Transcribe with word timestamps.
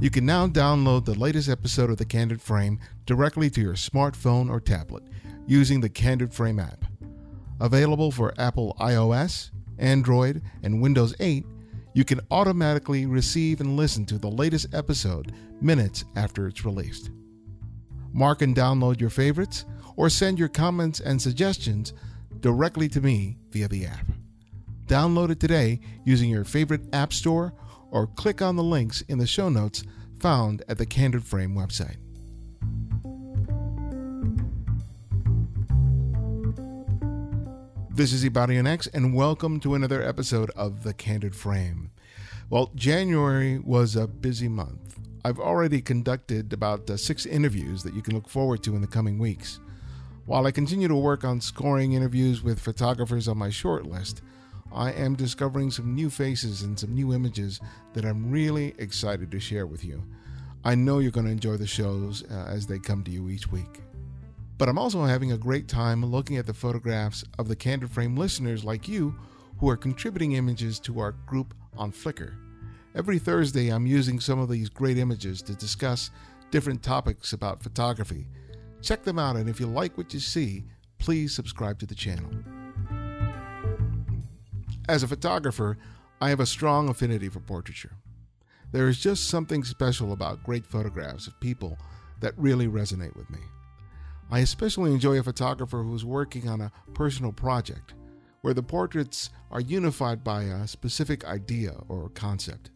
You 0.00 0.08
can 0.08 0.24
now 0.24 0.46
download 0.46 1.04
the 1.04 1.12
latest 1.12 1.50
episode 1.50 1.90
of 1.90 1.98
The 1.98 2.06
Candid 2.06 2.40
Frame 2.40 2.80
directly 3.04 3.50
to 3.50 3.60
your 3.60 3.74
smartphone 3.74 4.48
or 4.48 4.58
tablet 4.58 5.02
using 5.46 5.82
the 5.82 5.90
Candid 5.90 6.32
Frame 6.32 6.58
app. 6.58 6.86
Available 7.60 8.10
for 8.10 8.32
Apple 8.38 8.74
iOS, 8.80 9.50
Android, 9.76 10.40
and 10.62 10.80
Windows 10.80 11.14
8, 11.20 11.44
you 11.92 12.06
can 12.06 12.22
automatically 12.30 13.04
receive 13.04 13.60
and 13.60 13.76
listen 13.76 14.06
to 14.06 14.16
the 14.16 14.30
latest 14.30 14.74
episode 14.74 15.34
minutes 15.60 16.06
after 16.16 16.48
it's 16.48 16.64
released. 16.64 17.10
Mark 18.14 18.40
and 18.40 18.56
download 18.56 19.02
your 19.02 19.10
favorites 19.10 19.66
or 19.96 20.08
send 20.08 20.38
your 20.38 20.48
comments 20.48 21.00
and 21.00 21.20
suggestions 21.20 21.92
directly 22.40 22.88
to 22.88 23.02
me 23.02 23.36
via 23.50 23.68
the 23.68 23.84
app. 23.84 24.06
Download 24.86 25.28
it 25.28 25.40
today 25.40 25.78
using 26.06 26.30
your 26.30 26.44
favorite 26.44 26.82
app 26.94 27.12
store 27.12 27.52
or 27.90 28.06
click 28.06 28.40
on 28.40 28.56
the 28.56 28.62
links 28.62 29.02
in 29.02 29.18
the 29.18 29.26
show 29.26 29.48
notes 29.48 29.84
found 30.20 30.62
at 30.68 30.76
the 30.76 30.84
Candid 30.84 31.24
Frame 31.24 31.54
website. 31.54 31.96
This 37.88 38.12
is 38.12 38.22
Ibarionex, 38.22 38.86
and 38.92 39.14
welcome 39.14 39.60
to 39.60 39.74
another 39.74 40.02
episode 40.02 40.50
of 40.50 40.82
The 40.82 40.92
Candid 40.92 41.34
Frame. 41.34 41.90
Well, 42.50 42.70
January 42.74 43.58
was 43.60 43.96
a 43.96 44.06
busy 44.06 44.48
month. 44.48 44.98
I've 45.24 45.38
already 45.38 45.80
conducted 45.80 46.52
about 46.52 46.90
uh, 46.90 46.98
six 46.98 47.24
interviews 47.24 47.82
that 47.82 47.94
you 47.94 48.02
can 48.02 48.14
look 48.14 48.28
forward 48.28 48.62
to 48.64 48.74
in 48.74 48.82
the 48.82 48.86
coming 48.86 49.18
weeks. 49.18 49.58
While 50.26 50.46
I 50.46 50.50
continue 50.50 50.88
to 50.88 50.96
work 50.96 51.24
on 51.24 51.40
scoring 51.40 51.94
interviews 51.94 52.42
with 52.42 52.60
photographers 52.60 53.26
on 53.26 53.38
my 53.38 53.48
short 53.48 53.86
list, 53.86 54.20
I 54.72 54.92
am 54.92 55.14
discovering 55.14 55.70
some 55.70 55.94
new 55.94 56.10
faces 56.10 56.62
and 56.62 56.78
some 56.78 56.94
new 56.94 57.12
images 57.12 57.60
that 57.92 58.04
I'm 58.04 58.30
really 58.30 58.74
excited 58.78 59.30
to 59.30 59.40
share 59.40 59.66
with 59.66 59.84
you. 59.84 60.04
I 60.64 60.74
know 60.74 60.98
you're 60.98 61.10
going 61.10 61.26
to 61.26 61.32
enjoy 61.32 61.56
the 61.56 61.66
shows 61.66 62.22
uh, 62.30 62.46
as 62.48 62.66
they 62.66 62.78
come 62.78 63.02
to 63.04 63.10
you 63.10 63.30
each 63.30 63.50
week. 63.50 63.80
But 64.58 64.68
I'm 64.68 64.78
also 64.78 65.02
having 65.04 65.32
a 65.32 65.38
great 65.38 65.68
time 65.68 66.04
looking 66.04 66.36
at 66.36 66.46
the 66.46 66.52
photographs 66.52 67.24
of 67.38 67.48
the 67.48 67.56
Candid 67.56 67.90
Frame 67.90 68.16
listeners 68.16 68.62
like 68.62 68.86
you 68.86 69.16
who 69.58 69.70
are 69.70 69.76
contributing 69.76 70.32
images 70.32 70.78
to 70.80 71.00
our 71.00 71.12
group 71.12 71.54
on 71.76 71.92
Flickr. 71.92 72.34
Every 72.94 73.18
Thursday, 73.18 73.68
I'm 73.68 73.86
using 73.86 74.20
some 74.20 74.38
of 74.38 74.50
these 74.50 74.68
great 74.68 74.98
images 74.98 75.42
to 75.42 75.54
discuss 75.54 76.10
different 76.50 76.82
topics 76.82 77.32
about 77.32 77.62
photography. 77.62 78.26
Check 78.82 79.02
them 79.02 79.18
out, 79.18 79.36
and 79.36 79.48
if 79.48 79.60
you 79.60 79.66
like 79.66 79.96
what 79.96 80.12
you 80.12 80.20
see, 80.20 80.64
please 80.98 81.34
subscribe 81.34 81.78
to 81.78 81.86
the 81.86 81.94
channel. 81.94 82.30
As 84.90 85.04
a 85.04 85.06
photographer, 85.06 85.78
I 86.20 86.30
have 86.30 86.40
a 86.40 86.46
strong 86.46 86.88
affinity 86.88 87.28
for 87.28 87.38
portraiture. 87.38 87.92
There 88.72 88.88
is 88.88 88.98
just 88.98 89.28
something 89.28 89.62
special 89.62 90.12
about 90.12 90.42
great 90.42 90.66
photographs 90.66 91.28
of 91.28 91.38
people 91.38 91.78
that 92.20 92.36
really 92.36 92.66
resonate 92.66 93.14
with 93.14 93.30
me. 93.30 93.38
I 94.32 94.40
especially 94.40 94.92
enjoy 94.92 95.20
a 95.20 95.22
photographer 95.22 95.84
who's 95.84 96.04
working 96.04 96.48
on 96.48 96.60
a 96.60 96.72
personal 96.92 97.30
project 97.30 97.94
where 98.40 98.52
the 98.52 98.64
portraits 98.64 99.30
are 99.52 99.60
unified 99.60 100.24
by 100.24 100.42
a 100.42 100.66
specific 100.66 101.24
idea 101.24 101.76
or 101.88 102.08
concept. 102.08 102.70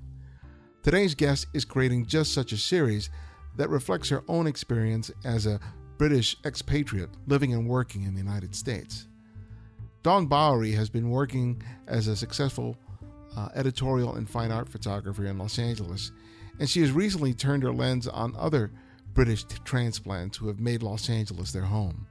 Today's 0.85 1.17
guest 1.17 1.49
is 1.53 1.65
creating 1.65 2.07
just 2.07 2.33
such 2.33 2.53
a 2.53 2.57
series 2.57 3.11
that 3.57 3.71
reflects 3.71 4.09
her 4.11 4.23
own 4.29 4.47
experience 4.47 5.11
as 5.25 5.47
a 5.47 5.59
British 5.99 6.37
expatriate 6.45 7.11
living 7.27 7.55
and 7.55 7.69
working 7.69 8.05
in 8.05 8.15
the 8.15 8.21
United 8.23 8.55
States. 8.55 9.09
Dawn 10.05 10.27
Bowery 10.27 10.73
has 10.73 10.91
been 10.91 11.09
working 11.09 11.63
as 11.87 12.09
a 12.09 12.15
successful 12.15 12.77
uh, 13.39 13.49
editorial 13.55 14.17
and 14.17 14.29
fine 14.29 14.53
art 14.53 14.69
photographer 14.69 15.25
in 15.25 15.39
Los 15.39 15.59
Angeles, 15.59 16.13
and 16.61 16.69
she 16.69 16.83
has 16.83 16.93
recently 16.93 17.33
turned 17.33 17.63
her 17.63 17.73
lens 17.73 18.07
on 18.07 18.37
other 18.37 18.71
British 19.15 19.45
transplants 19.65 20.37
who 20.37 20.47
have 20.49 20.61
made 20.61 20.83
Los 20.83 21.09
Angeles 21.09 21.53
their 21.53 21.63
home. 21.63 22.07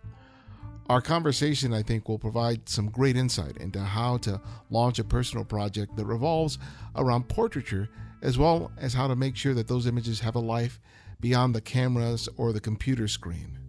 Our 0.90 1.02
conversation, 1.02 1.72
I 1.72 1.84
think, 1.84 2.10
will 2.10 2.18
provide 2.18 2.68
some 2.68 2.90
great 2.90 3.16
insight 3.16 3.58
into 3.58 3.80
how 3.80 4.18
to 4.18 4.42
launch 4.72 4.98
a 4.98 5.04
personal 5.04 5.46
project 5.46 5.96
that 5.96 6.06
revolves 6.06 6.58
around 6.96 7.30
portraiture, 7.30 7.90
as 8.24 8.40
well 8.40 8.72
as 8.76 8.96
how 8.96 9.08
to 9.08 9.16
make 9.16 9.36
sure 9.36 9.54
that 9.54 9.68
those 9.68 9.86
images 9.86 10.20
have 10.20 10.34
a 10.34 10.40
life 10.40 10.82
beyond 11.22 11.54
the 11.54 11.62
cameras 11.62 12.28
or 12.38 12.54
the 12.54 12.60
computer 12.60 13.08
screen. 13.08 13.60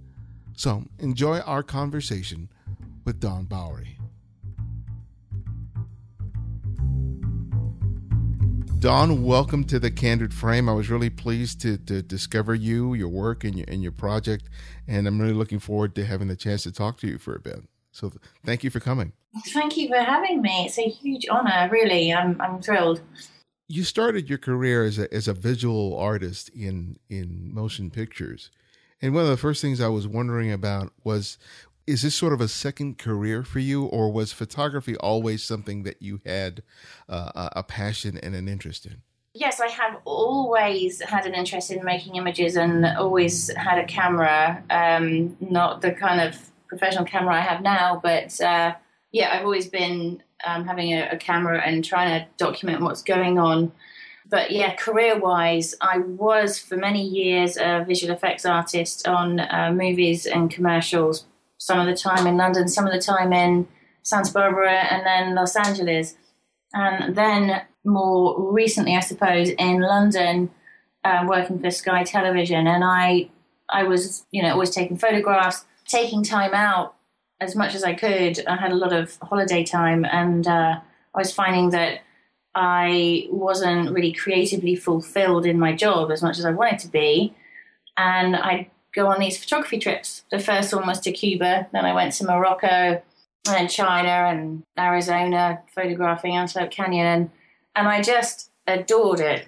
So, 0.56 0.84
enjoy 0.98 1.40
our 1.40 1.62
conversation 1.62 2.48
with 3.04 3.20
Dawn 3.20 3.44
Bowery. 3.44 3.93
Dawn, 8.84 9.22
welcome 9.22 9.64
to 9.64 9.78
the 9.78 9.90
Candid 9.90 10.34
Frame. 10.34 10.68
I 10.68 10.74
was 10.74 10.90
really 10.90 11.08
pleased 11.08 11.58
to, 11.62 11.78
to 11.78 12.02
discover 12.02 12.54
you, 12.54 12.92
your 12.92 13.08
work, 13.08 13.42
and 13.42 13.56
your, 13.56 13.64
and 13.66 13.82
your 13.82 13.92
project, 13.92 14.50
and 14.86 15.06
I'm 15.06 15.18
really 15.18 15.32
looking 15.32 15.58
forward 15.58 15.94
to 15.94 16.04
having 16.04 16.28
the 16.28 16.36
chance 16.36 16.64
to 16.64 16.70
talk 16.70 16.98
to 16.98 17.06
you 17.06 17.16
for 17.16 17.34
a 17.34 17.40
bit. 17.40 17.62
So, 17.92 18.12
thank 18.44 18.62
you 18.62 18.68
for 18.68 18.80
coming. 18.80 19.14
Thank 19.54 19.78
you 19.78 19.88
for 19.88 19.96
having 19.96 20.42
me. 20.42 20.66
It's 20.66 20.76
a 20.76 20.82
huge 20.82 21.26
honor, 21.30 21.66
really. 21.72 22.12
I'm, 22.12 22.38
I'm 22.42 22.60
thrilled. 22.60 23.00
You 23.68 23.84
started 23.84 24.28
your 24.28 24.36
career 24.36 24.84
as 24.84 24.98
a, 24.98 25.10
as 25.14 25.28
a 25.28 25.32
visual 25.32 25.96
artist 25.96 26.50
in, 26.50 26.98
in 27.08 27.54
motion 27.54 27.90
pictures. 27.90 28.50
And 29.00 29.14
one 29.14 29.22
of 29.24 29.30
the 29.30 29.38
first 29.38 29.62
things 29.62 29.80
I 29.80 29.88
was 29.88 30.06
wondering 30.06 30.52
about 30.52 30.92
was 31.02 31.38
is 31.86 32.02
this 32.02 32.14
sort 32.14 32.32
of 32.32 32.40
a 32.40 32.48
second 32.48 32.98
career 32.98 33.42
for 33.42 33.58
you, 33.58 33.84
or 33.84 34.10
was 34.10 34.32
photography 34.32 34.96
always 34.96 35.44
something 35.44 35.82
that 35.82 36.00
you 36.00 36.20
had 36.24 36.62
uh, 37.08 37.50
a 37.52 37.62
passion 37.62 38.18
and 38.18 38.34
an 38.34 38.48
interest 38.48 38.86
in? 38.86 39.02
Yes, 39.34 39.60
I 39.60 39.68
have 39.68 40.00
always 40.04 41.02
had 41.02 41.26
an 41.26 41.34
interest 41.34 41.70
in 41.70 41.84
making 41.84 42.14
images 42.14 42.56
and 42.56 42.86
always 42.86 43.52
had 43.56 43.78
a 43.78 43.84
camera. 43.84 44.62
Um, 44.70 45.36
not 45.40 45.80
the 45.80 45.90
kind 45.90 46.20
of 46.20 46.50
professional 46.68 47.04
camera 47.04 47.34
I 47.34 47.40
have 47.40 47.60
now, 47.60 48.00
but 48.02 48.40
uh, 48.40 48.74
yeah, 49.10 49.30
I've 49.32 49.44
always 49.44 49.68
been 49.68 50.22
um, 50.44 50.66
having 50.66 50.92
a, 50.92 51.08
a, 51.10 51.16
camera 51.16 51.60
and 51.60 51.84
trying 51.84 52.20
to 52.20 52.26
document 52.36 52.80
what's 52.80 53.02
going 53.02 53.38
on. 53.38 53.72
But 54.28 54.50
yeah, 54.50 54.74
career 54.74 55.18
wise, 55.18 55.74
I 55.80 55.98
was 55.98 56.58
for 56.58 56.76
many 56.76 57.04
years 57.04 57.56
a 57.56 57.84
visual 57.86 58.14
effects 58.14 58.44
artist 58.44 59.06
on 59.06 59.40
uh, 59.40 59.72
movies 59.74 60.26
and 60.26 60.50
commercials, 60.50 61.26
some 61.64 61.80
of 61.80 61.86
the 61.86 61.96
time 61.96 62.26
in 62.26 62.36
London, 62.36 62.68
some 62.68 62.86
of 62.86 62.92
the 62.92 63.00
time 63.00 63.32
in 63.32 63.66
Santa 64.02 64.30
Barbara, 64.30 64.70
and 64.70 65.06
then 65.06 65.34
Los 65.34 65.56
Angeles. 65.56 66.14
And 66.74 67.16
then 67.16 67.62
more 67.84 68.52
recently, 68.52 68.94
I 68.94 69.00
suppose, 69.00 69.48
in 69.48 69.80
London, 69.80 70.50
uh, 71.04 71.24
working 71.26 71.58
for 71.58 71.70
Sky 71.70 72.04
Television. 72.04 72.66
And 72.66 72.84
I, 72.84 73.30
I 73.70 73.84
was, 73.84 74.26
you 74.30 74.42
know, 74.42 74.52
always 74.52 74.70
taking 74.70 74.98
photographs, 74.98 75.64
taking 75.88 76.22
time 76.22 76.52
out 76.52 76.96
as 77.40 77.56
much 77.56 77.74
as 77.74 77.82
I 77.82 77.94
could. 77.94 78.46
I 78.46 78.56
had 78.56 78.72
a 78.72 78.76
lot 78.76 78.92
of 78.92 79.16
holiday 79.22 79.64
time, 79.64 80.04
and 80.04 80.46
uh, 80.46 80.80
I 81.14 81.18
was 81.18 81.32
finding 81.32 81.70
that 81.70 82.00
I 82.54 83.26
wasn't 83.30 83.90
really 83.90 84.12
creatively 84.12 84.76
fulfilled 84.76 85.46
in 85.46 85.58
my 85.58 85.72
job 85.74 86.10
as 86.10 86.22
much 86.22 86.38
as 86.38 86.44
I 86.44 86.50
wanted 86.50 86.80
to 86.80 86.88
be. 86.88 87.34
And 87.96 88.36
I 88.36 88.68
go 88.94 89.08
on 89.08 89.20
these 89.20 89.36
photography 89.36 89.78
trips. 89.78 90.24
The 90.30 90.38
first 90.38 90.72
one 90.74 90.86
was 90.86 91.00
to 91.00 91.12
Cuba, 91.12 91.66
then 91.72 91.84
I 91.84 91.94
went 91.94 92.12
to 92.14 92.24
Morocco 92.24 93.02
and 93.48 93.70
China 93.70 94.08
and 94.08 94.62
Arizona, 94.78 95.60
photographing 95.74 96.36
Antelope 96.36 96.70
Canyon, 96.70 97.06
and, 97.06 97.30
and 97.76 97.88
I 97.88 98.00
just 98.02 98.50
adored 98.66 99.20
it. 99.20 99.46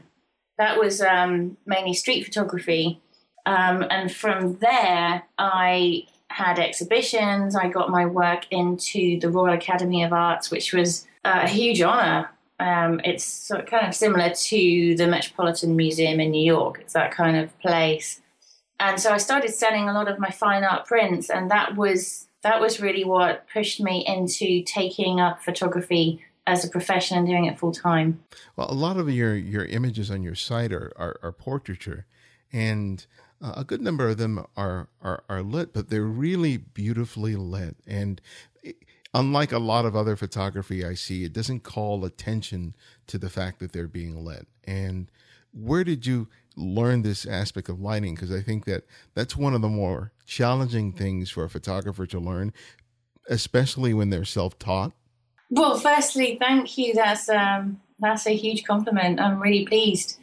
That 0.58 0.78
was 0.78 1.00
um, 1.00 1.56
mainly 1.66 1.94
street 1.94 2.24
photography. 2.24 3.00
Um, 3.46 3.84
and 3.90 4.12
from 4.12 4.56
there, 4.58 5.22
I 5.38 6.06
had 6.28 6.58
exhibitions. 6.58 7.54
I 7.54 7.68
got 7.68 7.90
my 7.90 8.04
work 8.04 8.46
into 8.50 9.20
the 9.20 9.30
Royal 9.30 9.54
Academy 9.54 10.02
of 10.02 10.12
Arts, 10.12 10.50
which 10.50 10.72
was 10.72 11.06
a 11.24 11.48
huge 11.48 11.80
honor. 11.80 12.30
Um, 12.58 13.00
it's 13.04 13.24
sort 13.24 13.60
of 13.60 13.66
kind 13.66 13.86
of 13.86 13.94
similar 13.94 14.30
to 14.30 14.96
the 14.96 15.06
Metropolitan 15.06 15.76
Museum 15.76 16.20
in 16.20 16.30
New 16.30 16.44
York. 16.44 16.78
It's 16.80 16.94
that 16.94 17.12
kind 17.12 17.36
of 17.36 17.56
place 17.60 18.20
and 18.78 19.00
so 19.00 19.12
I 19.12 19.18
started 19.18 19.54
selling 19.54 19.88
a 19.88 19.92
lot 19.92 20.08
of 20.08 20.18
my 20.18 20.30
fine 20.30 20.64
art 20.64 20.86
prints, 20.86 21.30
and 21.30 21.50
that 21.50 21.76
was 21.76 22.26
that 22.42 22.60
was 22.60 22.80
really 22.80 23.04
what 23.04 23.46
pushed 23.52 23.80
me 23.80 24.04
into 24.06 24.62
taking 24.64 25.20
up 25.20 25.42
photography 25.42 26.24
as 26.46 26.64
a 26.64 26.68
profession 26.68 27.18
and 27.18 27.26
doing 27.26 27.46
it 27.46 27.58
full 27.58 27.72
time. 27.72 28.22
Well, 28.54 28.70
a 28.70 28.74
lot 28.74 28.96
of 28.96 29.10
your 29.10 29.34
your 29.34 29.64
images 29.64 30.10
on 30.10 30.22
your 30.22 30.34
site 30.34 30.72
are 30.72 30.92
are, 30.96 31.18
are 31.22 31.32
portraiture, 31.32 32.06
and 32.52 33.04
uh, 33.42 33.54
a 33.56 33.64
good 33.64 33.80
number 33.80 34.08
of 34.08 34.18
them 34.18 34.44
are, 34.56 34.88
are 35.02 35.24
are 35.28 35.42
lit, 35.42 35.72
but 35.72 35.88
they're 35.88 36.02
really 36.02 36.56
beautifully 36.56 37.36
lit. 37.36 37.76
And 37.86 38.20
unlike 39.12 39.52
a 39.52 39.58
lot 39.58 39.84
of 39.84 39.96
other 39.96 40.16
photography 40.16 40.84
I 40.84 40.94
see, 40.94 41.24
it 41.24 41.32
doesn't 41.32 41.60
call 41.60 42.04
attention 42.04 42.74
to 43.06 43.18
the 43.18 43.30
fact 43.30 43.58
that 43.60 43.72
they're 43.72 43.88
being 43.88 44.24
lit. 44.24 44.46
And 44.64 45.10
where 45.52 45.84
did 45.84 46.06
you 46.06 46.28
learn 46.56 47.02
this 47.02 47.26
aspect 47.26 47.68
of 47.68 47.80
lighting 47.80 48.14
because 48.14 48.32
I 48.32 48.40
think 48.40 48.64
that 48.64 48.84
that's 49.14 49.36
one 49.36 49.54
of 49.54 49.60
the 49.60 49.68
more 49.68 50.12
challenging 50.26 50.92
things 50.92 51.30
for 51.30 51.44
a 51.44 51.50
photographer 51.50 52.06
to 52.06 52.18
learn, 52.18 52.52
especially 53.28 53.94
when 53.94 54.10
they're 54.10 54.24
self-taught. 54.24 54.92
Well, 55.50 55.78
firstly, 55.78 56.36
thank 56.40 56.76
you. 56.76 56.94
That's 56.94 57.28
um, 57.28 57.80
that's 58.00 58.26
a 58.26 58.34
huge 58.34 58.64
compliment. 58.64 59.20
I'm 59.20 59.40
really 59.40 59.64
pleased. 59.64 60.18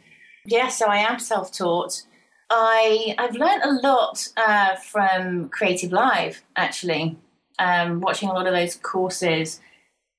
Yeah, 0.46 0.68
so 0.68 0.86
I 0.86 0.98
am 0.98 1.18
self 1.18 1.52
taught. 1.52 2.02
I 2.50 3.14
I've 3.18 3.34
learned 3.34 3.62
a 3.62 3.86
lot 3.86 4.28
uh, 4.36 4.76
from 4.76 5.48
Creative 5.48 5.92
Live 5.92 6.42
actually, 6.56 7.16
um, 7.58 8.00
watching 8.00 8.28
a 8.28 8.34
lot 8.34 8.46
of 8.46 8.52
those 8.52 8.76
courses. 8.76 9.60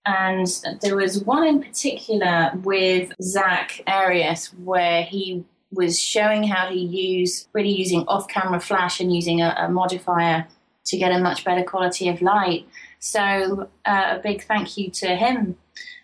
And 0.07 0.47
there 0.81 0.95
was 0.95 1.23
one 1.23 1.47
in 1.47 1.61
particular 1.63 2.51
with 2.63 3.11
Zack 3.21 3.81
Arias 3.87 4.53
where 4.53 5.03
he 5.03 5.43
was 5.75 5.99
showing 5.99 6.43
how 6.43 6.69
to 6.69 6.75
use 6.75 7.47
really 7.53 7.75
using 7.83 8.01
off-camera 8.07 8.59
flash 8.59 8.99
and 9.01 9.15
using 9.15 9.41
a, 9.41 9.55
a 9.57 9.69
modifier 9.69 10.47
to 10.85 10.97
get 10.97 11.11
a 11.11 11.19
much 11.19 11.43
better 11.43 11.63
quality 11.63 12.09
of 12.09 12.21
light. 12.21 12.65
So 12.99 13.69
uh, 13.85 14.15
a 14.17 14.19
big 14.23 14.43
thank 14.43 14.77
you 14.77 14.89
to 15.01 15.07
him. 15.15 15.57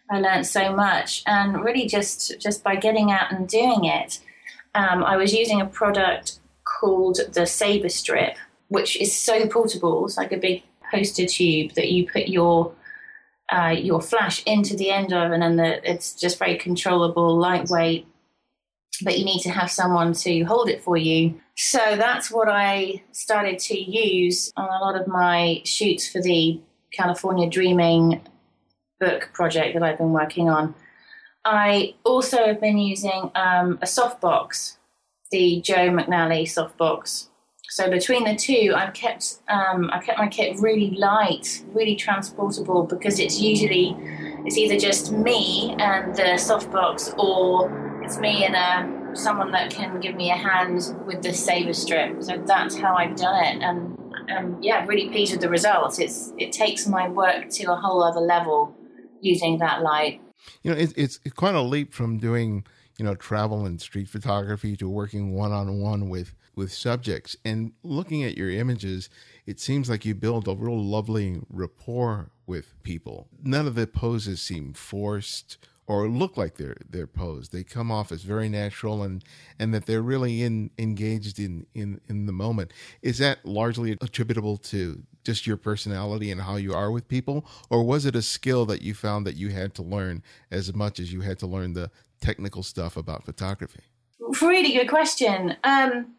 I 0.09 0.19
learned 0.19 0.45
so 0.45 0.75
much, 0.75 1.23
and 1.25 1.63
really 1.63 1.87
just 1.87 2.39
just 2.39 2.63
by 2.63 2.75
getting 2.75 3.11
out 3.11 3.31
and 3.31 3.47
doing 3.47 3.85
it, 3.85 4.19
um, 4.75 5.03
I 5.03 5.15
was 5.15 5.33
using 5.33 5.61
a 5.61 5.65
product 5.65 6.39
called 6.65 7.19
the 7.33 7.45
Saber 7.45 7.89
Strip, 7.89 8.35
which 8.67 8.99
is 8.99 9.15
so 9.15 9.47
portable. 9.47 10.05
It's 10.05 10.17
like 10.17 10.33
a 10.33 10.37
big 10.37 10.63
poster 10.91 11.25
tube 11.25 11.71
that 11.75 11.91
you 11.93 12.09
put 12.11 12.27
your 12.27 12.73
uh, 13.49 13.73
your 13.77 14.01
flash 14.01 14.43
into 14.43 14.75
the 14.75 14.91
end 14.91 15.13
of, 15.13 15.31
and 15.31 15.41
then 15.41 15.55
the, 15.55 15.89
it's 15.89 16.13
just 16.13 16.39
very 16.39 16.57
controllable, 16.57 17.37
lightweight. 17.37 18.05
But 19.03 19.17
you 19.17 19.25
need 19.25 19.41
to 19.41 19.49
have 19.49 19.71
someone 19.71 20.13
to 20.13 20.43
hold 20.43 20.69
it 20.69 20.83
for 20.83 20.97
you. 20.97 21.39
So 21.55 21.95
that's 21.95 22.31
what 22.31 22.49
I 22.49 23.03
started 23.11 23.57
to 23.59 23.79
use 23.79 24.51
on 24.55 24.69
a 24.69 24.83
lot 24.83 24.99
of 24.99 25.07
my 25.07 25.61
shoots 25.65 26.11
for 26.11 26.21
the 26.21 26.59
California 26.91 27.49
Dreaming 27.49 28.21
book 28.99 29.29
project 29.33 29.73
that 29.73 29.83
I've 29.83 29.97
been 29.97 30.11
working 30.11 30.49
on. 30.49 30.75
I 31.43 31.95
also 32.03 32.45
have 32.45 32.61
been 32.61 32.77
using 32.77 33.31
um, 33.33 33.79
a 33.81 33.85
softbox, 33.85 34.77
the 35.31 35.61
Joe 35.61 35.89
McNally 35.89 36.43
softbox. 36.43 37.27
So 37.69 37.89
between 37.89 38.25
the 38.25 38.35
two, 38.35 38.73
I've 38.75 38.93
kept 38.93 39.39
um, 39.47 39.89
I 39.93 39.99
kept 39.99 40.19
my 40.19 40.27
kit 40.27 40.59
really 40.59 40.91
light, 40.91 41.63
really 41.73 41.95
transportable 41.95 42.83
because 42.83 43.17
it's 43.17 43.39
usually 43.39 43.95
it's 44.45 44.57
either 44.57 44.77
just 44.77 45.13
me 45.13 45.73
and 45.79 46.13
the 46.13 46.37
softbox, 46.37 47.17
or 47.17 47.69
it's 48.01 48.17
me 48.17 48.45
and 48.45 48.55
a, 48.55 49.15
someone 49.15 49.51
that 49.51 49.71
can 49.71 49.99
give 49.99 50.15
me 50.15 50.31
a 50.31 50.35
hand 50.35 50.95
with 51.05 51.21
the 51.21 51.33
saber 51.33 51.73
strip. 51.73 52.21
So 52.23 52.41
that's 52.45 52.77
how 52.77 52.95
I've 52.95 53.15
done 53.15 53.43
it, 53.43 53.61
and 53.61 53.97
um, 54.31 54.57
yeah, 54.61 54.85
really 54.85 55.09
pleased 55.09 55.33
with 55.33 55.41
the 55.41 55.49
results. 55.49 55.99
It's 55.99 56.33
it 56.37 56.51
takes 56.51 56.87
my 56.87 57.09
work 57.09 57.49
to 57.49 57.71
a 57.71 57.75
whole 57.75 58.03
other 58.03 58.21
level 58.21 58.75
using 59.21 59.59
that 59.59 59.81
light. 59.81 60.21
You 60.63 60.71
know, 60.71 60.77
it, 60.77 60.93
it's 60.95 61.19
quite 61.35 61.55
a 61.55 61.61
leap 61.61 61.93
from 61.93 62.17
doing 62.17 62.65
you 62.97 63.05
know 63.05 63.15
travel 63.15 63.65
and 63.65 63.79
street 63.79 64.09
photography 64.09 64.75
to 64.77 64.89
working 64.89 65.33
one 65.33 65.51
on 65.51 65.79
one 65.79 66.09
with 66.09 66.33
with 66.55 66.71
subjects 66.73 67.35
and 67.45 67.71
looking 67.83 68.23
at 68.23 68.37
your 68.37 68.49
images. 68.49 69.09
It 69.45 69.59
seems 69.59 69.89
like 69.89 70.05
you 70.05 70.15
build 70.15 70.47
a 70.47 70.55
real 70.55 70.83
lovely 70.83 71.41
rapport 71.49 72.31
with 72.45 72.73
people. 72.83 73.27
None 73.41 73.67
of 73.67 73.75
the 73.75 73.87
poses 73.87 74.41
seem 74.41 74.73
forced 74.73 75.57
or 75.87 76.07
look 76.07 76.37
like 76.37 76.55
they're 76.55 76.77
they're 76.89 77.07
posed. 77.07 77.51
They 77.51 77.63
come 77.63 77.91
off 77.91 78.11
as 78.11 78.23
very 78.23 78.49
natural 78.49 79.03
and 79.03 79.23
and 79.59 79.73
that 79.73 79.85
they're 79.85 80.01
really 80.01 80.41
in 80.41 80.71
engaged 80.77 81.39
in 81.39 81.65
in 81.73 81.99
in 82.07 82.25
the 82.25 82.31
moment. 82.31 82.71
Is 83.01 83.17
that 83.17 83.45
largely 83.45 83.97
attributable 84.01 84.57
to 84.57 85.03
just 85.23 85.45
your 85.45 85.57
personality 85.57 86.31
and 86.31 86.41
how 86.41 86.55
you 86.55 86.73
are 86.73 86.91
with 86.91 87.07
people, 87.07 87.45
or 87.69 87.83
was 87.83 88.05
it 88.05 88.15
a 88.15 88.21
skill 88.21 88.65
that 88.65 88.81
you 88.81 88.93
found 88.93 89.25
that 89.27 89.35
you 89.35 89.49
had 89.49 89.73
to 89.75 89.81
learn 89.81 90.23
as 90.49 90.73
much 90.73 90.99
as 90.99 91.13
you 91.13 91.21
had 91.21 91.37
to 91.39 91.47
learn 91.47 91.73
the 91.73 91.91
technical 92.21 92.63
stuff 92.63 92.97
about 92.97 93.23
photography? 93.23 93.81
Really 94.41 94.73
good 94.73 94.89
question. 94.89 95.57
Um, 95.63 96.15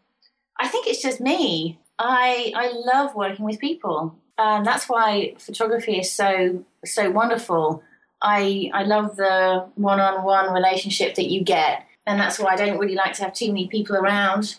I 0.59 0.67
think 0.67 0.87
it's 0.87 1.01
just 1.01 1.19
me. 1.19 1.79
I 1.99 2.51
I 2.55 2.71
love 2.73 3.15
working 3.15 3.45
with 3.45 3.59
people, 3.59 4.19
and 4.37 4.65
that's 4.65 4.89
why 4.89 5.35
photography 5.39 5.99
is 5.99 6.11
so 6.11 6.63
so 6.85 7.09
wonderful 7.11 7.83
I 8.23 8.71
I 8.73 8.83
love 8.83 9.17
the 9.17 9.69
one-on-one 9.75 10.53
relationship 10.53 11.15
that 11.15 11.29
you 11.29 11.43
get, 11.43 11.85
and 12.07 12.19
that's 12.19 12.39
why 12.39 12.53
I 12.53 12.55
don't 12.55 12.79
really 12.79 12.95
like 12.95 13.13
to 13.15 13.23
have 13.23 13.33
too 13.33 13.47
many 13.47 13.67
people 13.67 13.95
around. 13.95 14.55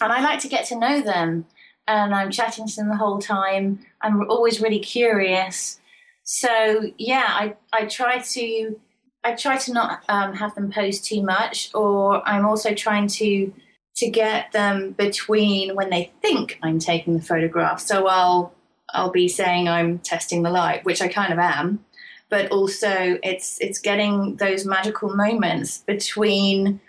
And 0.00 0.12
I 0.12 0.22
like 0.22 0.40
to 0.40 0.48
get 0.48 0.66
to 0.66 0.78
know 0.78 1.00
them, 1.00 1.46
and 1.88 2.14
I'm 2.14 2.30
chatting 2.30 2.66
to 2.68 2.76
them 2.76 2.88
the 2.88 2.96
whole 2.96 3.18
time. 3.18 3.80
I'm 4.00 4.30
always 4.30 4.60
really 4.60 4.78
curious. 4.78 5.80
So 6.22 6.92
yeah, 6.96 7.26
I 7.28 7.56
I 7.72 7.86
try 7.86 8.18
to 8.18 8.80
I 9.24 9.34
try 9.34 9.56
to 9.56 9.72
not 9.72 10.04
um, 10.08 10.34
have 10.34 10.54
them 10.54 10.70
pose 10.70 11.00
too 11.00 11.22
much, 11.22 11.70
or 11.74 12.26
I'm 12.26 12.46
also 12.46 12.72
trying 12.72 13.08
to 13.08 13.52
to 13.96 14.10
get 14.10 14.52
them 14.52 14.92
between 14.92 15.74
when 15.74 15.90
they 15.90 16.12
think 16.22 16.58
I'm 16.62 16.78
taking 16.78 17.14
the 17.16 17.22
photograph. 17.22 17.80
So 17.80 18.06
I'll 18.06 18.54
I'll 18.90 19.10
be 19.10 19.26
saying 19.26 19.68
I'm 19.68 19.98
testing 19.98 20.42
the 20.42 20.50
light, 20.50 20.84
which 20.84 21.02
I 21.02 21.08
kind 21.08 21.32
of 21.32 21.38
am, 21.40 21.84
but 22.28 22.50
also 22.50 23.18
it's 23.22 23.58
it's 23.60 23.78
getting 23.78 24.36
those 24.36 24.64
magical 24.64 25.14
moments 25.14 25.78
between 25.86 26.80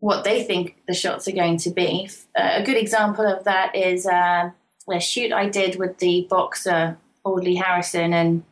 what 0.00 0.24
they 0.24 0.42
think 0.42 0.76
the 0.86 0.94
shots 0.94 1.26
are 1.26 1.32
going 1.32 1.56
to 1.56 1.70
be. 1.70 2.08
Uh, 2.38 2.50
a 2.54 2.62
good 2.62 2.76
example 2.76 3.26
of 3.26 3.44
that 3.44 3.74
is 3.74 4.06
uh, 4.06 4.50
a 4.92 5.00
shoot 5.00 5.32
I 5.32 5.48
did 5.48 5.78
with 5.78 5.98
the 5.98 6.26
boxer 6.28 6.98
Audley 7.24 7.56
Harrison, 7.56 8.12
and 8.12 8.44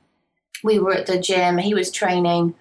we 0.62 0.78
were 0.78 0.94
at 0.94 1.06
the 1.06 1.18
gym. 1.18 1.58
He 1.58 1.74
was 1.74 1.90
training. 1.90 2.54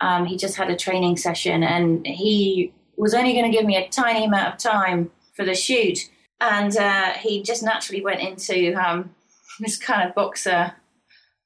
Um, 0.00 0.26
he 0.26 0.36
just 0.36 0.56
had 0.56 0.70
a 0.70 0.76
training 0.76 1.16
session, 1.16 1.62
and 1.62 2.06
he 2.06 2.72
was 2.96 3.14
only 3.14 3.32
going 3.32 3.50
to 3.50 3.56
give 3.56 3.66
me 3.66 3.76
a 3.76 3.88
tiny 3.88 4.26
amount 4.26 4.54
of 4.54 4.58
time 4.58 5.10
for 5.34 5.44
the 5.44 5.54
shoot. 5.54 5.98
And 6.40 6.76
uh, 6.76 7.12
he 7.14 7.42
just 7.42 7.62
naturally 7.62 8.02
went 8.02 8.20
into 8.20 8.74
um, 8.74 9.14
this 9.60 9.78
kind 9.78 10.06
of 10.06 10.14
boxer 10.14 10.74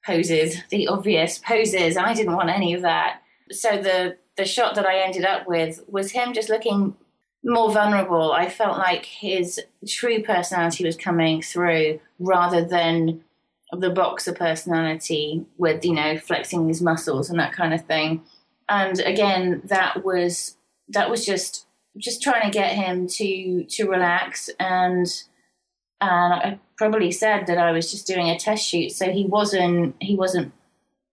poses, 0.05 0.57
the 0.69 0.87
obvious 0.87 1.37
poses. 1.37 1.97
I 1.97 2.13
didn't 2.13 2.35
want 2.35 2.49
any 2.49 2.73
of 2.73 2.81
that. 2.81 3.21
So 3.51 3.81
the 3.81 4.17
the 4.37 4.45
shot 4.45 4.75
that 4.75 4.85
I 4.85 4.99
ended 4.99 5.25
up 5.25 5.47
with 5.47 5.81
was 5.87 6.11
him 6.11 6.33
just 6.33 6.49
looking 6.49 6.95
more 7.43 7.71
vulnerable. 7.71 8.31
I 8.31 8.49
felt 8.49 8.77
like 8.77 9.05
his 9.05 9.59
true 9.87 10.23
personality 10.23 10.85
was 10.85 10.95
coming 10.95 11.41
through 11.41 11.99
rather 12.19 12.63
than 12.63 13.23
the 13.71 13.89
boxer 13.89 14.33
personality 14.33 15.45
with, 15.57 15.83
you 15.85 15.93
know, 15.93 16.17
flexing 16.17 16.67
his 16.67 16.81
muscles 16.81 17.29
and 17.29 17.39
that 17.39 17.53
kind 17.53 17.73
of 17.73 17.85
thing. 17.85 18.23
And 18.69 18.99
again, 18.99 19.61
that 19.65 20.03
was 20.05 20.57
that 20.89 21.09
was 21.09 21.25
just 21.25 21.65
just 21.97 22.21
trying 22.21 22.49
to 22.49 22.57
get 22.57 22.73
him 22.73 23.07
to 23.07 23.63
to 23.65 23.89
relax 23.89 24.49
and 24.59 25.07
and 26.01 26.33
I 26.33 26.59
probably 26.77 27.11
said 27.11 27.45
that 27.47 27.57
I 27.57 27.71
was 27.71 27.91
just 27.91 28.07
doing 28.07 28.29
a 28.29 28.37
test 28.37 28.67
shoot, 28.67 28.91
so 28.91 29.09
he 29.11 29.25
wasn't 29.25 29.95
he 29.99 30.15
wasn't 30.15 30.51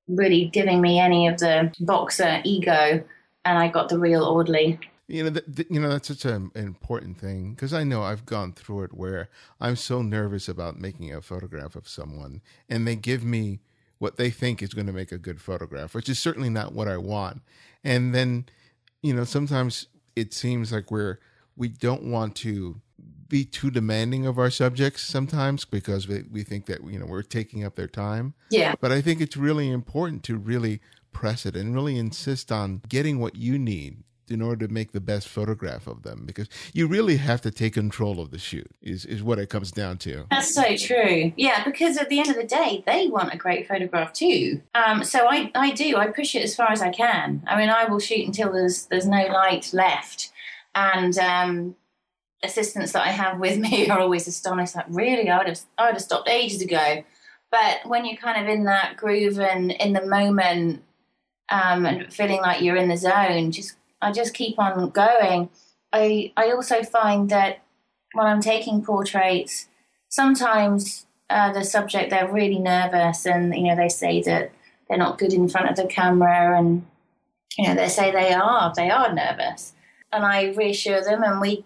really 0.08 0.46
giving 0.46 0.80
me 0.80 0.98
any 0.98 1.28
of 1.28 1.38
the 1.38 1.72
boxer 1.80 2.40
ego, 2.44 3.04
and 3.44 3.58
I 3.58 3.68
got 3.68 3.90
the 3.90 3.98
real 3.98 4.24
Audley. 4.24 4.80
You 5.06 5.24
know, 5.24 5.30
th- 5.30 5.56
th- 5.56 5.68
you 5.70 5.80
know 5.80 5.90
that's 5.90 6.08
such 6.08 6.24
an 6.24 6.50
important 6.54 7.18
thing 7.18 7.54
because 7.54 7.72
I 7.72 7.84
know 7.84 8.02
I've 8.02 8.26
gone 8.26 8.52
through 8.52 8.84
it 8.84 8.94
where 8.94 9.28
I'm 9.60 9.76
so 9.76 10.02
nervous 10.02 10.48
about 10.48 10.80
making 10.80 11.14
a 11.14 11.20
photograph 11.20 11.76
of 11.76 11.88
someone, 11.88 12.40
and 12.68 12.86
they 12.86 12.96
give 12.96 13.22
me 13.22 13.60
what 13.98 14.16
they 14.16 14.30
think 14.30 14.62
is 14.62 14.74
going 14.74 14.86
to 14.86 14.92
make 14.92 15.12
a 15.12 15.18
good 15.18 15.40
photograph, 15.40 15.94
which 15.94 16.08
is 16.08 16.18
certainly 16.18 16.48
not 16.48 16.72
what 16.72 16.88
I 16.88 16.96
want. 16.96 17.42
And 17.82 18.14
then, 18.14 18.46
you 19.02 19.12
know, 19.12 19.24
sometimes 19.24 19.86
it 20.14 20.32
seems 20.32 20.72
like 20.72 20.90
we're 20.90 21.18
we 21.56 21.68
don't 21.68 22.04
want 22.04 22.36
to 22.36 22.80
be 23.28 23.44
too 23.44 23.70
demanding 23.70 24.26
of 24.26 24.38
our 24.38 24.50
subjects 24.50 25.02
sometimes 25.02 25.64
because 25.64 26.08
we, 26.08 26.24
we 26.30 26.42
think 26.42 26.66
that 26.66 26.82
you 26.84 26.98
know 26.98 27.06
we're 27.06 27.22
taking 27.22 27.64
up 27.64 27.76
their 27.76 27.88
time. 27.88 28.34
Yeah. 28.50 28.74
But 28.80 28.92
I 28.92 29.00
think 29.00 29.20
it's 29.20 29.36
really 29.36 29.70
important 29.70 30.22
to 30.24 30.36
really 30.36 30.80
press 31.12 31.44
it 31.46 31.56
and 31.56 31.74
really 31.74 31.98
insist 31.98 32.50
on 32.52 32.82
getting 32.88 33.18
what 33.18 33.36
you 33.36 33.58
need 33.58 33.98
in 34.30 34.42
order 34.42 34.66
to 34.66 34.72
make 34.72 34.92
the 34.92 35.00
best 35.00 35.26
photograph 35.26 35.86
of 35.86 36.02
them 36.02 36.24
because 36.26 36.48
you 36.74 36.86
really 36.86 37.16
have 37.16 37.40
to 37.40 37.50
take 37.50 37.72
control 37.72 38.20
of 38.20 38.30
the 38.30 38.38
shoot 38.38 38.70
is, 38.82 39.06
is 39.06 39.22
what 39.22 39.38
it 39.38 39.48
comes 39.48 39.72
down 39.72 39.96
to. 39.96 40.26
That's 40.30 40.54
so 40.54 40.76
true. 40.76 41.32
Yeah 41.36 41.64
because 41.64 41.96
at 41.96 42.08
the 42.08 42.18
end 42.18 42.28
of 42.28 42.36
the 42.36 42.44
day 42.44 42.82
they 42.86 43.08
want 43.08 43.32
a 43.32 43.36
great 43.36 43.66
photograph 43.66 44.12
too. 44.12 44.60
Um, 44.74 45.02
so 45.04 45.26
I, 45.28 45.50
I 45.54 45.70
do. 45.72 45.96
I 45.96 46.08
push 46.08 46.34
it 46.34 46.42
as 46.42 46.54
far 46.54 46.70
as 46.70 46.82
i 46.82 46.90
can. 46.90 47.42
I 47.46 47.58
mean 47.58 47.70
i 47.70 47.84
will 47.86 48.00
shoot 48.00 48.26
until 48.26 48.52
there's 48.52 48.86
there's 48.86 49.06
no 49.06 49.26
light 49.26 49.70
left. 49.72 50.30
And 50.74 51.18
um, 51.18 51.76
assistants 52.42 52.92
that 52.92 53.06
I 53.06 53.10
have 53.10 53.38
with 53.38 53.58
me 53.58 53.88
are 53.90 54.00
always 54.00 54.26
astonished. 54.28 54.76
Like, 54.76 54.86
really, 54.88 55.28
I 55.28 55.38
would 55.38 55.48
have, 55.48 55.60
I 55.76 55.86
would 55.86 55.94
have 55.94 56.02
stopped 56.02 56.28
ages 56.28 56.62
ago. 56.62 57.04
But 57.50 57.80
when 57.86 58.04
you're 58.04 58.16
kind 58.16 58.42
of 58.42 58.52
in 58.52 58.64
that 58.64 58.96
groove 58.96 59.40
and 59.40 59.72
in 59.72 59.94
the 59.94 60.04
moment, 60.04 60.82
um, 61.50 61.86
and 61.86 62.12
feeling 62.12 62.42
like 62.42 62.60
you're 62.60 62.76
in 62.76 62.90
the 62.90 62.96
zone, 62.96 63.52
just 63.52 63.74
I 64.02 64.12
just 64.12 64.34
keep 64.34 64.58
on 64.58 64.90
going. 64.90 65.48
I 65.92 66.32
I 66.36 66.50
also 66.52 66.82
find 66.82 67.30
that 67.30 67.62
when 68.12 68.26
I'm 68.26 68.42
taking 68.42 68.84
portraits, 68.84 69.66
sometimes 70.10 71.06
uh, 71.30 71.52
the 71.52 71.64
subject 71.64 72.10
they're 72.10 72.30
really 72.30 72.58
nervous, 72.58 73.24
and 73.24 73.54
you 73.54 73.68
know 73.68 73.76
they 73.76 73.88
say 73.88 74.20
that 74.22 74.52
they're 74.88 74.98
not 74.98 75.16
good 75.16 75.32
in 75.32 75.48
front 75.48 75.70
of 75.70 75.76
the 75.76 75.86
camera, 75.86 76.58
and 76.58 76.86
you 77.56 77.66
know 77.66 77.74
they 77.74 77.88
say 77.88 78.10
they 78.10 78.34
are 78.34 78.70
they 78.76 78.90
are 78.90 79.14
nervous 79.14 79.72
and 80.12 80.24
I 80.24 80.52
reassure 80.52 81.02
them, 81.02 81.22
and 81.22 81.40
we 81.40 81.64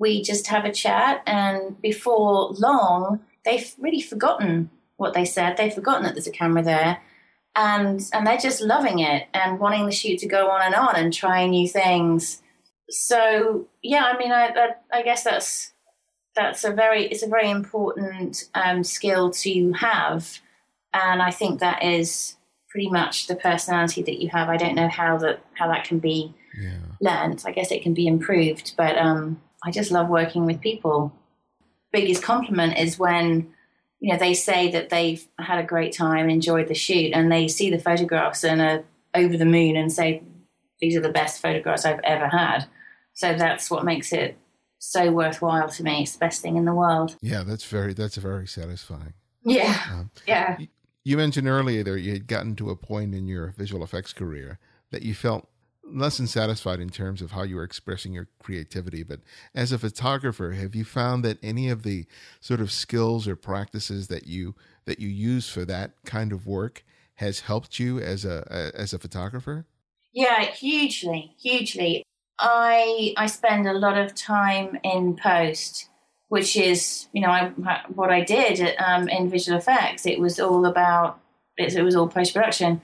we 0.00 0.22
just 0.22 0.48
have 0.48 0.64
a 0.64 0.72
chat. 0.72 1.22
And 1.26 1.80
before 1.80 2.52
long, 2.54 3.20
they've 3.44 3.72
really 3.78 4.00
forgotten 4.00 4.70
what 4.96 5.14
they 5.14 5.24
said. 5.24 5.56
They've 5.56 5.72
forgotten 5.72 6.02
that 6.02 6.14
there's 6.14 6.26
a 6.26 6.32
camera 6.32 6.62
there, 6.62 7.00
and 7.54 8.00
and 8.12 8.26
they're 8.26 8.38
just 8.38 8.60
loving 8.60 8.98
it 8.98 9.28
and 9.32 9.60
wanting 9.60 9.86
the 9.86 9.92
shoot 9.92 10.18
to 10.20 10.26
go 10.26 10.50
on 10.50 10.62
and 10.62 10.74
on 10.74 10.96
and 10.96 11.12
trying 11.12 11.50
new 11.50 11.68
things. 11.68 12.42
So 12.88 13.68
yeah, 13.82 14.04
I 14.12 14.18
mean, 14.18 14.32
I 14.32 14.46
I, 14.48 14.98
I 14.98 15.02
guess 15.02 15.22
that's 15.22 15.72
that's 16.34 16.64
a 16.64 16.72
very 16.72 17.06
it's 17.06 17.22
a 17.22 17.28
very 17.28 17.50
important 17.50 18.48
um, 18.54 18.82
skill 18.82 19.30
to 19.30 19.72
have, 19.72 20.40
and 20.92 21.22
I 21.22 21.30
think 21.30 21.60
that 21.60 21.84
is 21.84 22.36
pretty 22.70 22.88
much 22.88 23.26
the 23.26 23.36
personality 23.36 24.02
that 24.02 24.22
you 24.22 24.30
have. 24.30 24.48
I 24.48 24.56
don't 24.56 24.74
know 24.74 24.88
how 24.88 25.18
that 25.18 25.40
how 25.54 25.68
that 25.68 25.84
can 25.84 25.98
be 25.98 26.34
yeah. 26.58 26.78
learned. 27.00 27.42
I 27.46 27.52
guess 27.52 27.70
it 27.70 27.82
can 27.82 27.94
be 27.94 28.06
improved, 28.06 28.74
but 28.76 28.96
um, 28.96 29.40
I 29.64 29.70
just 29.70 29.90
love 29.90 30.08
working 30.08 30.46
with 30.46 30.60
people. 30.60 31.12
Biggest 31.92 32.22
compliment 32.22 32.78
is 32.78 32.98
when 32.98 33.52
you 33.98 34.12
know 34.12 34.18
they 34.18 34.34
say 34.34 34.70
that 34.70 34.90
they've 34.90 35.26
had 35.38 35.58
a 35.58 35.66
great 35.66 35.92
time, 35.92 36.30
enjoyed 36.30 36.68
the 36.68 36.74
shoot, 36.74 37.12
and 37.12 37.30
they 37.30 37.48
see 37.48 37.70
the 37.70 37.78
photographs 37.78 38.44
and 38.44 38.60
are 38.60 38.84
over 39.14 39.36
the 39.36 39.44
moon 39.44 39.76
and 39.76 39.92
say 39.92 40.22
these 40.80 40.96
are 40.96 41.00
the 41.00 41.10
best 41.10 41.42
photographs 41.42 41.84
I've 41.84 42.00
ever 42.04 42.28
had. 42.28 42.66
So 43.12 43.34
that's 43.34 43.70
what 43.70 43.84
makes 43.84 44.12
it 44.12 44.38
so 44.78 45.12
worthwhile 45.12 45.68
to 45.68 45.82
me. 45.82 46.02
It's 46.02 46.12
the 46.12 46.18
best 46.18 46.40
thing 46.40 46.56
in 46.56 46.64
the 46.64 46.74
world. 46.74 47.16
Yeah, 47.20 47.42
that's 47.42 47.64
very 47.64 47.92
that's 47.92 48.16
very 48.16 48.46
satisfying. 48.46 49.14
Yeah, 49.44 49.78
um, 49.92 50.10
yeah. 50.26 50.58
You 51.04 51.16
mentioned 51.16 51.48
earlier 51.48 51.82
that 51.82 52.00
you 52.00 52.12
had 52.12 52.26
gotten 52.26 52.56
to 52.56 52.70
a 52.70 52.76
point 52.76 53.14
in 53.14 53.26
your 53.26 53.48
visual 53.56 53.82
effects 53.82 54.12
career 54.12 54.58
that 54.90 55.02
you 55.02 55.14
felt 55.14 55.48
less 55.92 56.18
than 56.18 56.26
satisfied 56.26 56.80
in 56.80 56.90
terms 56.90 57.22
of 57.22 57.32
how 57.32 57.42
you 57.42 57.58
are 57.58 57.64
expressing 57.64 58.12
your 58.12 58.28
creativity. 58.42 59.02
But 59.02 59.20
as 59.54 59.72
a 59.72 59.78
photographer, 59.78 60.52
have 60.52 60.74
you 60.74 60.84
found 60.84 61.24
that 61.24 61.38
any 61.42 61.68
of 61.68 61.82
the 61.82 62.06
sort 62.40 62.60
of 62.60 62.72
skills 62.72 63.26
or 63.28 63.36
practices 63.36 64.08
that 64.08 64.26
you 64.26 64.54
that 64.86 64.98
you 64.98 65.08
use 65.08 65.48
for 65.48 65.64
that 65.66 65.92
kind 66.04 66.32
of 66.32 66.46
work 66.46 66.84
has 67.16 67.40
helped 67.40 67.78
you 67.78 67.98
as 67.98 68.24
a 68.24 68.72
as 68.74 68.92
a 68.92 68.98
photographer? 68.98 69.66
Yeah, 70.12 70.44
hugely, 70.44 71.34
hugely. 71.40 72.02
I 72.38 73.14
I 73.16 73.26
spend 73.26 73.66
a 73.66 73.74
lot 73.74 73.98
of 73.98 74.14
time 74.14 74.78
in 74.82 75.16
post 75.16 75.90
which 76.30 76.56
is 76.56 77.08
you 77.12 77.20
know 77.20 77.28
I, 77.28 77.52
what 77.92 78.10
I 78.10 78.22
did 78.22 78.74
um, 78.78 79.08
in 79.08 79.28
visual 79.28 79.58
effects. 79.58 80.06
It 80.06 80.18
was 80.18 80.40
all 80.40 80.64
about 80.64 81.20
it, 81.56 81.74
it 81.74 81.82
was 81.82 81.94
all 81.94 82.08
post 82.08 82.34
production. 82.34 82.80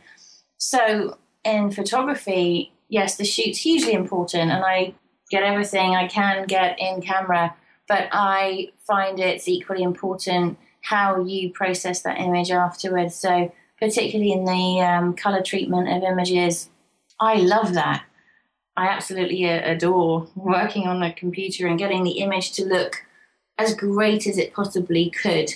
So 0.58 1.16
in 1.44 1.70
photography, 1.70 2.72
yes, 2.88 3.16
the 3.16 3.24
shoot's 3.24 3.58
hugely 3.58 3.92
important, 3.92 4.50
and 4.50 4.64
I 4.64 4.94
get 5.30 5.42
everything 5.42 5.94
I 5.94 6.06
can 6.08 6.46
get 6.46 6.78
in 6.78 7.02
camera. 7.02 7.54
But 7.88 8.08
I 8.12 8.72
find 8.86 9.20
it's 9.20 9.48
equally 9.48 9.82
important 9.82 10.58
how 10.80 11.24
you 11.24 11.50
process 11.52 12.02
that 12.02 12.18
image 12.18 12.50
afterwards. 12.50 13.14
So 13.14 13.52
particularly 13.78 14.32
in 14.32 14.44
the 14.44 14.80
um, 14.80 15.14
color 15.14 15.42
treatment 15.42 15.88
of 15.88 16.02
images, 16.02 16.70
I 17.20 17.36
love 17.36 17.74
that. 17.74 18.04
I 18.76 18.88
absolutely 18.88 19.44
adore 19.44 20.28
working 20.34 20.86
on 20.86 21.00
the 21.00 21.12
computer 21.12 21.66
and 21.66 21.78
getting 21.78 22.04
the 22.04 22.18
image 22.18 22.52
to 22.52 22.64
look 22.64 23.04
as 23.58 23.74
great 23.74 24.26
as 24.26 24.36
it 24.36 24.52
possibly 24.52 25.10
could. 25.10 25.54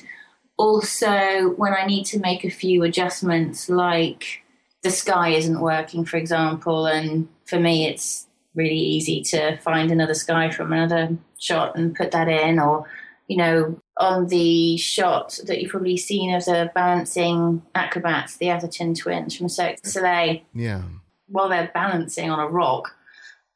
Also, 0.57 1.51
when 1.57 1.75
I 1.75 1.87
need 1.87 2.05
to 2.07 2.19
make 2.19 2.45
a 2.45 2.51
few 2.51 2.83
adjustments, 2.83 3.69
like 3.69 4.43
the 4.83 4.91
sky 4.91 5.31
isn't 5.31 5.61
working, 5.61 6.05
for 6.05 6.17
example, 6.17 6.87
and 6.87 7.29
for 7.45 7.59
me 7.59 7.87
it's 7.87 8.27
really 8.55 8.79
easy 8.79 9.23
to 9.23 9.57
find 9.59 9.91
another 9.91 10.15
sky 10.15 10.51
from 10.51 10.73
another 10.73 11.17
shot 11.39 11.77
and 11.77 11.95
put 11.95 12.11
that 12.11 12.29
in, 12.29 12.59
or 12.59 12.87
you 13.29 13.37
know, 13.37 13.79
on 13.97 14.27
the 14.27 14.77
shot 14.77 15.39
that 15.47 15.61
you've 15.61 15.71
probably 15.71 15.97
seen 15.97 16.35
of 16.35 16.45
the 16.47 16.71
balancing 16.75 17.63
acrobats, 17.77 18.39
the 18.39 18.51
Atherton 18.51 18.93
twins 18.93 19.37
from 19.37 19.49
Cirque 19.49 19.81
du 19.81 19.89
Soleil. 19.89 20.41
Yeah. 20.53 20.83
While 21.29 21.49
they're 21.49 21.71
balancing 21.73 22.29
on 22.29 22.41
a 22.41 22.49
rock, 22.49 22.93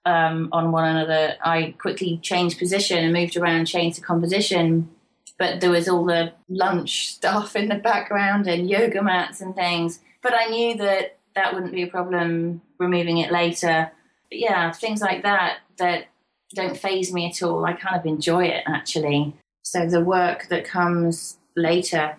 um, 0.04 0.49
on 0.52 0.71
one 0.71 0.85
another, 0.85 1.35
I 1.43 1.75
quickly 1.78 2.19
changed 2.23 2.59
position 2.59 3.02
and 3.02 3.12
moved 3.12 3.37
around, 3.37 3.66
changed 3.66 3.99
the 3.99 4.02
composition. 4.02 4.90
But 5.38 5.61
there 5.61 5.71
was 5.71 5.88
all 5.88 6.04
the 6.04 6.33
lunch 6.49 7.09
stuff 7.09 7.57
in 7.57 7.69
the 7.69 7.75
background 7.75 8.47
and 8.47 8.71
yoga 8.71 9.02
mats 9.02 9.40
and 9.40 9.57
things. 9.57 9.99
But 10.25 10.35
I 10.35 10.47
knew 10.47 10.76
that 10.78 11.19
that 11.37 11.54
wouldn't 11.54 11.73
be 11.73 11.83
a 11.83 11.87
problem 11.87 12.62
removing 12.78 13.19
it 13.19 13.31
later. 13.31 13.93
But 14.31 14.38
yeah, 14.38 14.73
things 14.73 15.00
like 15.00 15.23
that 15.23 15.59
that 15.76 16.07
don't 16.54 16.76
phase 16.76 17.12
me 17.12 17.28
at 17.28 17.43
all. 17.43 17.64
I 17.64 17.75
kind 17.75 17.97
of 17.97 18.07
enjoy 18.07 18.47
it 18.47 18.64
actually. 18.66 19.35
So 19.62 19.87
the 19.87 20.00
work 20.00 20.49
that 20.49 20.64
comes 20.64 21.38
later, 21.57 22.16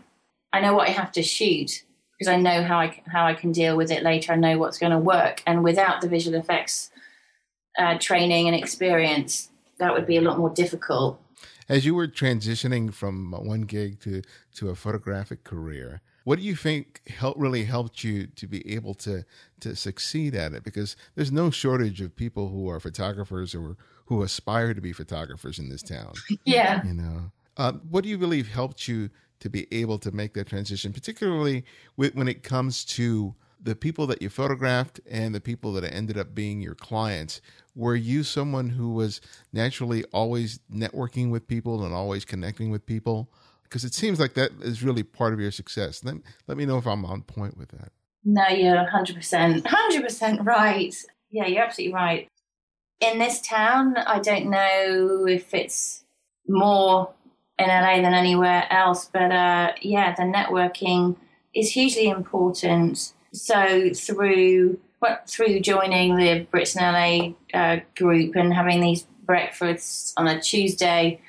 I 0.53 0.61
know 0.61 0.73
what 0.73 0.87
I 0.87 0.91
have 0.91 1.11
to 1.13 1.23
shoot 1.23 1.83
because 2.17 2.31
I 2.31 2.37
know 2.37 2.63
how 2.63 2.77
I 2.79 3.01
how 3.07 3.25
I 3.25 3.33
can 3.33 3.51
deal 3.51 3.75
with 3.75 3.91
it 3.91 4.03
later. 4.03 4.33
I 4.33 4.35
know 4.35 4.57
what's 4.59 4.77
going 4.77 4.91
to 4.91 4.99
work, 4.99 5.41
and 5.47 5.63
without 5.63 6.01
the 6.01 6.07
visual 6.07 6.37
effects 6.39 6.91
uh, 7.77 7.97
training 7.97 8.47
and 8.47 8.55
experience, 8.55 9.49
that 9.79 9.93
would 9.93 10.05
be 10.05 10.17
a 10.17 10.21
lot 10.21 10.37
more 10.37 10.49
difficult. 10.49 11.19
As 11.67 11.85
you 11.85 11.95
were 11.95 12.07
transitioning 12.07 12.93
from 12.93 13.31
one 13.31 13.61
gig 13.61 13.99
to, 14.01 14.21
to 14.55 14.69
a 14.69 14.75
photographic 14.75 15.43
career, 15.43 16.01
what 16.25 16.39
do 16.39 16.43
you 16.43 16.55
think 16.55 17.01
helped 17.07 17.39
really 17.39 17.63
helped 17.63 18.03
you 18.03 18.27
to 18.27 18.47
be 18.47 18.67
able 18.73 18.95
to 18.95 19.23
to 19.61 19.75
succeed 19.75 20.35
at 20.35 20.53
it? 20.53 20.63
Because 20.63 20.97
there's 21.13 21.31
no 21.31 21.49
shortage 21.49 22.01
of 22.01 22.15
people 22.15 22.49
who 22.49 22.67
are 22.69 22.79
photographers 22.79 23.55
or 23.55 23.77
who 24.07 24.21
aspire 24.21 24.73
to 24.73 24.81
be 24.81 24.91
photographers 24.91 25.57
in 25.57 25.69
this 25.69 25.81
town. 25.81 26.13
Yeah, 26.45 26.83
you 26.83 26.93
know, 26.93 27.31
uh, 27.57 27.73
what 27.89 28.03
do 28.03 28.09
you 28.09 28.17
believe 28.17 28.47
helped 28.47 28.87
you 28.87 29.09
to 29.39 29.49
be 29.49 29.67
able 29.71 29.99
to 29.99 30.11
make 30.11 30.33
that 30.33 30.47
transition, 30.47 30.91
particularly 30.91 31.63
with, 31.95 32.15
when 32.15 32.27
it 32.27 32.43
comes 32.43 32.83
to 32.85 33.35
the 33.61 33.75
people 33.75 34.07
that 34.07 34.21
you 34.21 34.29
photographed 34.29 34.99
and 35.09 35.33
the 35.33 35.41
people 35.41 35.73
that 35.73 35.83
ended 35.91 36.17
up 36.17 36.35
being 36.35 36.61
your 36.61 36.75
clients 36.75 37.41
were 37.75 37.95
you 37.95 38.23
someone 38.23 38.69
who 38.69 38.91
was 38.91 39.21
naturally 39.51 40.03
always 40.13 40.59
networking 40.71 41.29
with 41.29 41.47
people 41.47 41.83
and 41.83 41.93
always 41.93 42.25
connecting 42.25 42.69
with 42.69 42.85
people 42.85 43.29
because 43.65 43.83
it 43.83 43.93
seems 43.93 44.19
like 44.19 44.33
that 44.35 44.51
is 44.61 44.83
really 44.83 45.03
part 45.03 45.33
of 45.33 45.39
your 45.39 45.51
success. 45.51 46.03
Let, 46.03 46.15
let 46.47 46.57
me 46.57 46.65
know 46.65 46.77
if 46.77 46.87
i'm 46.87 47.05
on 47.05 47.21
point 47.21 47.57
with 47.57 47.69
that. 47.69 47.91
No 48.23 48.47
you're 48.47 48.75
100% 48.75 49.63
100% 49.63 50.45
right. 50.45 50.95
Yeah 51.31 51.47
you're 51.47 51.63
absolutely 51.63 51.93
right. 51.93 52.27
In 53.01 53.19
this 53.19 53.41
town 53.41 53.97
i 53.97 54.19
don't 54.19 54.49
know 54.49 55.25
if 55.27 55.53
it's 55.53 56.05
more 56.47 57.11
in 57.59 57.67
la 57.67 57.95
than 57.95 58.13
anywhere 58.13 58.67
else 58.71 59.09
but 59.11 59.31
uh, 59.31 59.71
yeah 59.81 60.15
the 60.15 60.23
networking 60.23 61.15
is 61.55 61.71
hugely 61.71 62.09
important. 62.09 63.13
So 63.33 63.89
through 63.93 64.79
through 65.27 65.59
joining 65.59 66.15
the 66.15 66.47
Brits 66.51 66.75
in 66.75 66.81
LA 66.81 67.59
uh, 67.59 67.79
group 67.95 68.35
and 68.35 68.51
having 68.51 68.81
these 68.81 69.05
breakfasts 69.23 70.13
on 70.17 70.27
a 70.27 70.41
Tuesday, 70.41 71.21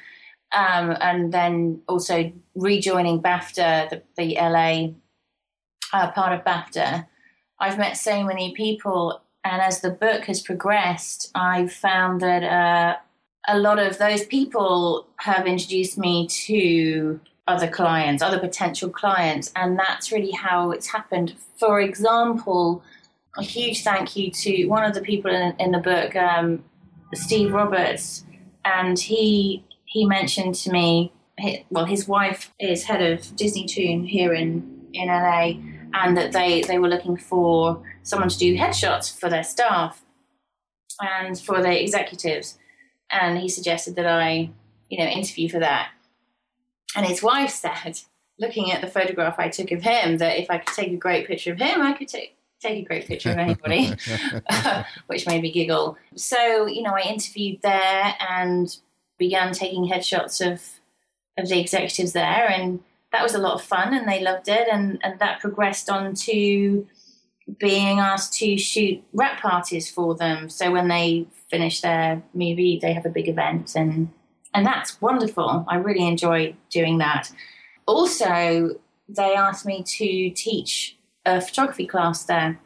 um, 0.54 0.96
and 1.00 1.32
then 1.32 1.82
also 1.88 2.32
rejoining 2.54 3.20
BAFTA, 3.20 3.90
the, 3.90 4.02
the 4.16 4.34
LA 4.34 4.88
uh, 5.92 6.10
part 6.12 6.32
of 6.32 6.44
BAFTA, 6.44 7.06
I've 7.58 7.78
met 7.78 7.96
so 7.96 8.24
many 8.24 8.54
people. 8.54 9.22
And 9.44 9.62
as 9.62 9.80
the 9.80 9.90
book 9.90 10.24
has 10.24 10.42
progressed, 10.42 11.30
I've 11.34 11.72
found 11.72 12.20
that 12.20 12.42
uh, 12.42 12.96
a 13.48 13.58
lot 13.58 13.78
of 13.78 13.98
those 13.98 14.24
people 14.24 15.06
have 15.18 15.46
introduced 15.46 15.96
me 15.96 16.26
to 16.26 17.20
other 17.46 17.68
clients, 17.68 18.22
other 18.22 18.40
potential 18.40 18.90
clients, 18.90 19.52
and 19.54 19.78
that's 19.78 20.10
really 20.10 20.32
how 20.32 20.72
it's 20.72 20.88
happened. 20.88 21.34
For 21.56 21.80
example, 21.80 22.82
a 23.36 23.42
huge 23.42 23.84
thank 23.84 24.16
you 24.16 24.30
to 24.32 24.66
one 24.66 24.84
of 24.84 24.94
the 24.94 25.00
people 25.00 25.30
in, 25.30 25.54
in 25.60 25.70
the 25.70 25.78
book, 25.78 26.16
um, 26.16 26.64
Steve 27.14 27.52
Roberts, 27.52 28.24
and 28.64 28.98
he 28.98 29.64
he 29.86 30.06
mentioned 30.06 30.54
to 30.56 30.70
me, 30.70 31.12
well, 31.70 31.84
his 31.84 32.06
wife 32.08 32.52
is 32.58 32.84
head 32.84 33.02
of 33.02 33.20
DisneyToon 33.20 34.08
here 34.08 34.32
in 34.32 34.72
in 34.92 35.08
LA, 35.08 35.54
and 35.94 36.16
that 36.16 36.32
they 36.32 36.62
they 36.62 36.78
were 36.78 36.88
looking 36.88 37.16
for 37.16 37.82
someone 38.02 38.28
to 38.28 38.38
do 38.38 38.56
headshots 38.56 39.18
for 39.18 39.28
their 39.28 39.44
staff 39.44 40.02
and 41.00 41.38
for 41.38 41.62
the 41.62 41.82
executives, 41.82 42.58
and 43.10 43.38
he 43.38 43.48
suggested 43.48 43.96
that 43.96 44.06
I, 44.06 44.50
you 44.88 44.98
know, 44.98 45.04
interview 45.04 45.48
for 45.48 45.58
that. 45.58 45.90
And 46.94 47.04
his 47.04 47.22
wife 47.22 47.50
said, 47.50 48.00
looking 48.38 48.72
at 48.72 48.80
the 48.80 48.86
photograph 48.86 49.38
I 49.38 49.48
took 49.48 49.70
of 49.70 49.82
him, 49.82 50.18
that 50.18 50.38
if 50.38 50.50
I 50.50 50.58
could 50.58 50.74
take 50.74 50.92
a 50.92 50.96
great 50.96 51.26
picture 51.26 51.52
of 51.52 51.58
him, 51.58 51.82
I 51.82 51.92
could 51.92 52.08
take 52.08 52.36
take 52.60 52.82
a 52.82 52.86
great 52.86 53.06
picture 53.06 53.30
of 53.30 53.38
anybody, 53.38 53.92
which 55.06 55.26
made 55.26 55.42
me 55.42 55.52
giggle. 55.52 55.98
So, 56.14 56.66
you 56.66 56.82
know, 56.82 56.94
I 56.94 57.02
interviewed 57.02 57.60
there 57.62 58.14
and 58.28 58.74
began 59.18 59.52
taking 59.52 59.88
headshots 59.88 60.44
of 60.44 60.62
of 61.38 61.48
the 61.48 61.60
executives 61.60 62.12
there, 62.12 62.48
and 62.48 62.80
that 63.12 63.22
was 63.22 63.34
a 63.34 63.38
lot 63.38 63.54
of 63.54 63.62
fun, 63.62 63.92
and 63.92 64.08
they 64.08 64.22
loved 64.22 64.48
it, 64.48 64.68
and 64.70 64.98
and 65.02 65.18
that 65.18 65.40
progressed 65.40 65.90
on 65.90 66.14
to 66.14 66.86
being 67.58 68.00
asked 68.00 68.32
to 68.34 68.58
shoot 68.58 69.02
wrap 69.12 69.40
parties 69.40 69.90
for 69.90 70.14
them. 70.14 70.48
So 70.48 70.72
when 70.72 70.88
they 70.88 71.26
finish 71.48 71.80
their 71.80 72.22
movie, 72.34 72.78
they 72.80 72.92
have 72.92 73.06
a 73.06 73.10
big 73.10 73.28
event, 73.28 73.74
and 73.76 74.10
and 74.54 74.66
that's 74.66 75.00
wonderful. 75.00 75.64
I 75.68 75.76
really 75.76 76.06
enjoy 76.06 76.56
doing 76.70 76.98
that. 76.98 77.30
Also, 77.86 78.80
they 79.08 79.34
asked 79.34 79.66
me 79.66 79.82
to 79.82 80.30
teach 80.30 80.96
a 81.24 81.40
photography 81.40 81.86
class 81.86 82.24
there. 82.24 82.58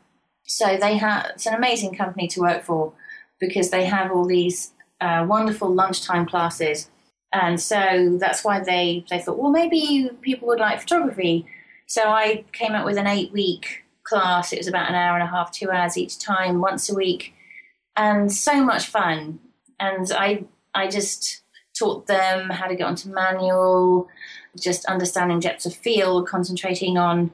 So 0.45 0.77
they 0.77 0.97
have 0.97 1.27
it's 1.35 1.47
an 1.47 1.55
amazing 1.55 1.95
company 1.95 2.29
to 2.29 2.41
work 2.41 2.65
for 2.65 2.93
because 3.39 3.71
they 3.71 3.85
have 3.87 4.13
all 4.13 4.27
these 4.27 4.73
uh, 5.01 5.25
wonderful 5.29 5.73
lunchtime 5.73 6.27
classes, 6.27 6.91
and 7.33 7.61
so 7.61 8.17
that's 8.19 8.45
why 8.45 8.61
they 8.61 9.05
they 9.11 9.21
thought, 9.21 9.39
well, 9.39 9.51
maybe 9.51 10.11
people 10.21 10.49
would 10.49 10.61
like 10.61 10.81
photography. 10.81 11.47
So 11.87 12.03
I 12.09 12.45
came 12.53 12.73
up 12.73 12.85
with 12.85 12.99
an 12.99 13.07
eight 13.07 13.33
week 13.33 13.85
class. 14.05 14.53
It 14.53 14.59
was 14.59 14.69
about 14.69 14.89
an 14.89 14.95
hour 14.95 15.19
and 15.19 15.27
a 15.27 15.31
half, 15.31 15.53
two 15.53 15.71
hours 15.71 15.97
each 15.97 16.19
time, 16.19 16.61
once 16.61 16.91
a 16.91 16.95
week, 16.95 17.35
and 17.97 18.33
so 18.33 18.63
much 18.65 18.87
fun. 18.87 19.41
And 19.79 20.11
I 20.13 20.45
I 20.75 20.89
just 20.89 21.43
taught 21.79 22.07
them 22.07 22.51
how 22.51 22.67
to 22.67 22.77
get 22.77 22.87
onto 22.87 23.09
manual, 23.09 24.09
just 24.59 24.85
understanding 24.87 25.41
depths 25.41 25.67
of 25.67 25.75
field, 25.75 26.29
concentrating 26.29 26.99
on 26.99 27.31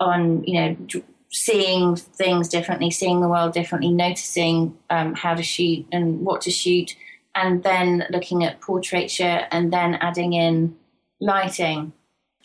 on 0.00 0.44
you 0.44 0.60
know 0.60 1.02
seeing 1.32 1.96
things 1.96 2.48
differently, 2.48 2.90
seeing 2.90 3.20
the 3.20 3.28
world 3.28 3.54
differently, 3.54 3.90
noticing 3.90 4.76
um, 4.90 5.14
how 5.14 5.34
to 5.34 5.42
shoot 5.42 5.86
and 5.90 6.20
what 6.20 6.42
to 6.42 6.50
shoot, 6.50 6.94
and 7.34 7.62
then 7.62 8.04
looking 8.10 8.44
at 8.44 8.60
portraiture 8.60 9.46
and 9.50 9.72
then 9.72 9.94
adding 9.94 10.34
in 10.34 10.76
lighting. 11.20 11.92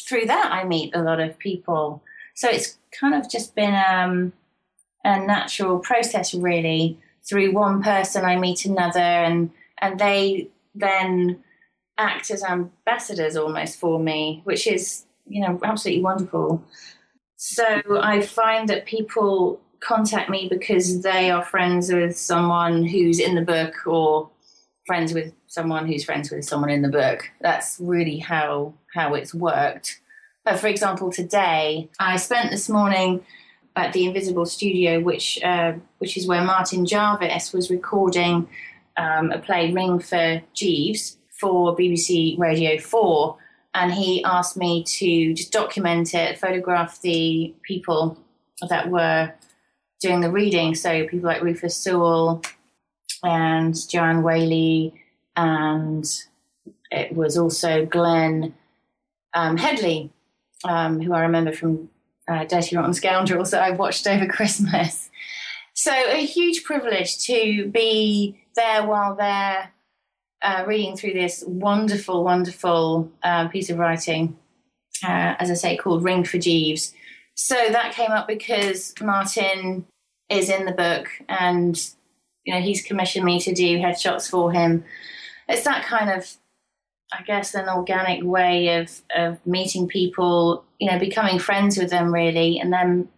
Through 0.02 0.26
that, 0.28 0.52
I 0.52 0.64
meet 0.64 0.96
a 0.96 1.02
lot 1.02 1.20
of 1.20 1.38
people. 1.38 2.02
So 2.34 2.48
it's 2.48 2.78
kind 2.98 3.14
of 3.14 3.30
just 3.30 3.56
been 3.56 3.76
um, 3.76 4.32
a 5.04 5.20
natural 5.20 5.80
process, 5.80 6.34
really. 6.34 6.98
Through 7.28 7.52
one 7.52 7.84
person, 7.84 8.24
I 8.24 8.38
meet 8.38 8.64
another, 8.64 9.00
and 9.00 9.52
and 9.80 10.00
they 10.00 10.48
then 10.74 11.44
act 11.98 12.32
as 12.32 12.44
ambassadors 12.44 13.36
almost 13.36 13.80
for 13.80 14.00
me, 14.00 14.42
which 14.46 14.66
is 14.66 15.04
you 15.28 15.42
know 15.42 15.60
absolutely 15.62 16.04
wonderful. 16.04 16.64
So 17.38 17.82
I 18.02 18.22
find 18.22 18.68
that 18.68 18.88
people 18.88 19.62
contact 19.80 20.30
me 20.30 20.48
because 20.50 21.04
they 21.04 21.30
are 21.30 21.44
friends 21.44 21.94
with 21.94 22.18
someone 22.18 22.84
who's 22.84 23.20
in 23.20 23.36
the 23.36 23.44
book 23.44 23.76
or 23.86 24.30
friends 24.88 25.14
with 25.14 25.32
someone 25.46 25.86
who's 25.86 26.04
friends 26.04 26.32
with 26.32 26.46
someone 26.46 26.72
in 26.72 26.82
the 26.82 26.90
book. 26.90 27.30
That's 27.40 27.78
really 27.80 28.18
how 28.18 28.74
how 28.94 29.14
it's 29.14 29.36
worked. 29.36 30.02
But 30.46 30.60
for 30.60 30.68
example, 30.68 31.12
today 31.12 31.90
I 32.00 32.18
spent 32.18 32.50
this 32.50 32.70
morning 32.70 33.24
at 33.76 33.94
the 33.94 34.06
Invisible 34.06 34.48
Studio, 34.48 35.00
which 35.00 35.40
uh, 35.44 35.74
which 36.00 36.18
is 36.18 36.26
where 36.26 36.44
Martin 36.44 36.88
Jarvis 36.88 37.54
was 37.54 37.70
recording 37.70 38.50
um, 38.98 39.32
a 39.32 39.38
play 39.38 39.72
Ring 39.72 40.00
for 40.00 40.42
Jeeves 40.56 41.18
for 41.40 41.76
BBC 41.76 42.40
Radio 42.40 42.80
Four 42.80 43.38
and 43.74 43.94
he 43.94 44.24
asked 44.24 44.58
me 44.58 44.84
to 44.84 45.34
just 45.34 45.52
document 45.52 46.14
it, 46.14 46.38
photograph 46.38 47.02
the 47.02 47.54
people 47.64 48.18
that 48.70 48.90
were 48.90 49.34
doing 50.00 50.22
the 50.22 50.32
reading. 50.32 50.76
So 50.76 51.08
people 51.08 51.28
like 51.28 51.42
Rufus 51.42 51.76
Sewell 51.76 52.42
and 53.24 53.76
Joanne 53.90 54.24
Whaley, 54.24 54.94
and 55.36 56.06
it 56.92 57.16
was 57.16 57.38
also 57.38 57.86
Glenne 57.86 58.54
um, 59.34 59.58
Headly, 59.58 60.12
um, 60.64 61.02
who 61.02 61.14
I 61.14 61.22
remember 61.22 61.52
from 61.52 61.90
uh, 62.28 62.46
Dirty 62.46 62.76
Rotten 62.76 62.94
Scoundrels 62.94 63.52
that 63.52 63.64
I 63.64 63.72
watched 63.72 64.08
over 64.08 64.26
Christmas. 64.26 65.10
So 65.74 65.92
a 65.92 66.26
huge 66.26 66.64
privilege 66.64 67.24
to 67.26 67.68
be 67.68 68.42
there 68.56 68.86
while 68.86 69.16
they're 69.16 69.72
uh, 70.42 70.64
reading 70.68 70.96
through 70.96 71.14
this 71.14 71.44
wonderful, 71.48 72.24
wonderful 72.24 73.12
uh, 73.24 73.48
piece 73.48 73.70
of 73.70 73.78
writing, 73.78 74.38
uh, 75.04 75.36
as 75.40 75.50
I 75.50 75.56
say, 75.56 75.78
called 75.78 76.04
Ring 76.04 76.24
for 76.24 76.38
Jeeves. 76.38 76.94
So 77.36 77.56
that 77.56 77.94
came 77.94 78.12
up 78.12 78.28
because 78.28 78.94
Martin 79.02 79.86
is 80.30 80.50
in 80.50 80.66
the 80.66 80.72
book 80.72 81.08
and, 81.30 81.80
you 82.44 82.54
know, 82.54 82.62
he's 82.62 82.82
commissioned 82.82 83.26
me 83.26 83.40
to 83.42 83.54
do 83.54 83.78
headshots 83.78 84.30
for 84.30 84.52
him. 84.52 84.84
It's 85.48 85.64
that 85.64 85.86
kind 85.86 86.10
of, 86.10 86.30
I 87.14 87.24
guess, 87.24 87.54
an 87.54 87.70
organic 87.70 88.24
way 88.24 88.80
of, 88.80 89.02
of 89.16 89.46
meeting 89.46 89.88
people, 89.88 90.66
you 90.80 90.92
know, 90.92 91.00
becoming 91.00 91.40
friends 91.40 91.78
with 91.78 91.90
them 91.90 92.14
really, 92.14 92.60
and 92.60 92.74
then 92.74 93.10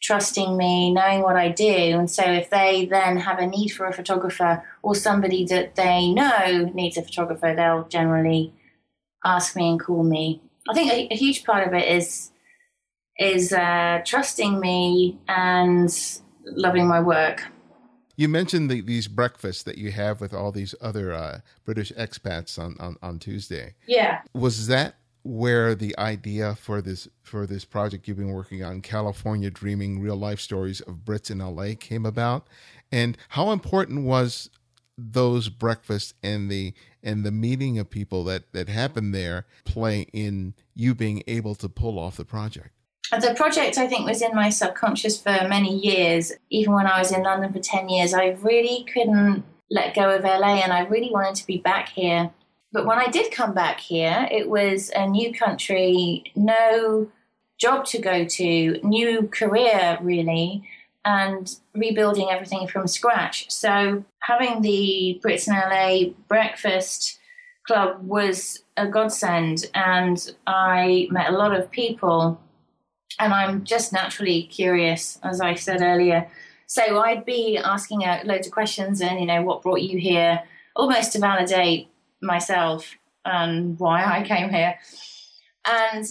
trusting 0.00 0.56
me, 0.56 0.92
knowing 0.92 1.22
what 1.22 1.36
I 1.36 1.48
do. 1.48 1.98
And 1.98 2.10
so 2.10 2.24
if 2.24 2.50
they 2.50 2.86
then 2.86 3.18
have 3.18 3.38
a 3.38 3.46
need 3.46 3.68
for 3.68 3.86
a 3.86 3.92
photographer 3.92 4.64
or 4.82 4.94
somebody 4.94 5.44
that 5.46 5.74
they 5.76 6.12
know 6.12 6.70
needs 6.74 6.96
a 6.96 7.02
photographer, 7.02 7.54
they'll 7.54 7.86
generally 7.88 8.52
ask 9.24 9.54
me 9.56 9.70
and 9.70 9.80
call 9.80 10.02
me. 10.02 10.40
I 10.68 10.74
think 10.74 10.92
a, 10.92 11.08
a 11.12 11.16
huge 11.16 11.44
part 11.44 11.66
of 11.66 11.74
it 11.74 11.88
is 11.88 12.32
is 13.18 13.52
uh, 13.52 14.00
trusting 14.04 14.58
me 14.60 15.18
and 15.28 15.90
loving 16.46 16.88
my 16.88 17.00
work. 17.00 17.44
You 18.16 18.28
mentioned 18.28 18.70
the, 18.70 18.80
these 18.80 19.08
breakfasts 19.08 19.62
that 19.64 19.78
you 19.78 19.92
have 19.92 20.20
with 20.20 20.32
all 20.32 20.52
these 20.52 20.74
other 20.80 21.12
uh, 21.12 21.40
British 21.64 21.92
expats 21.92 22.58
on, 22.58 22.76
on, 22.80 22.96
on 23.02 23.18
Tuesday. 23.18 23.74
Yeah. 23.86 24.22
Was 24.34 24.66
that 24.68 24.94
where 25.22 25.74
the 25.74 25.96
idea 25.98 26.54
for 26.54 26.80
this 26.80 27.08
for 27.22 27.46
this 27.46 27.64
project 27.64 28.08
you've 28.08 28.16
been 28.16 28.32
working 28.32 28.64
on 28.64 28.80
california 28.80 29.50
dreaming 29.50 30.00
real 30.00 30.16
life 30.16 30.40
stories 30.40 30.80
of 30.82 31.04
brits 31.04 31.30
in 31.30 31.38
la 31.38 31.74
came 31.78 32.06
about. 32.06 32.46
And 32.92 33.16
how 33.30 33.50
important 33.50 34.04
was 34.04 34.50
those 34.98 35.48
breakfasts 35.48 36.14
and 36.22 36.50
the 36.50 36.74
and 37.02 37.24
the 37.24 37.30
meeting 37.30 37.78
of 37.78 37.88
people 37.88 38.24
that 38.24 38.52
that 38.52 38.68
happened 38.68 39.14
there 39.14 39.46
play 39.64 40.06
in 40.12 40.54
you 40.74 40.94
being 40.94 41.22
able 41.26 41.54
to 41.56 41.68
pull 41.68 41.98
off 41.98 42.16
the 42.16 42.24
project? 42.24 42.70
The 43.10 43.34
project 43.34 43.76
i 43.78 43.86
think 43.86 44.06
was 44.06 44.22
in 44.22 44.34
my 44.34 44.50
subconscious 44.50 45.20
for 45.20 45.46
many 45.48 45.76
years. 45.76 46.32
Even 46.50 46.74
when 46.74 46.86
i 46.86 46.98
was 46.98 47.12
in 47.12 47.22
london 47.22 47.52
for 47.52 47.60
10 47.60 47.88
years 47.88 48.14
i 48.14 48.28
really 48.42 48.84
couldn't 48.92 49.44
let 49.70 49.94
go 49.94 50.14
of 50.14 50.24
la 50.24 50.54
and 50.56 50.72
i 50.72 50.80
really 50.80 51.10
wanted 51.10 51.34
to 51.36 51.46
be 51.46 51.58
back 51.58 51.90
here 51.90 52.30
but 52.72 52.86
when 52.86 52.98
I 52.98 53.08
did 53.08 53.32
come 53.32 53.54
back 53.54 53.80
here, 53.80 54.28
it 54.30 54.48
was 54.48 54.90
a 54.94 55.06
new 55.06 55.34
country, 55.34 56.32
no 56.36 57.10
job 57.58 57.84
to 57.86 57.98
go 57.98 58.24
to, 58.24 58.80
new 58.82 59.28
career 59.28 59.98
really, 60.00 60.62
and 61.04 61.56
rebuilding 61.74 62.28
everything 62.30 62.68
from 62.68 62.86
scratch. 62.86 63.50
So 63.50 64.04
having 64.20 64.62
the 64.62 65.20
Brits 65.24 65.48
in 65.48 65.54
LA 65.54 66.12
breakfast 66.28 67.18
club 67.66 68.02
was 68.02 68.62
a 68.76 68.86
godsend, 68.86 69.70
and 69.74 70.34
I 70.46 71.08
met 71.10 71.30
a 71.30 71.36
lot 71.36 71.54
of 71.54 71.70
people. 71.70 72.40
And 73.18 73.34
I'm 73.34 73.64
just 73.64 73.92
naturally 73.92 74.44
curious, 74.44 75.18
as 75.22 75.40
I 75.40 75.54
said 75.54 75.82
earlier. 75.82 76.28
So 76.66 77.00
I'd 77.00 77.24
be 77.24 77.58
asking 77.58 78.04
out 78.04 78.26
loads 78.26 78.46
of 78.46 78.52
questions, 78.52 79.00
and 79.00 79.20
you 79.20 79.26
know, 79.26 79.42
what 79.42 79.62
brought 79.62 79.82
you 79.82 79.98
here, 79.98 80.42
almost 80.74 81.12
to 81.12 81.18
validate 81.18 81.88
myself 82.22 82.94
and 83.24 83.78
why 83.78 84.04
I 84.04 84.22
came 84.22 84.50
here. 84.50 84.78
And 85.66 86.06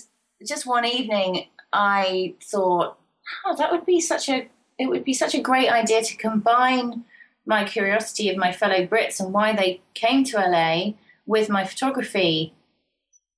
just 0.45 0.65
one 0.65 0.85
evening, 0.85 1.47
I 1.73 2.35
thought, 2.43 2.97
oh, 3.45 3.55
that 3.55 3.71
would 3.71 3.85
be 3.85 3.99
such 3.99 4.29
a 4.29 4.47
it 4.79 4.89
would 4.89 5.03
be 5.03 5.13
such 5.13 5.35
a 5.35 5.41
great 5.41 5.69
idea 5.69 6.01
to 6.01 6.15
combine 6.15 7.03
my 7.45 7.65
curiosity 7.65 8.29
of 8.29 8.37
my 8.37 8.51
fellow 8.53 8.87
Brits 8.87 9.19
and 9.19 9.33
why 9.33 9.53
they 9.53 9.81
came 9.93 10.23
to 10.23 10.37
LA 10.37 10.93
with 11.25 11.49
my 11.49 11.65
photography. 11.65 12.53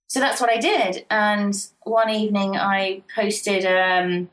So 0.07 0.19
that's 0.19 0.39
what 0.39 0.51
I 0.51 0.57
did. 0.57 1.05
And 1.09 1.55
one 1.83 2.09
evening, 2.09 2.57
I 2.57 3.01
posted 3.15 3.65
um, 3.65 4.29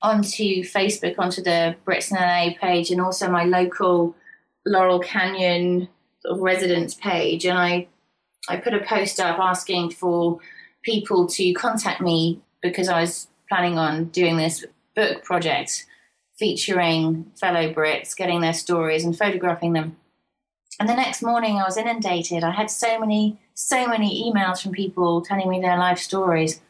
onto 0.00 0.62
Facebook, 0.62 1.18
onto 1.18 1.42
the 1.42 1.74
Brits 1.84 2.12
in 2.12 2.16
LA 2.16 2.56
page, 2.60 2.90
and 2.90 3.00
also 3.00 3.28
my 3.28 3.44
local 3.44 4.14
Laurel 4.64 5.00
Canyon 5.00 5.88
of 6.24 6.40
residence 6.40 6.94
page, 6.94 7.44
and 7.44 7.58
I 7.58 7.88
I 8.48 8.56
put 8.56 8.74
a 8.74 8.80
post 8.80 9.20
up 9.20 9.38
asking 9.38 9.90
for 9.90 10.40
people 10.82 11.26
to 11.28 11.52
contact 11.52 12.00
me 12.00 12.40
because 12.60 12.88
I 12.88 13.00
was 13.00 13.28
planning 13.48 13.78
on 13.78 14.06
doing 14.06 14.36
this 14.36 14.64
book 14.96 15.22
project 15.24 15.86
featuring 16.38 17.30
fellow 17.38 17.72
Brits, 17.72 18.16
getting 18.16 18.40
their 18.40 18.52
stories 18.52 19.04
and 19.04 19.16
photographing 19.16 19.74
them. 19.74 19.96
And 20.80 20.88
the 20.88 20.94
next 20.94 21.22
morning, 21.22 21.58
I 21.58 21.64
was 21.64 21.76
inundated. 21.76 22.42
I 22.42 22.50
had 22.50 22.70
so 22.70 22.98
many, 22.98 23.38
so 23.54 23.86
many 23.86 24.30
emails 24.32 24.62
from 24.62 24.72
people 24.72 25.22
telling 25.22 25.48
me 25.48 25.60
their 25.60 25.78
life 25.78 25.98
stories. 25.98 26.60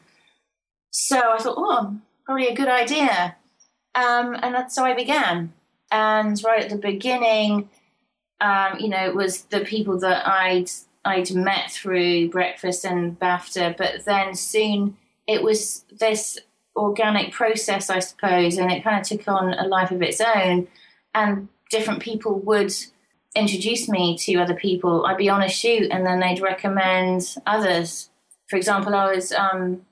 So 0.91 1.17
I 1.17 1.39
thought, 1.39 1.55
oh, 1.57 1.97
probably 2.25 2.47
a 2.47 2.55
good 2.55 2.67
idea. 2.67 3.35
Um, 3.95 4.35
and 4.41 4.53
that's 4.53 4.75
so 4.75 4.83
I 4.83 4.93
began. 4.93 5.53
And 5.91 6.39
right 6.43 6.63
at 6.63 6.69
the 6.69 6.77
beginning, 6.77 7.69
um, 8.43 8.77
you 8.77 8.89
know, 8.89 9.05
it 9.05 9.15
was 9.15 9.43
the 9.43 9.61
people 9.61 9.97
that 9.99 10.27
I'd 10.27 10.69
I'd 11.05 11.33
met 11.33 11.71
through 11.71 12.29
breakfast 12.29 12.85
and 12.85 13.17
BAFTA, 13.19 13.77
but 13.77 14.05
then 14.05 14.35
soon 14.35 14.97
it 15.27 15.41
was 15.41 15.85
this 15.91 16.37
organic 16.75 17.31
process, 17.31 17.89
I 17.89 17.99
suppose, 17.99 18.57
and 18.57 18.71
it 18.71 18.83
kind 18.83 18.99
of 18.99 19.07
took 19.07 19.27
on 19.27 19.53
a 19.53 19.67
life 19.67 19.91
of 19.91 20.01
its 20.01 20.21
own. 20.21 20.67
And 21.13 21.47
different 21.71 22.01
people 22.01 22.39
would 22.39 22.73
introduce 23.35 23.87
me 23.87 24.17
to 24.19 24.35
other 24.35 24.55
people. 24.55 25.05
I'd 25.05 25.17
be 25.17 25.29
on 25.29 25.41
a 25.41 25.49
shoot, 25.49 25.89
and 25.91 26.05
then 26.05 26.19
they'd 26.19 26.41
recommend 26.41 27.35
others. 27.45 28.09
For 28.49 28.57
example, 28.57 28.93
I 28.93 29.13
was 29.13 29.31
um, 29.31 29.85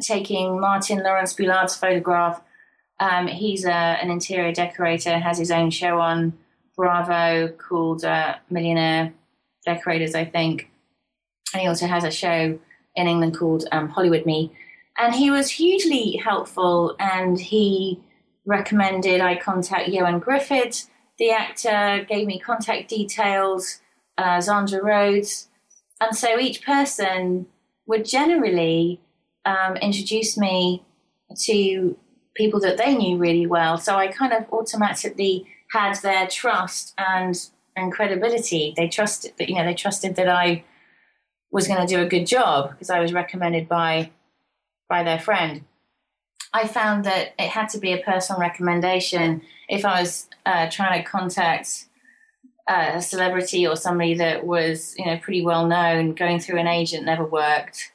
taking 0.00 0.58
Martyn 0.58 1.02
Lawrence 1.02 1.34
Bullard's 1.34 1.76
photograph. 1.76 2.40
Um, 2.98 3.26
he's 3.26 3.64
a, 3.64 3.72
an 3.72 4.10
interior 4.10 4.52
decorator, 4.52 5.18
has 5.18 5.38
his 5.38 5.50
own 5.50 5.70
show 5.70 6.00
on 6.00 6.38
Bravo 6.80 7.48
called 7.48 8.06
uh, 8.06 8.36
Millionaire 8.48 9.12
Decorators, 9.66 10.14
I 10.14 10.24
think. 10.24 10.70
And 11.52 11.60
he 11.60 11.68
also 11.68 11.86
has 11.86 12.04
a 12.04 12.10
show 12.10 12.58
in 12.96 13.06
England 13.06 13.36
called 13.36 13.66
um, 13.70 13.90
Hollywood 13.90 14.24
Me. 14.24 14.50
And 14.98 15.14
he 15.14 15.30
was 15.30 15.50
hugely 15.50 16.16
helpful 16.16 16.96
and 16.98 17.38
he 17.38 18.00
recommended 18.46 19.20
I 19.20 19.36
contact 19.36 19.90
Ioan 19.90 20.22
Gruffudd, 20.22 20.88
the 21.18 21.32
actor, 21.32 22.06
gave 22.08 22.26
me 22.26 22.38
contact 22.38 22.88
details, 22.88 23.82
uh, 24.16 24.38
Zandra 24.38 24.82
Rhodes. 24.82 25.48
And 26.00 26.16
so 26.16 26.38
each 26.38 26.64
person 26.64 27.44
would 27.86 28.06
generally 28.06 29.02
um, 29.44 29.76
introduce 29.76 30.38
me 30.38 30.82
to 31.44 31.94
people 32.34 32.58
that 32.60 32.78
they 32.78 32.94
knew 32.94 33.18
really 33.18 33.46
well. 33.46 33.76
So 33.76 33.96
I 33.96 34.06
kind 34.06 34.32
of 34.32 34.50
automatically 34.50 35.46
had 35.70 35.96
their 36.02 36.26
trust 36.26 36.94
and 36.98 37.48
and 37.76 37.92
credibility. 37.92 38.74
They 38.76 38.88
trusted 38.88 39.32
that 39.38 39.48
you 39.48 39.56
know 39.56 39.64
they 39.64 39.74
trusted 39.74 40.16
that 40.16 40.28
I 40.28 40.64
was 41.50 41.66
going 41.66 41.84
to 41.84 41.92
do 41.92 42.00
a 42.00 42.08
good 42.08 42.26
job 42.26 42.70
because 42.70 42.90
I 42.90 43.00
was 43.00 43.12
recommended 43.12 43.68
by 43.68 44.10
by 44.88 45.02
their 45.02 45.18
friend. 45.18 45.64
I 46.52 46.66
found 46.66 47.04
that 47.04 47.34
it 47.38 47.48
had 47.48 47.68
to 47.70 47.78
be 47.78 47.92
a 47.92 48.02
personal 48.02 48.40
recommendation 48.40 49.42
if 49.68 49.84
I 49.84 50.00
was 50.00 50.28
uh, 50.44 50.68
trying 50.68 51.00
to 51.00 51.08
contact 51.08 51.86
uh, 52.68 52.92
a 52.94 53.02
celebrity 53.02 53.66
or 53.66 53.76
somebody 53.76 54.14
that 54.14 54.44
was 54.44 54.94
you 54.98 55.06
know 55.06 55.18
pretty 55.18 55.42
well 55.42 55.66
known. 55.66 56.14
Going 56.14 56.40
through 56.40 56.58
an 56.58 56.66
agent 56.66 57.06
never 57.06 57.24
worked 57.24 57.92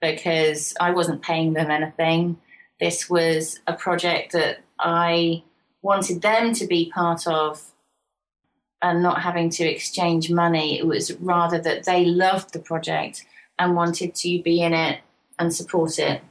because 0.00 0.74
I 0.78 0.92
wasn't 0.92 1.22
paying 1.22 1.54
them 1.54 1.70
anything. 1.70 2.38
This 2.78 3.10
was 3.10 3.58
a 3.66 3.72
project 3.72 4.32
that 4.32 4.58
I 4.78 5.42
wanted 5.86 6.20
them 6.20 6.52
to 6.52 6.66
be 6.66 6.90
part 6.90 7.26
of 7.26 7.72
and 8.82 9.02
not 9.02 9.22
having 9.22 9.48
to 9.48 9.64
exchange 9.64 10.30
money. 10.30 10.78
It 10.78 10.86
was 10.86 11.12
rather 11.14 11.58
that 11.60 11.84
they 11.84 12.04
loved 12.04 12.52
the 12.52 12.58
project 12.58 13.24
and 13.58 13.76
wanted 13.76 14.14
to 14.16 14.42
be 14.42 14.60
in 14.60 14.74
it 14.74 15.00
and 15.38 15.54
support 15.54 15.98
it. 15.98 16.22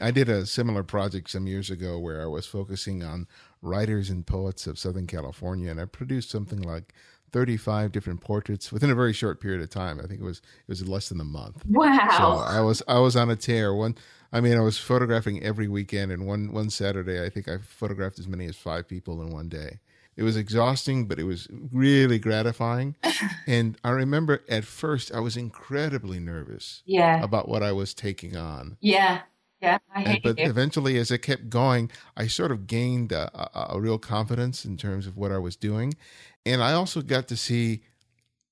I 0.00 0.10
did 0.10 0.28
a 0.28 0.46
similar 0.46 0.82
project 0.82 1.30
some 1.30 1.46
years 1.46 1.68
ago 1.68 1.98
where 1.98 2.22
I 2.22 2.26
was 2.26 2.46
focusing 2.46 3.02
on 3.02 3.26
writers 3.60 4.08
and 4.08 4.26
poets 4.26 4.66
of 4.66 4.78
Southern 4.78 5.06
California, 5.06 5.70
and 5.70 5.80
I 5.80 5.84
produced 5.84 6.30
something 6.30 6.60
like 6.60 6.94
35 7.32 7.92
different 7.92 8.20
portraits 8.20 8.70
within 8.70 8.90
a 8.90 8.94
very 8.94 9.12
short 9.12 9.40
period 9.40 9.62
of 9.62 9.70
time. 9.70 9.98
I 9.98 10.06
think 10.06 10.20
it 10.20 10.24
was 10.24 10.38
it 10.38 10.68
was 10.68 10.86
less 10.86 11.08
than 11.08 11.20
a 11.20 11.24
month. 11.24 11.64
Wow. 11.66 12.08
So 12.16 12.24
I 12.24 12.60
was 12.60 12.82
I 12.86 12.98
was 12.98 13.16
on 13.16 13.30
a 13.30 13.36
tear. 13.36 13.74
One 13.74 13.96
I 14.32 14.40
mean 14.40 14.56
I 14.56 14.60
was 14.60 14.78
photographing 14.78 15.42
every 15.42 15.68
weekend 15.68 16.12
and 16.12 16.26
one 16.26 16.52
one 16.52 16.70
Saturday 16.70 17.24
I 17.24 17.28
think 17.28 17.48
I 17.48 17.58
photographed 17.58 18.18
as 18.18 18.28
many 18.28 18.46
as 18.46 18.56
5 18.56 18.86
people 18.86 19.22
in 19.22 19.30
one 19.30 19.48
day. 19.48 19.80
It 20.14 20.24
was 20.24 20.36
exhausting, 20.36 21.06
but 21.06 21.18
it 21.18 21.24
was 21.24 21.48
really 21.72 22.18
gratifying. 22.18 22.96
and 23.46 23.78
I 23.82 23.90
remember 23.90 24.44
at 24.48 24.64
first 24.64 25.10
I 25.12 25.20
was 25.20 25.38
incredibly 25.38 26.20
nervous 26.20 26.82
yeah. 26.84 27.22
about 27.22 27.48
what 27.48 27.62
I 27.62 27.72
was 27.72 27.94
taking 27.94 28.36
on. 28.36 28.76
Yeah. 28.80 29.22
Yeah, 29.62 29.78
and, 29.94 30.20
but 30.24 30.40
you. 30.40 30.50
eventually, 30.50 30.98
as 30.98 31.12
it 31.12 31.18
kept 31.18 31.48
going, 31.48 31.88
I 32.16 32.26
sort 32.26 32.50
of 32.50 32.66
gained 32.66 33.12
a, 33.12 33.30
a, 33.32 33.74
a, 33.74 33.80
real 33.80 33.96
confidence 33.96 34.64
in 34.64 34.76
terms 34.76 35.06
of 35.06 35.16
what 35.16 35.30
I 35.30 35.38
was 35.38 35.54
doing, 35.54 35.94
and 36.44 36.62
I 36.62 36.72
also 36.72 37.02
got 37.02 37.28
to 37.28 37.36
see 37.36 37.82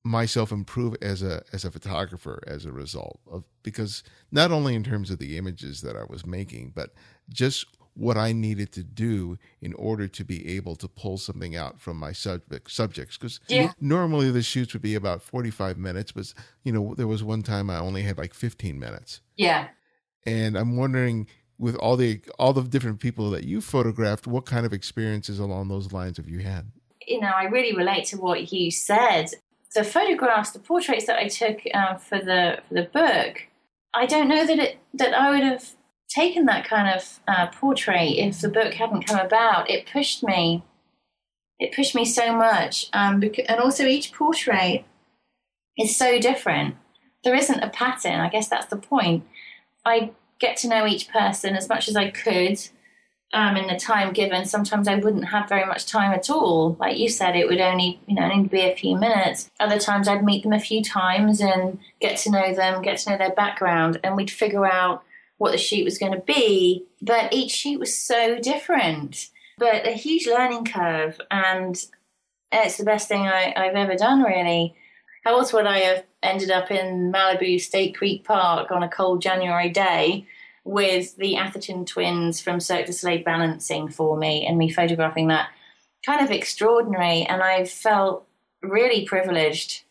myself 0.03 0.51
improve 0.51 0.97
as 1.03 1.23
a 1.23 1.43
as 1.53 1.65
a 1.65 1.71
photographer 1.71 2.43
as 2.47 2.65
a 2.65 2.73
result 2.73 3.21
of 3.31 3.45
because 3.63 4.03
not 4.33 4.51
only 4.51 4.75
in 4.75 4.83
terms 4.83 5.11
of 5.11 5.19
the 5.19 5.37
images 5.37 5.83
that 5.83 5.97
I 5.97 6.05
was 6.09 6.25
making, 6.25 6.73
but 6.75 6.95
just 7.29 7.67
what 7.95 8.17
I 8.17 8.33
needed 8.33 8.73
to 8.73 8.83
do 8.83 9.37
in 9.61 9.75
order 9.75 10.09
to 10.09 10.25
be 10.25 10.57
able 10.57 10.77
to 10.77 10.89
pull 10.89 11.19
something 11.19 11.57
out 11.57 11.81
from 11.81 11.99
my 11.99 12.13
subject 12.13 12.71
subjects. 12.71 13.19
Because 13.19 13.41
yeah. 13.49 13.73
normally 13.81 14.31
the 14.31 14.43
shoots 14.43 14.73
would 14.73 14.83
be 14.83 14.95
about 14.95 15.23
forty 15.23 15.51
five 15.51 15.77
minutes, 15.77 16.13
but 16.13 16.33
you 16.65 16.73
know 16.73 16.95
there 16.97 17.07
was 17.07 17.23
one 17.23 17.43
time 17.43 17.69
I 17.69 17.79
only 17.79 18.03
had 18.03 18.19
like 18.19 18.35
fifteen 18.35 18.79
minutes. 18.79 19.21
Yeah. 19.37 19.69
And 20.27 20.57
I'm 20.57 20.77
wondering, 20.77 21.29
with 21.59 21.77
all 21.77 21.97
the 21.97 22.21
all 22.39 22.53
the 22.53 22.63
different 22.63 23.01
people 23.01 23.31
that 23.31 23.45
you 23.45 23.61
photographed, 23.61 24.27
what 24.27 24.47
kind 24.47 24.65
of 24.65 24.73
experiences 24.73 25.39
along 25.39 25.69
those 25.69 25.93
lines 25.93 26.17
have 26.17 26.29
you 26.29 26.39
had? 26.39 26.73
You 27.11 27.21
know, 27.21 27.33
I 27.35 27.45
really 27.45 27.77
relate 27.77 28.05
to 28.07 28.17
what 28.19 28.53
you 28.53 28.71
said. 28.71 29.31
The 29.75 29.83
photographs, 29.83 30.53
the 30.53 30.61
portraits 30.61 31.07
that 31.07 31.19
I 31.19 31.27
took 31.27 31.59
um, 31.75 31.99
for 31.99 32.19
the 32.19 32.61
for 32.69 32.75
the 32.75 32.85
book, 32.85 33.49
I 33.93 34.07
don't 34.07 34.29
know 34.29 34.47
that 34.47 34.61
it 34.61 34.79
that 34.95 35.13
I 35.13 35.31
would 35.31 35.43
have 35.43 35.71
taken 36.09 36.47
that 36.47 36.65
kind 36.65 36.89
of 36.89 37.19
uh, 37.27 37.49
portrait 37.49 38.13
if 38.17 38.41
the 38.41 38.49
book 38.49 38.75
hadn't 38.75 39.09
come 39.09 39.19
about. 39.19 39.69
It 39.69 39.87
pushed 39.93 40.23
me. 40.23 40.63
It 41.59 41.75
pushed 41.75 41.97
me 41.97 42.05
so 42.05 42.33
much, 42.33 42.89
um, 42.93 43.23
and 43.49 43.61
also 43.61 43.85
each 43.87 44.13
portrait 44.13 44.85
is 45.77 45.97
so 45.97 46.21
different. 46.21 46.77
There 47.25 47.35
isn't 47.35 47.61
a 47.61 47.69
pattern. 47.71 48.21
I 48.21 48.29
guess 48.29 48.49
that's 48.49 48.67
the 48.67 48.77
point. 48.77 49.25
I 49.85 50.13
get 50.39 50.57
to 50.59 50.69
know 50.69 50.87
each 50.87 51.09
person 51.09 51.57
as 51.57 51.69
much 51.69 51.89
as 51.89 51.97
I 51.97 52.11
could 52.11 52.61
um, 53.33 53.57
in 53.57 53.67
the 53.67 53.77
time 53.77 54.13
given. 54.13 54.45
Sometimes 54.45 54.89
I 54.89 54.97
wouldn't 54.97 55.27
have 55.27 55.49
very 55.49 55.65
much 55.65 55.87
time 55.87 56.13
at 56.13 56.31
all. 56.31 56.77
Like 56.81 56.99
you 56.99 57.09
said, 57.09 57.37
it 57.37 57.49
would 57.49 57.61
only, 57.61 58.01
you 58.07 58.15
know, 58.15 58.31
only 58.31 58.49
be 58.49 58.63
a 58.63 58.75
few 58.75 58.97
minutes. 58.97 59.51
Other 59.61 59.79
times 59.79 60.09
I'd 60.09 60.25
meet 60.25 60.43
them 60.43 60.53
a 60.53 60.61
few 60.61 60.83
times 60.83 61.41
and 61.41 61.79
get 62.01 62.19
to 62.21 62.31
know 62.31 62.55
them, 62.55 62.83
get 62.83 62.99
to 63.01 63.11
know 63.11 63.19
their 63.19 63.35
background, 63.35 64.01
and 64.03 64.17
we'd 64.17 64.31
figure 64.31 64.67
out 64.67 65.05
what 65.39 65.53
the 65.53 65.59
shoot 65.59 65.85
was 65.85 65.99
going 65.99 66.13
to 66.13 66.21
be. 66.21 66.85
But 67.01 67.33
each 67.33 67.53
shoot 67.53 67.79
was 67.79 67.97
so 67.97 68.39
different, 68.39 69.31
but 69.59 69.87
a 69.87 69.93
huge 69.93 70.27
learning 70.27 70.65
curve. 70.65 71.21
And 71.31 71.83
it's 72.53 72.77
the 72.77 72.85
best 72.85 73.09
thing 73.09 73.23
I, 73.23 73.53
I've 73.57 73.77
ever 73.77 73.95
done, 73.95 74.23
really. 74.23 74.75
How 75.25 75.39
else 75.39 75.53
would 75.53 75.67
I 75.67 75.79
have 75.79 76.05
ended 76.23 76.51
up 76.51 76.71
in 76.71 77.13
Malibu 77.13 77.61
State 77.61 77.97
Creek 77.97 78.25
Park 78.25 78.71
on 78.71 78.83
a 78.83 78.89
cold 78.89 79.23
January 79.23 79.69
day 79.71 80.27
with 80.65 81.17
the 81.17 81.37
Atherton 81.37 81.85
twins 81.85 82.41
from 82.41 82.61
Cirque 82.61 82.87
du 82.87 82.93
Soleil 82.93 83.23
balancing 83.25 83.89
for 83.89 84.17
me 84.17 84.47
and 84.47 84.59
me 84.59 84.71
photographing 84.71 85.29
that? 85.29 85.49
Kind 86.05 86.25
of 86.25 86.31
extraordinary. 86.31 87.23
And 87.23 87.43
I 87.43 87.65
felt 87.65 88.27
really 88.63 89.05
privileged 89.05 89.83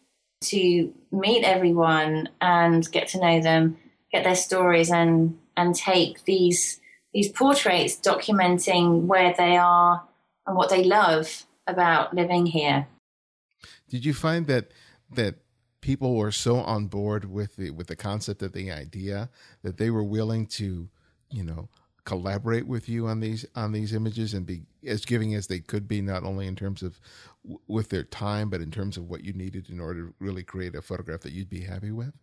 to 0.42 0.94
meet 1.12 1.44
everyone 1.44 2.30
and 2.42 2.90
get 2.92 3.08
to 3.10 3.20
know 3.20 3.42
them, 3.42 3.78
get 4.12 4.24
their 4.24 4.36
stories, 4.36 4.92
and 4.92 5.38
and 5.58 5.76
take 5.76 6.24
these 6.24 6.80
these 7.14 7.30
portraits 7.30 8.00
documenting 8.00 9.06
where 9.06 9.34
they 9.38 9.58
are 9.58 10.04
and 10.46 10.56
what 10.56 10.70
they 10.70 10.84
love 10.84 11.46
about 11.68 12.14
living 12.14 12.46
here. 12.46 12.88
Did 13.90 14.06
you 14.06 14.14
find 14.14 14.48
that 14.48 14.72
that 15.12 15.36
people 15.82 16.16
were 16.16 16.32
so 16.32 16.58
on 16.58 16.88
board 16.88 17.26
with 17.26 17.56
the 17.56 17.72
with 17.72 17.88
the 17.88 17.96
concept 17.96 18.42
of 18.42 18.54
the 18.54 18.72
idea 18.72 19.30
that 19.64 19.78
they 19.78 19.90
were 19.90 20.04
willing 20.04 20.46
to, 20.46 20.90
you 21.32 21.44
know, 21.44 21.70
collaborate 22.06 22.68
with 22.68 22.90
you 22.90 23.08
on 23.08 23.20
these 23.20 23.46
on 23.56 23.72
these 23.72 23.94
images 23.94 24.34
and 24.34 24.46
be 24.46 24.64
as 24.86 25.06
giving 25.06 25.36
as 25.36 25.48
they 25.48 25.60
could 25.60 25.88
be, 25.88 26.02
not 26.02 26.24
only 26.24 26.48
in 26.48 26.56
terms 26.56 26.82
of 26.82 27.00
w- 27.44 27.60
with 27.68 27.90
their 27.90 28.04
time, 28.04 28.50
but 28.50 28.62
in 28.62 28.72
terms 28.72 28.98
of 28.98 29.10
what 29.10 29.24
you 29.24 29.34
needed 29.34 29.70
in 29.70 29.80
order 29.80 30.08
to 30.08 30.14
really 30.20 30.44
create 30.44 30.76
a 30.76 30.82
photograph 30.82 31.22
that 31.22 31.34
you'd 31.34 31.50
be 31.50 31.62
happy 31.62 31.92
with. 31.92 32.14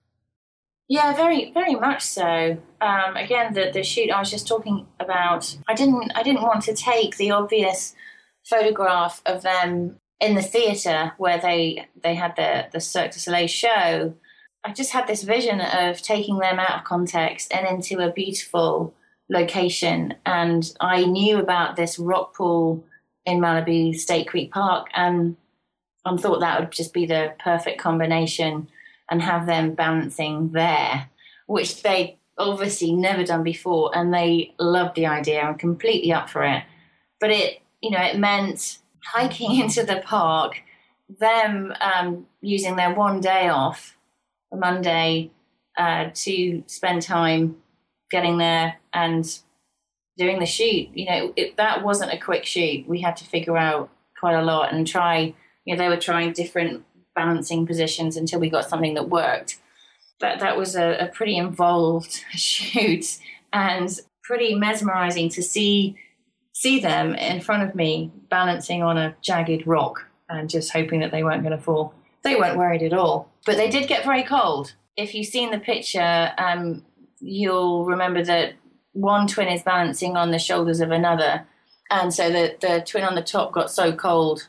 Yeah, 0.89 1.15
very, 1.15 1.51
very 1.53 1.75
much 1.75 2.03
so. 2.03 2.59
Um, 2.81 3.17
again, 3.17 3.55
the 3.55 3.71
the 3.73 3.83
shoot 3.83 4.11
I 4.11 4.21
was 4.21 4.31
just 4.31 4.47
talking 4.47 4.87
about, 5.01 5.57
I 5.67 5.75
didn't, 5.75 6.13
I 6.15 6.23
didn't 6.23 6.43
want 6.43 6.63
to 6.65 6.75
take 6.75 7.17
the 7.17 7.33
obvious 7.33 7.95
photograph 8.45 9.21
of 9.27 9.43
them 9.43 10.01
in 10.21 10.35
the 10.35 10.43
theatre 10.43 11.13
where 11.19 11.39
they 11.39 11.87
they 12.03 12.15
had 12.15 12.37
the 12.37 12.69
the 12.73 12.81
Cirque 12.81 13.13
du 13.13 13.19
Soleil 13.19 13.47
show, 13.47 14.15
I 14.65 14.73
just 14.73 14.93
had 14.93 15.07
this 15.07 15.23
vision 15.23 15.61
of 15.61 16.01
taking 16.03 16.39
them 16.39 16.59
out 16.59 16.79
of 16.79 16.85
context 16.85 17.53
and 17.53 17.67
into 17.67 17.99
a 17.99 18.13
beautiful 18.13 18.95
location. 19.29 20.15
And 20.25 20.71
I 20.81 21.05
knew 21.05 21.39
about 21.39 21.77
this 21.77 21.99
rock 21.99 22.35
pool 22.35 22.85
in 23.25 23.41
Malibu 23.41 23.95
State 23.95 24.29
Creek 24.29 24.53
Park, 24.53 24.89
and 24.95 25.37
and 26.05 26.21
thought 26.21 26.41
that 26.41 26.61
would 26.61 26.73
just 26.73 26.95
be 26.95 27.07
the 27.07 27.35
perfect 27.39 27.81
combination 27.81 28.69
and 29.11 29.23
have 29.23 29.47
them 29.47 29.75
balancing 29.75 30.53
there, 30.53 31.09
which 31.47 31.83
they 31.83 32.19
obviously 32.39 32.93
never 32.93 33.25
done 33.25 33.43
before, 33.43 33.97
and 33.97 34.13
they 34.13 34.55
loved 34.59 34.95
the 34.95 35.07
idea 35.07 35.47
and 35.47 35.59
completely 35.59 36.13
up 36.13 36.31
for 36.31 36.43
it. 36.43 36.63
But 37.21 37.31
it, 37.31 37.61
you 37.81 37.91
know, 37.91 38.03
it 38.03 38.19
meant 38.19 38.79
hiking 39.13 39.57
into 39.61 39.85
the 39.85 40.03
park, 40.05 40.63
them 41.21 41.73
um, 41.81 42.27
using 42.41 42.77
their 42.77 42.95
one 42.95 43.21
day 43.21 43.49
off, 43.49 43.97
Monday, 44.53 45.31
uh, 45.77 46.11
to 46.15 46.63
spend 46.67 47.03
time 47.03 47.57
getting 48.11 48.39
there 48.39 48.77
and 48.93 49.41
doing 50.17 50.39
the 50.39 50.47
shoot. 50.47 50.89
You 50.95 51.07
know, 51.07 51.33
it, 51.37 51.57
that 51.57 51.83
wasn't 51.85 52.13
a 52.13 52.19
quick 52.19 52.45
shoot. 52.45 52.89
We 52.89 53.01
had 53.01 53.17
to 53.19 53.25
figure 53.25 53.57
out 53.57 53.91
quite 54.19 54.35
a 54.35 54.43
lot 54.43 54.73
and 54.73 54.87
try. 54.87 55.35
You 55.65 55.75
know, 55.75 55.83
they 55.83 55.89
were 55.89 56.01
trying 56.01 56.33
different 56.33 56.85
balancing 57.15 57.67
positions 57.67 58.17
until 58.17 58.41
we 58.41 58.51
got 58.51 58.69
something 58.69 58.95
that 58.95 59.09
worked. 59.09 59.59
That 60.21 60.41
that 60.41 60.57
was 60.57 60.77
a, 60.77 60.97
a 60.99 61.09
pretty 61.09 61.37
involved 61.37 62.23
shoot 62.31 63.19
and 63.53 63.89
pretty 64.23 64.55
mesmerizing 64.55 65.29
to 65.31 65.43
see 65.43 65.97
see 66.57 66.81
them 66.81 67.15
in 67.17 67.39
front 67.39 67.63
of 67.63 67.75
me 67.75 68.11
balancing 68.31 68.83
on 68.83 68.97
a 68.97 69.15
jagged 69.21 69.67
rock 69.67 70.07
and 70.31 70.49
just 70.49 70.73
hoping 70.73 71.01
that 71.01 71.11
they 71.11 71.23
weren't 71.23 71.43
going 71.43 71.55
to 71.55 71.63
fall. 71.63 71.93
They 72.23 72.35
weren't 72.35 72.57
worried 72.57 72.83
at 72.83 72.95
all, 72.95 73.31
but 73.45 73.59
they 73.59 73.69
did 73.69 73.89
get 73.89 74.07
very 74.07 74.23
cold. 74.23 74.73
If 74.97 75.15
you've 75.15 75.27
seen 75.27 75.51
the 75.51 75.59
picture, 75.59 76.33
um, 76.39 76.83
you'll 77.21 77.85
remember 77.85 78.25
that 78.25 78.55
one 78.93 79.27
twin 79.27 79.49
is 79.49 79.63
balancing 79.63 80.17
on 80.17 80.31
the 80.31 80.39
shoulders 80.39 80.81
of 80.81 80.93
another, 80.93 81.47
and 81.91 82.13
so 82.13 82.31
the 82.31 82.57
the 82.63 82.83
twin 82.87 83.05
on 83.05 83.15
the 83.15 83.23
top 83.23 83.53
got 83.53 83.71
so 83.71 83.93
cold, 83.93 84.49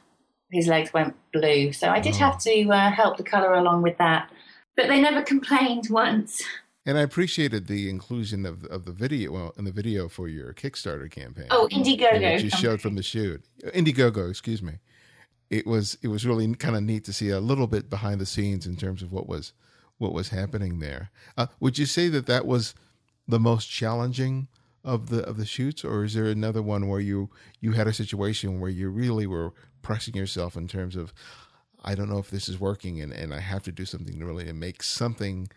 his 0.49 0.67
legs 0.67 0.93
went 0.93 1.13
blue. 1.33 1.73
So 1.73 1.89
I 1.89 1.99
did 1.99 2.15
oh. 2.15 2.19
have 2.19 2.39
to 2.43 2.69
uh, 2.69 2.89
help 2.89 3.17
the 3.17 3.23
color 3.23 3.53
along 3.53 3.81
with 3.81 3.97
that, 3.97 4.31
but 4.77 4.87
they 4.87 5.01
never 5.01 5.21
complained 5.21 5.87
once. 5.89 6.41
And 6.87 6.97
I 6.97 7.01
appreciated 7.01 7.67
the 7.67 7.89
inclusion 7.89 8.45
of 8.45 8.63
of 8.65 8.85
the 8.85 8.93
video 8.93 9.31
well, 9.33 9.53
in 9.57 9.65
the 9.65 9.73
video 9.73 10.07
for 10.07 10.29
your 10.29 10.53
Kickstarter 10.53 11.11
campaign. 11.11 11.47
Oh, 11.51 11.67
Indiegogo! 11.69 12.21
That 12.21 12.41
you 12.41 12.49
showed 12.49 12.81
from 12.81 12.95
the 12.95 13.03
shoot, 13.03 13.43
Indiegogo, 13.75 14.29
excuse 14.29 14.63
me. 14.63 14.75
It 15.49 15.67
was 15.67 15.97
it 16.01 16.07
was 16.07 16.25
really 16.25 16.51
kind 16.55 16.77
of 16.77 16.83
neat 16.83 17.03
to 17.03 17.13
see 17.13 17.29
a 17.29 17.41
little 17.41 17.67
bit 17.67 17.89
behind 17.89 18.21
the 18.21 18.25
scenes 18.25 18.65
in 18.65 18.77
terms 18.77 19.03
of 19.03 19.11
what 19.11 19.27
was 19.27 19.51
what 19.97 20.13
was 20.13 20.29
happening 20.29 20.79
there. 20.79 21.11
Uh, 21.37 21.47
would 21.59 21.77
you 21.77 21.85
say 21.85 22.07
that 22.07 22.25
that 22.27 22.45
was 22.45 22.73
the 23.27 23.39
most 23.39 23.65
challenging 23.65 24.47
of 24.85 25.09
the 25.09 25.23
of 25.23 25.35
the 25.35 25.45
shoots, 25.45 25.83
or 25.83 26.05
is 26.05 26.13
there 26.13 26.27
another 26.27 26.61
one 26.61 26.87
where 26.87 27.01
you 27.01 27.29
you 27.59 27.73
had 27.73 27.87
a 27.87 27.93
situation 27.93 28.61
where 28.61 28.69
you 28.69 28.89
really 28.89 29.27
were 29.27 29.51
pressing 29.81 30.15
yourself 30.15 30.55
in 30.55 30.69
terms 30.69 30.95
of 30.95 31.13
I 31.83 31.95
don't 31.95 32.09
know 32.09 32.19
if 32.19 32.29
this 32.29 32.47
is 32.47 32.61
working, 32.61 33.01
and 33.01 33.11
and 33.11 33.33
I 33.33 33.41
have 33.41 33.63
to 33.63 33.73
do 33.73 33.83
something 33.83 34.17
to 34.17 34.25
really 34.25 34.49
make 34.53 34.81
something 34.81 35.49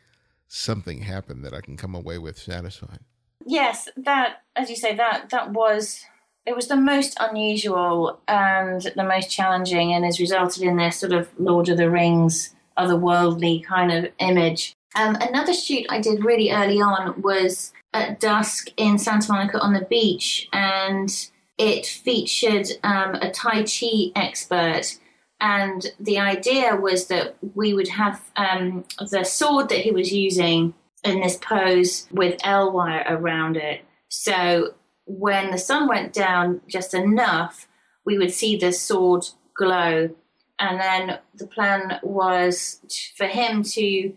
something 0.51 1.03
happen 1.03 1.43
that 1.43 1.55
I 1.55 1.61
can 1.61 1.77
come 1.77 1.95
away 1.95 2.19
with 2.19 2.37
satisfied. 2.37 3.01
Yes, 3.47 3.89
that 3.97 4.43
as 4.57 4.69
you 4.69 4.77
say 4.77 4.95
that 4.97 5.31
that 5.31 5.53
was 5.53 6.05
it 6.45 6.57
was 6.57 6.69
the 6.69 6.77
most 6.77 7.17
unusual 7.21 8.21
and 8.27 8.83
the 8.97 9.05
most 9.05 9.31
challenging, 9.31 9.93
and 9.93 10.05
has 10.05 10.21
resulted 10.21 10.63
in 10.63 10.77
this 10.77 10.99
sort 10.99 11.13
of 11.13 11.29
Lord 11.39 11.69
of 11.69 11.77
the 11.77 11.91
Rings 11.91 12.55
otherworldly 12.77 13.65
kind 13.65 13.93
of 13.93 14.11
image. 14.19 14.75
Um, 14.97 15.17
another 15.21 15.55
shoot 15.55 15.87
I 15.89 16.01
did 16.01 16.25
really 16.25 16.51
early 16.51 16.81
on 16.81 17.23
was 17.23 17.73
at 17.93 18.21
dusk 18.21 18.69
in 18.77 18.99
Santa 18.99 19.33
Monica 19.33 19.61
on 19.61 19.73
the 19.73 19.87
beach, 19.89 20.49
and 20.53 21.11
it 21.59 21.87
featured 21.87 22.67
um, 22.83 23.15
a 23.17 23.31
Tai 23.31 23.65
Chi 23.65 24.11
expert 24.17 24.99
and 25.41 25.87
the 25.99 26.19
idea 26.19 26.77
was 26.77 27.07
that 27.07 27.37
we 27.55 27.73
would 27.73 27.89
have 27.89 28.31
um, 28.37 28.85
the 29.11 29.25
sword 29.25 29.71
that 29.71 29.79
he 29.79 29.91
was 29.91 30.13
using 30.13 30.75
in 31.03 31.21
this 31.21 31.37
pose 31.37 32.07
with 32.11 32.39
L 32.45 32.73
wire 32.73 33.05
around 33.09 33.57
it. 33.57 33.83
So 34.09 34.75
when 35.07 35.51
the 35.51 35.59
sun 35.59 35.89
went 35.89 36.13
down 36.13 36.61
just 36.69 36.93
enough, 36.93 37.67
we 38.05 38.19
would 38.19 38.33
see 38.33 38.57
the 38.57 38.73
sword 38.73 39.25
glow. 39.57 40.11
And 40.59 40.79
then 40.79 41.19
the 41.35 41.47
plan 41.47 41.99
was 42.03 42.81
for 43.17 43.27
him 43.27 43.63
to 43.63 44.13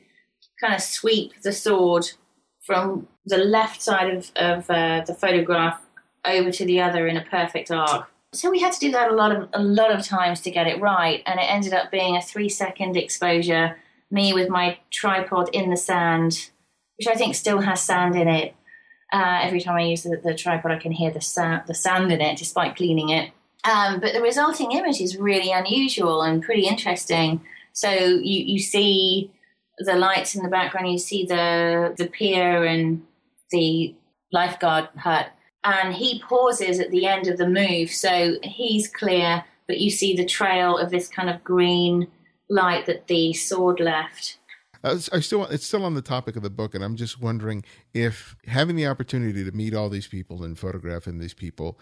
kind 0.59 0.73
of 0.73 0.81
sweep 0.81 1.41
the 1.41 1.53
sword 1.53 2.11
from 2.61 3.07
the 3.25 3.37
left 3.37 3.81
side 3.81 4.13
of, 4.13 4.31
of 4.35 4.69
uh, 4.69 5.03
the 5.05 5.13
photograph 5.13 5.81
over 6.25 6.51
to 6.51 6.65
the 6.65 6.81
other 6.81 7.07
in 7.07 7.15
a 7.15 7.23
perfect 7.23 7.71
arc 7.71 8.12
so 8.33 8.49
we 8.49 8.59
had 8.59 8.73
to 8.73 8.79
do 8.79 8.91
that 8.91 9.11
a 9.11 9.15
lot 9.15 9.31
of 9.35 9.49
a 9.53 9.61
lot 9.61 9.91
of 9.91 10.05
times 10.05 10.41
to 10.41 10.51
get 10.51 10.67
it 10.67 10.81
right, 10.81 11.21
and 11.25 11.39
it 11.39 11.43
ended 11.43 11.73
up 11.73 11.91
being 11.91 12.17
a 12.17 12.21
three 12.21 12.49
second 12.49 12.97
exposure. 12.97 13.77
Me 14.11 14.33
with 14.33 14.49
my 14.49 14.77
tripod 14.91 15.49
in 15.53 15.69
the 15.69 15.77
sand, 15.77 16.51
which 16.97 17.07
I 17.07 17.15
think 17.15 17.35
still 17.35 17.61
has 17.61 17.81
sand 17.81 18.15
in 18.15 18.27
it. 18.27 18.55
Uh, 19.11 19.39
every 19.41 19.61
time 19.61 19.75
I 19.75 19.83
use 19.83 20.03
the, 20.03 20.17
the, 20.23 20.35
tripod, 20.35 20.71
I 20.71 20.79
can 20.79 20.91
hear 20.91 21.11
the 21.11 21.21
sand, 21.21 21.63
the 21.67 21.73
sand 21.73 22.11
in 22.11 22.21
it, 22.21 22.37
despite 22.37 22.75
cleaning 22.75 23.09
it. 23.09 23.31
Um, 23.63 23.99
but 23.99 24.13
the 24.13 24.21
resulting 24.21 24.71
image 24.71 24.99
is 24.99 25.17
really 25.17 25.51
unusual 25.51 26.21
and 26.21 26.43
pretty 26.43 26.67
interesting. 26.67 27.41
So 27.73 27.89
you 27.89 28.43
you 28.53 28.59
see 28.59 29.31
the 29.79 29.95
lights 29.95 30.35
in 30.35 30.43
the 30.43 30.49
background, 30.49 30.91
you 30.91 30.99
see 30.99 31.25
the 31.25 31.93
the 31.97 32.07
pier 32.07 32.65
and 32.65 33.03
the 33.51 33.95
lifeguard 34.31 34.89
hut 34.97 35.27
and 35.63 35.93
he 35.93 36.19
pauses 36.19 36.79
at 36.79 36.91
the 36.91 37.05
end 37.05 37.27
of 37.27 37.37
the 37.37 37.47
move, 37.47 37.89
so 37.89 38.37
he's 38.43 38.87
clear, 38.87 39.43
but 39.67 39.79
you 39.79 39.89
see 39.89 40.15
the 40.15 40.25
trail 40.25 40.77
of 40.77 40.91
this 40.91 41.07
kind 41.07 41.29
of 41.29 41.43
green 41.43 42.07
light 42.49 42.85
that 42.85 43.07
the 43.07 43.33
sword 43.33 43.79
left. 43.79 44.37
Uh, 44.83 44.97
I 45.13 45.21
still, 45.21 45.45
it's 45.45 45.65
still 45.65 45.85
on 45.85 45.93
the 45.93 46.01
topic 46.01 46.35
of 46.35 46.43
the 46.43 46.49
book, 46.49 46.75
and 46.75 46.83
I'm 46.83 46.97
just 46.97 47.21
wondering 47.21 47.63
if 47.93 48.35
having 48.47 48.75
the 48.75 48.87
opportunity 48.87 49.43
to 49.43 49.51
meet 49.51 49.73
all 49.73 49.89
these 49.89 50.07
people 50.07 50.43
and 50.43 50.59
photographing 50.59 51.19
these 51.19 51.33
people, 51.33 51.79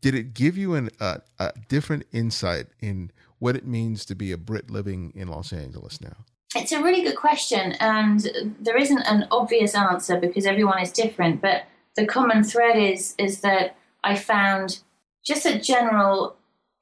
did 0.00 0.14
it 0.14 0.32
give 0.32 0.56
you 0.56 0.74
an, 0.74 0.90
a, 1.00 1.20
a 1.40 1.52
different 1.68 2.06
insight 2.12 2.66
in 2.80 3.10
what 3.38 3.56
it 3.56 3.66
means 3.66 4.04
to 4.06 4.14
be 4.14 4.30
a 4.30 4.38
Brit 4.38 4.70
living 4.70 5.12
in 5.16 5.26
Los 5.28 5.52
Angeles 5.52 6.00
now? 6.00 6.16
It's 6.54 6.72
a 6.72 6.82
really 6.82 7.02
good 7.02 7.16
question, 7.16 7.72
and 7.80 8.54
there 8.60 8.76
isn't 8.76 9.02
an 9.02 9.26
obvious 9.32 9.74
answer 9.74 10.16
because 10.16 10.46
everyone 10.46 10.78
is 10.78 10.92
different. 10.92 11.42
But 11.42 11.64
the 11.96 12.06
common 12.06 12.44
thread 12.44 12.76
is 12.76 13.14
is 13.18 13.40
that 13.40 13.76
I 14.04 14.16
found 14.16 14.80
just 15.24 15.46
a 15.46 15.58
general 15.58 16.36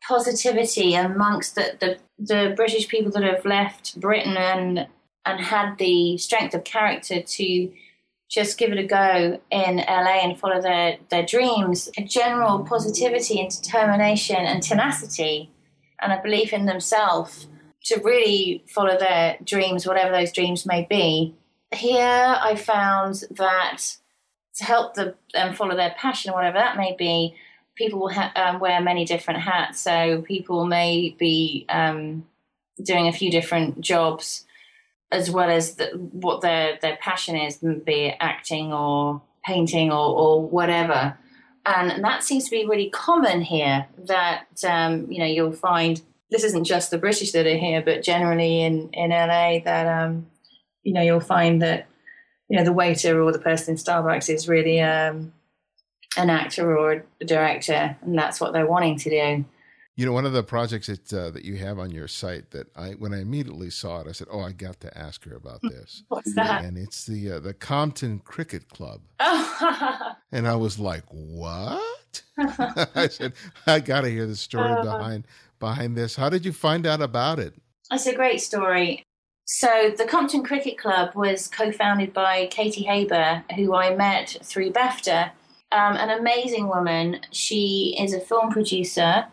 positivity 0.07 0.95
amongst 0.95 1.55
the, 1.55 1.77
the, 1.81 1.99
the 2.19 2.53
British 2.55 2.89
people 2.89 3.11
that 3.13 3.23
have 3.23 3.45
left 3.45 3.99
Britain 3.99 4.37
and 4.37 4.87
and 5.25 5.41
had 5.41 5.79
the 5.79 6.19
strength 6.19 6.55
of 6.55 6.65
character 6.65 7.23
to 7.23 7.73
just 8.29 8.59
give 8.59 8.73
it 8.73 8.79
a 8.79 8.85
go 8.85 9.41
in 9.51 9.77
LA 9.77 10.21
and 10.23 10.39
follow 10.39 10.61
their, 10.61 10.99
their 11.09 11.25
dreams. 11.25 11.89
A 11.97 12.03
general 12.03 12.65
positivity 12.65 13.41
and 13.41 13.51
determination 13.51 14.37
and 14.37 14.63
tenacity 14.63 15.51
and 16.01 16.13
a 16.13 16.21
belief 16.23 16.53
in 16.53 16.67
themselves 16.67 17.47
to 17.85 18.01
really 18.03 18.65
follow 18.69 18.99
their 18.99 19.39
dreams, 19.45 19.87
whatever 19.87 20.13
those 20.13 20.33
dreams 20.33 20.67
may 20.67 20.87
be. 20.89 21.35
Here 21.73 22.37
I 22.41 22.55
found 22.57 23.25
that 23.31 23.97
to 24.57 24.65
help 24.65 24.95
them 24.95 25.15
follow 25.55 25.77
their 25.77 25.95
passion, 25.99 26.31
or 26.31 26.35
whatever 26.35 26.59
that 26.59 26.77
may 26.77 26.95
be, 26.97 27.35
people 27.75 28.01
will 28.01 28.13
ha- 28.13 28.33
um, 28.37 28.61
wear 28.61 28.81
many 28.81 29.05
different 29.05 29.41
hats. 29.41 29.81
So 29.81 30.23
people 30.23 30.65
may 30.65 31.15
be 31.19 31.67
um, 31.69 32.25
doing 32.83 33.09
a 33.09 33.13
few 33.13 33.31
different 33.31 33.81
jobs 33.81 34.45
as 35.13 35.31
well 35.31 35.49
as 35.49 35.77
the, 35.77 35.87
what 36.13 36.41
their 36.41 36.79
their 36.83 36.97
passion 36.97 37.37
is, 37.37 37.57
be 37.57 38.07
it 38.07 38.17
acting 38.21 38.73
or 38.73 39.23
painting 39.45 39.93
or, 39.93 40.19
or 40.19 40.43
whatever. 40.43 41.17
And 41.67 42.05
that 42.05 42.25
seems 42.25 42.45
to 42.45 42.51
be 42.51 42.67
really 42.67 42.91
common 42.91 43.41
here. 43.41 43.87
That 44.07 44.47
um, 44.67 45.11
you 45.11 45.19
know 45.19 45.27
you'll 45.27 45.53
find 45.53 46.01
this 46.31 46.45
isn't 46.45 46.65
just 46.65 46.91
the 46.91 46.99
British 46.99 47.33
that 47.33 47.47
are 47.47 47.57
here, 47.57 47.83
but 47.83 48.03
generally 48.03 48.63
in 48.63 48.91
in 48.93 49.11
LA 49.11 49.61
that 49.65 49.87
um, 49.87 50.27
you 50.83 50.93
know 50.93 51.03
you'll 51.03 51.21
find 51.21 51.63
that 51.63 51.87
you 52.49 52.59
know 52.59 52.65
the 52.65 52.73
waiter 52.73 53.23
or 53.23 53.33
the 53.33 53.39
person 53.39 53.73
in 53.73 53.79
Starbucks 53.79 54.33
is 54.33 54.49
really 54.49 54.81
um, 54.81 55.33
an 56.17 56.31
actor 56.31 56.77
or 56.77 57.05
a 57.21 57.25
director, 57.25 57.97
and 58.03 58.19
that's 58.19 58.41
what 58.41 58.53
they're 58.53 58.67
wanting 58.67 58.99
to 58.99 59.11
do. 59.11 59.45
You 59.97 60.07
know, 60.07 60.13
one 60.13 60.27
of 60.27 60.33
the 60.33 60.43
projects 60.43 60.89
that 60.89 61.13
uh, 61.13 61.31
that 61.31 61.45
you 61.45 61.57
have 61.57 61.79
on 61.79 61.91
your 61.91 62.09
site 62.09 62.51
that 62.51 62.67
I, 62.77 62.91
when 62.93 63.15
I 63.15 63.21
immediately 63.21 63.71
saw 63.71 64.01
it, 64.01 64.09
I 64.09 64.13
said, 64.13 64.27
"Oh, 64.31 64.41
I 64.41 64.53
got 64.53 64.81
to 64.81 64.99
ask 64.99 65.25
her 65.25 65.37
about 65.37 65.61
this." 65.63 66.03
What's 66.09 66.35
that? 66.35 66.65
And 66.65 66.77
it's 66.77 67.07
the 67.07 67.33
uh, 67.33 67.41
the 67.41 67.55
Compton 67.55 68.19
Cricket 68.19 68.69
Club. 68.69 69.03
Oh. 69.21 70.13
and 70.33 70.49
I 70.49 70.57
was 70.57 70.79
like, 70.79 71.05
"What?" 71.11 72.23
I 72.39 73.09
said, 73.09 73.35
"I 73.67 73.81
got 73.81 74.03
to 74.03 74.11
hear 74.11 74.27
the 74.27 74.37
story 74.37 74.73
uh, 74.73 74.83
behind 74.83 75.27
behind 75.61 75.97
this. 75.97 76.17
How 76.17 76.29
did 76.29 76.45
you 76.45 76.53
find 76.53 76.87
out 76.87 77.01
about 77.01 77.39
it?" 77.39 77.55
It's 77.93 78.07
a 78.07 78.15
great 78.15 78.41
story. 78.41 79.05
So 79.47 79.93
the 79.97 80.07
Compton 80.07 80.43
Cricket 80.43 80.79
Club 80.79 81.15
was 81.15 81.49
co-founded 81.49 82.15
by 82.15 82.47
Katy 82.47 82.85
Haber, 82.85 83.45
who 83.57 83.75
I 83.75 83.95
met 83.95 84.37
through 84.43 84.73
BAFTA. 84.73 85.31
Um, 85.71 85.97
an 85.97 86.11
amazing 86.11 86.69
woman. 86.69 87.21
She 87.31 87.97
is 87.99 88.15
a 88.15 88.21
film 88.21 88.51
producer, 88.51 89.27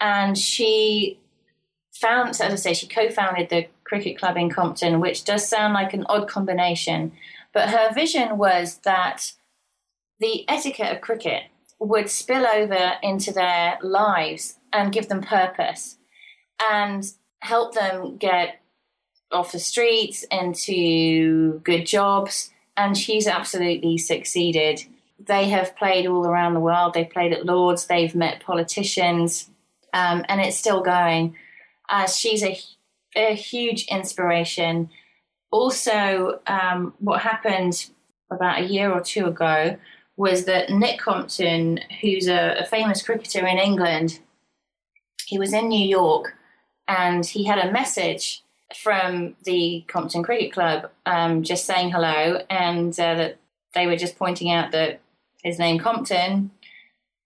and 0.00 0.36
she 0.36 1.18
found, 1.94 2.30
as 2.30 2.40
I 2.40 2.54
say, 2.54 2.74
she 2.74 2.86
co-founded 2.86 3.48
the 3.48 3.66
cricket 3.84 4.18
club 4.18 4.36
in 4.36 4.50
Compton, 4.50 5.00
which 5.00 5.24
does 5.24 5.48
sound 5.48 5.74
like 5.74 5.94
an 5.94 6.06
odd 6.08 6.28
combination. 6.28 7.12
But 7.52 7.70
her 7.70 7.92
vision 7.92 8.36
was 8.36 8.78
that 8.84 9.32
the 10.20 10.48
etiquette 10.48 10.92
of 10.92 11.00
cricket 11.00 11.44
would 11.78 12.10
spill 12.10 12.46
over 12.46 12.92
into 13.02 13.32
their 13.32 13.78
lives 13.82 14.58
and 14.72 14.92
give 14.92 15.08
them 15.08 15.22
purpose 15.22 15.98
and 16.70 17.04
help 17.40 17.74
them 17.74 18.16
get 18.16 18.60
off 19.34 19.52
the 19.52 19.58
streets 19.58 20.24
into 20.30 21.60
good 21.60 21.86
jobs, 21.86 22.50
and 22.76 22.96
she's 22.96 23.26
absolutely 23.26 23.98
succeeded. 23.98 24.84
they 25.26 25.48
have 25.48 25.76
played 25.76 26.06
all 26.06 26.26
around 26.26 26.54
the 26.54 26.60
world. 26.60 26.92
They've 26.92 27.08
played 27.08 27.32
at 27.32 27.46
Lords, 27.46 27.86
they've 27.86 28.14
met 28.14 28.40
politicians, 28.40 29.48
um, 29.92 30.24
and 30.28 30.40
it's 30.40 30.58
still 30.58 30.82
going. 30.82 31.36
Uh, 31.88 32.06
she's 32.06 32.42
a, 32.42 32.58
a, 33.16 33.34
huge 33.34 33.86
inspiration. 33.86 34.90
Also, 35.50 36.40
um, 36.46 36.94
what 36.98 37.20
happened 37.20 37.90
about 38.30 38.60
a 38.60 38.64
year 38.64 38.90
or 38.90 39.00
two 39.00 39.26
ago 39.26 39.76
was 40.16 40.44
that 40.44 40.70
Nick 40.70 40.98
Compton, 40.98 41.80
who's 42.00 42.28
a, 42.28 42.56
a 42.60 42.64
famous 42.66 43.02
cricketer 43.02 43.46
in 43.46 43.58
England, 43.58 44.20
he 45.26 45.38
was 45.38 45.52
in 45.52 45.68
New 45.68 45.86
York 45.86 46.34
and 46.86 47.24
he 47.24 47.44
had 47.44 47.58
a 47.58 47.72
message 47.72 48.43
from 48.74 49.36
the 49.44 49.84
Compton 49.88 50.22
Cricket 50.22 50.52
Club 50.52 50.90
um, 51.06 51.42
just 51.42 51.64
saying 51.64 51.90
hello 51.90 52.40
and 52.50 52.92
uh, 52.98 53.14
that 53.14 53.38
they 53.74 53.86
were 53.86 53.96
just 53.96 54.18
pointing 54.18 54.50
out 54.50 54.72
that 54.72 55.00
his 55.42 55.58
name 55.58 55.78
Compton 55.78 56.50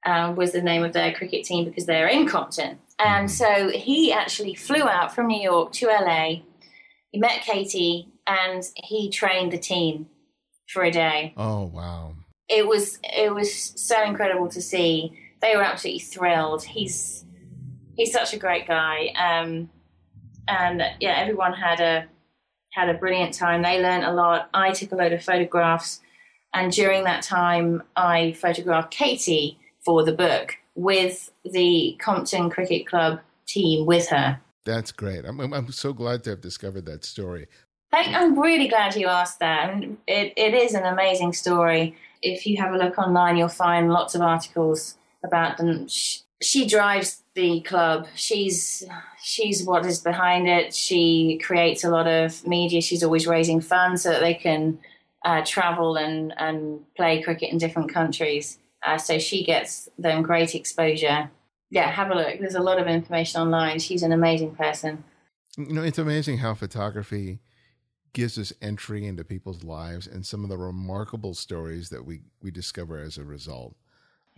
uh, 0.05 0.33
was 0.37 0.53
the 0.53 0.63
name 0.63 0.83
of 0.83 0.93
their 0.93 1.13
cricket 1.13 1.45
team 1.45 1.65
because 1.65 1.87
they're 1.87 2.09
in 2.09 2.27
Compton. 2.27 2.79
And 2.99 3.29
mm-hmm. 3.29 3.71
so 3.71 3.71
he 3.71 4.13
actually 4.13 4.55
flew 4.55 4.83
out 4.83 5.15
from 5.15 5.29
New 5.29 5.41
York 5.41 5.73
to 5.75 5.87
LA. 5.87 6.43
He 7.11 7.19
met 7.19 7.43
Katy 7.43 8.09
and 8.27 8.63
he 8.75 9.11
trained 9.11 9.53
the 9.53 9.59
team 9.59 10.09
for 10.67 10.83
a 10.83 10.91
day. 10.91 11.33
Oh 11.37 11.65
wow! 11.65 12.15
It 12.49 12.67
was 12.67 12.99
it 13.03 13.35
was 13.35 13.53
so 13.53 14.03
incredible 14.03 14.49
to 14.49 14.61
see. 14.61 15.19
They 15.41 15.57
were 15.57 15.63
absolutely 15.63 16.01
thrilled. 16.01 16.65
He's 16.65 17.25
he's 17.97 18.13
such 18.13 18.35
a 18.35 18.39
great 18.39 18.67
guy. 18.67 19.09
Um, 19.17 19.71
and 20.49 20.83
yeah, 21.01 21.17
everyone 21.19 21.53
had 21.53 21.81
a 21.81 22.07
had 22.73 22.89
a 22.89 22.95
brilliant 22.95 23.35
time. 23.35 23.63
They 23.63 23.83
learned 23.83 24.05
a 24.05 24.13
lot. 24.13 24.49
I 24.55 24.73
took 24.73 24.93
a 24.93 24.97
load 24.97 25.13
of 25.13 25.23
photographs, 25.23 26.01
and 26.55 26.73
during 26.73 27.05
that 27.05 27.23
time, 27.23 27.83
I 27.97 28.33
photographed 28.33 28.91
Katy 28.91 29.59
for 29.85 30.05
the 30.05 30.13
book 30.13 30.57
with 30.75 31.31
the 31.45 31.97
Compton 32.01 32.51
Cricket 32.51 32.87
Club 32.87 33.21
team 33.47 33.87
with 33.87 34.09
her. 34.09 34.41
That's 34.65 34.93
great. 34.93 35.25
I'm, 35.25 35.41
I'm 35.41 35.73
so 35.73 35.93
glad 35.93 36.25
to 36.25 36.31
have 36.31 36.41
discovered 36.41 36.85
that 36.87 37.05
story. 37.05 37.47
I'm 37.93 38.39
really 38.39 38.69
glad 38.69 38.97
you 38.97 39.07
asked 39.07 39.41
that. 39.41 39.71
And 39.71 39.97
it, 40.07 40.35
it 40.37 40.55
is 40.55 40.75
an 40.75 40.85
amazing 40.85 41.33
story. 41.33 41.97
If 42.21 42.47
you 42.47 42.59
have 42.59 42.75
a 42.75 42.77
look 42.77 42.99
online, 42.99 43.37
you'll 43.37 43.49
find 43.49 43.91
lots 43.91 44.15
of 44.15 44.21
articles 44.21 44.99
about 45.25 45.57
them. 45.57 45.89
She, 45.89 46.21
she 46.43 46.69
drives 46.69 47.23
the 47.39 47.61
club. 47.61 48.09
She's 48.17 48.85
she's 49.23 49.65
what 49.65 49.87
is 49.87 50.01
behind 50.01 50.49
it. 50.49 50.75
She 50.75 51.39
creates 51.43 51.85
a 51.85 51.91
lot 51.91 52.09
of 52.09 52.45
media. 52.47 52.81
She's 52.81 53.05
always 53.05 53.27
raising 53.27 53.61
funds 53.61 54.03
so 54.03 54.11
that 54.11 54.21
they 54.21 54.35
can 54.35 54.79
uh, 55.25 55.43
travel 55.45 55.97
and, 55.97 56.35
and 56.37 56.81
play 56.97 57.23
cricket 57.23 57.51
in 57.51 57.59
different 57.59 57.95
countries. 57.95 58.59
Uh, 58.85 58.99
so 58.99 59.19
she 59.19 59.45
gets 59.45 59.89
them 59.99 60.23
great 60.23 60.55
exposure. 60.55 61.31
Yeah, 61.71 61.89
have 61.91 62.11
a 62.11 62.15
look. 62.15 62.41
There's 62.41 62.57
a 62.57 62.63
lot 62.63 62.81
of 62.81 62.89
information 62.89 63.41
online. 63.41 63.79
She's 63.79 64.03
an 64.03 64.13
amazing 64.13 64.57
person. 64.57 65.05
You 65.57 65.75
know, 65.75 65.83
it's 65.83 65.99
amazing 65.99 66.39
how 66.39 66.55
photography 66.55 67.39
gives 68.15 68.39
us 68.39 68.53
entry 68.61 69.07
into 69.07 69.23
people's 69.23 69.63
lives 69.63 70.07
and 70.07 70.27
some 70.27 70.43
of 70.43 70.51
the 70.51 70.59
remarkable 70.59 71.35
stories 71.35 71.91
that 71.91 72.05
we, 72.05 72.23
we 72.43 72.51
discover 72.51 72.99
as 72.99 73.19
a 73.19 73.25
result. 73.25 73.77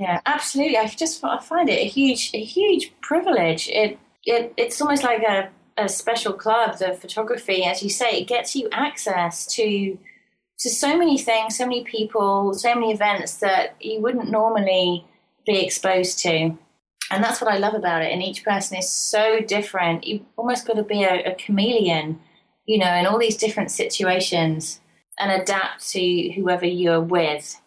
Yeah, 0.00 0.22
absolutely. 0.24 0.78
I 0.78 0.86
just 0.86 1.22
I 1.22 1.38
find 1.40 1.68
it 1.68 1.78
a 1.78 1.84
huge 1.86 2.30
a 2.32 2.42
huge 2.42 2.90
privilege. 3.02 3.68
It 3.68 3.98
it 4.24 4.54
it's 4.56 4.80
almost 4.80 5.02
like 5.04 5.22
a, 5.22 5.50
a 5.76 5.90
special 5.90 6.32
club. 6.32 6.78
The 6.78 6.94
photography, 6.94 7.64
as 7.64 7.82
you 7.82 7.90
say, 7.90 8.12
it 8.12 8.26
gets 8.26 8.56
you 8.56 8.70
access 8.72 9.44
to 9.56 9.98
to 10.60 10.70
so 10.70 10.96
many 10.96 11.18
things, 11.18 11.58
so 11.58 11.66
many 11.66 11.84
people, 11.84 12.54
so 12.54 12.74
many 12.74 12.92
events 12.92 13.34
that 13.36 13.76
you 13.78 14.00
wouldn't 14.00 14.30
normally 14.30 15.04
be 15.46 15.62
exposed 15.66 16.18
to. 16.20 16.56
And 17.10 17.22
that's 17.22 17.42
what 17.42 17.52
I 17.52 17.58
love 17.58 17.74
about 17.74 18.00
it. 18.02 18.10
And 18.10 18.22
each 18.22 18.42
person 18.42 18.78
is 18.78 18.88
so 18.88 19.40
different. 19.40 20.06
You've 20.06 20.22
almost 20.38 20.66
got 20.66 20.76
to 20.76 20.82
be 20.82 21.02
a, 21.02 21.32
a 21.32 21.34
chameleon, 21.34 22.20
you 22.64 22.78
know, 22.78 22.94
in 22.94 23.04
all 23.04 23.18
these 23.18 23.36
different 23.36 23.70
situations 23.70 24.80
and 25.18 25.30
adapt 25.30 25.90
to 25.90 26.32
whoever 26.32 26.64
you're 26.64 27.02
with. 27.02 27.60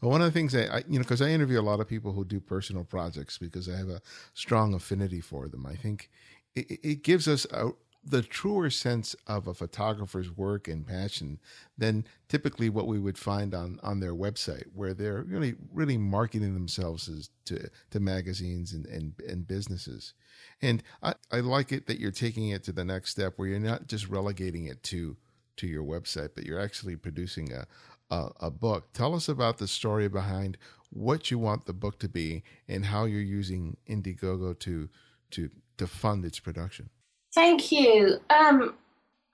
Well, 0.00 0.10
one 0.10 0.22
of 0.22 0.32
the 0.32 0.38
things 0.38 0.52
that 0.52 0.72
I, 0.72 0.78
you 0.88 0.98
know, 0.98 1.04
because 1.04 1.20
I 1.22 1.28
interview 1.28 1.60
a 1.60 1.62
lot 1.62 1.80
of 1.80 1.88
people 1.88 2.12
who 2.12 2.24
do 2.24 2.40
personal 2.40 2.84
projects 2.84 3.38
because 3.38 3.68
I 3.68 3.76
have 3.76 3.88
a 3.88 4.00
strong 4.34 4.74
affinity 4.74 5.20
for 5.20 5.48
them. 5.48 5.66
I 5.66 5.74
think 5.74 6.10
it, 6.54 6.80
it 6.82 7.02
gives 7.02 7.28
us 7.28 7.46
a, 7.50 7.70
the 8.02 8.22
truer 8.22 8.70
sense 8.70 9.14
of 9.26 9.46
a 9.46 9.52
photographer's 9.52 10.34
work 10.34 10.68
and 10.68 10.86
passion 10.86 11.38
than 11.76 12.06
typically 12.28 12.70
what 12.70 12.86
we 12.86 12.98
would 12.98 13.18
find 13.18 13.54
on, 13.54 13.78
on 13.82 14.00
their 14.00 14.14
website, 14.14 14.64
where 14.74 14.94
they're 14.94 15.22
really 15.22 15.54
really 15.72 15.98
marketing 15.98 16.54
themselves 16.54 17.08
as 17.08 17.28
to 17.44 17.68
to 17.90 18.00
magazines 18.00 18.72
and 18.72 18.86
and, 18.86 19.12
and 19.28 19.46
businesses. 19.46 20.14
And 20.62 20.82
I, 21.02 21.14
I 21.30 21.40
like 21.40 21.72
it 21.72 21.86
that 21.88 22.00
you're 22.00 22.10
taking 22.10 22.48
it 22.48 22.64
to 22.64 22.72
the 22.72 22.84
next 22.86 23.10
step, 23.10 23.34
where 23.36 23.48
you're 23.48 23.58
not 23.58 23.86
just 23.86 24.08
relegating 24.08 24.66
it 24.66 24.82
to 24.84 25.18
to 25.56 25.66
your 25.66 25.84
website, 25.84 26.30
but 26.34 26.44
you're 26.44 26.60
actually 26.60 26.96
producing 26.96 27.52
a, 27.52 27.66
a, 28.10 28.30
a 28.40 28.50
book. 28.50 28.92
Tell 28.92 29.14
us 29.14 29.28
about 29.28 29.58
the 29.58 29.68
story 29.68 30.08
behind 30.08 30.58
what 30.90 31.30
you 31.30 31.38
want 31.38 31.66
the 31.66 31.72
book 31.72 31.98
to 32.00 32.08
be 32.08 32.42
and 32.68 32.86
how 32.86 33.04
you're 33.04 33.20
using 33.20 33.76
Indiegogo 33.88 34.58
to 34.60 34.88
to 35.30 35.50
to 35.78 35.86
fund 35.86 36.24
its 36.24 36.40
production. 36.40 36.90
Thank 37.34 37.70
you. 37.70 38.18
Um, 38.28 38.74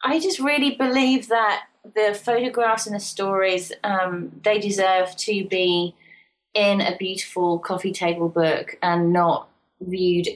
I 0.05 0.21
just 0.21 0.39
really 0.39 0.73
believe 0.77 1.29
that 1.29 1.65
the 1.95 2.15
photographs 2.15 2.87
and 2.87 2.95
the 2.95 3.01
stories 3.01 3.73
um, 3.83 4.41
they 4.45 4.59
deserve 4.59 5.17
to 5.17 5.47
be 5.47 5.95
in 6.55 6.81
a 6.81 6.97
beautiful 6.97 7.59
coffee 7.59 7.93
table 7.93 8.29
book 8.29 8.79
and 8.83 9.13
not 9.13 9.49
viewed 9.81 10.29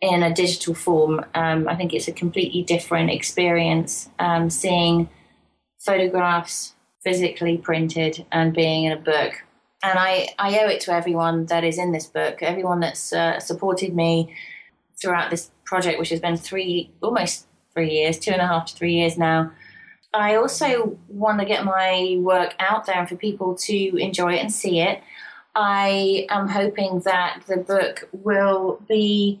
in 0.00 0.22
a 0.22 0.32
digital 0.32 0.74
form. 0.74 1.24
Um, 1.34 1.68
I 1.68 1.74
think 1.74 1.92
it's 1.92 2.08
a 2.08 2.12
completely 2.12 2.62
different 2.62 3.10
experience 3.10 4.08
um, 4.18 4.50
seeing 4.50 5.08
photographs 5.78 6.74
physically 7.08 7.56
printed 7.56 8.26
and 8.30 8.52
being 8.52 8.84
in 8.84 8.92
a 8.92 8.96
book. 8.96 9.32
And 9.82 9.98
I, 9.98 10.28
I 10.38 10.58
owe 10.58 10.68
it 10.68 10.82
to 10.82 10.92
everyone 10.92 11.46
that 11.46 11.64
is 11.64 11.78
in 11.78 11.92
this 11.92 12.04
book, 12.04 12.42
everyone 12.42 12.80
that's 12.80 13.14
uh, 13.14 13.40
supported 13.40 13.96
me 13.96 14.34
throughout 15.00 15.30
this 15.30 15.50
project, 15.64 15.98
which 15.98 16.10
has 16.10 16.20
been 16.20 16.36
three, 16.36 16.90
almost 17.00 17.46
three 17.72 17.90
years, 17.90 18.18
two 18.18 18.32
and 18.32 18.42
a 18.42 18.46
half 18.46 18.66
to 18.66 18.74
three 18.74 18.92
years 18.92 19.16
now. 19.16 19.50
I 20.12 20.34
also 20.34 20.98
want 21.08 21.40
to 21.40 21.46
get 21.46 21.64
my 21.64 22.18
work 22.20 22.54
out 22.58 22.84
there 22.84 22.96
and 22.96 23.08
for 23.08 23.16
people 23.16 23.54
to 23.54 23.96
enjoy 23.96 24.34
it 24.34 24.40
and 24.40 24.52
see 24.52 24.80
it. 24.80 25.00
I 25.54 26.26
am 26.28 26.48
hoping 26.48 27.00
that 27.06 27.42
the 27.46 27.56
book 27.56 28.06
will 28.12 28.82
be 28.86 29.40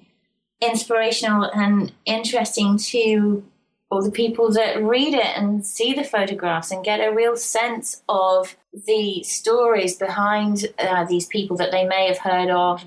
inspirational 0.62 1.44
and 1.44 1.92
interesting 2.06 2.78
to 2.78 3.44
or 3.90 4.02
the 4.02 4.10
people 4.10 4.52
that 4.52 4.82
read 4.82 5.14
it 5.14 5.36
and 5.36 5.64
see 5.64 5.94
the 5.94 6.04
photographs 6.04 6.70
and 6.70 6.84
get 6.84 7.00
a 7.00 7.14
real 7.14 7.36
sense 7.36 8.02
of 8.08 8.56
the 8.86 9.22
stories 9.22 9.96
behind 9.96 10.66
uh, 10.78 11.04
these 11.04 11.26
people 11.26 11.56
that 11.56 11.70
they 11.70 11.86
may 11.86 12.06
have 12.06 12.18
heard 12.18 12.50
of, 12.50 12.84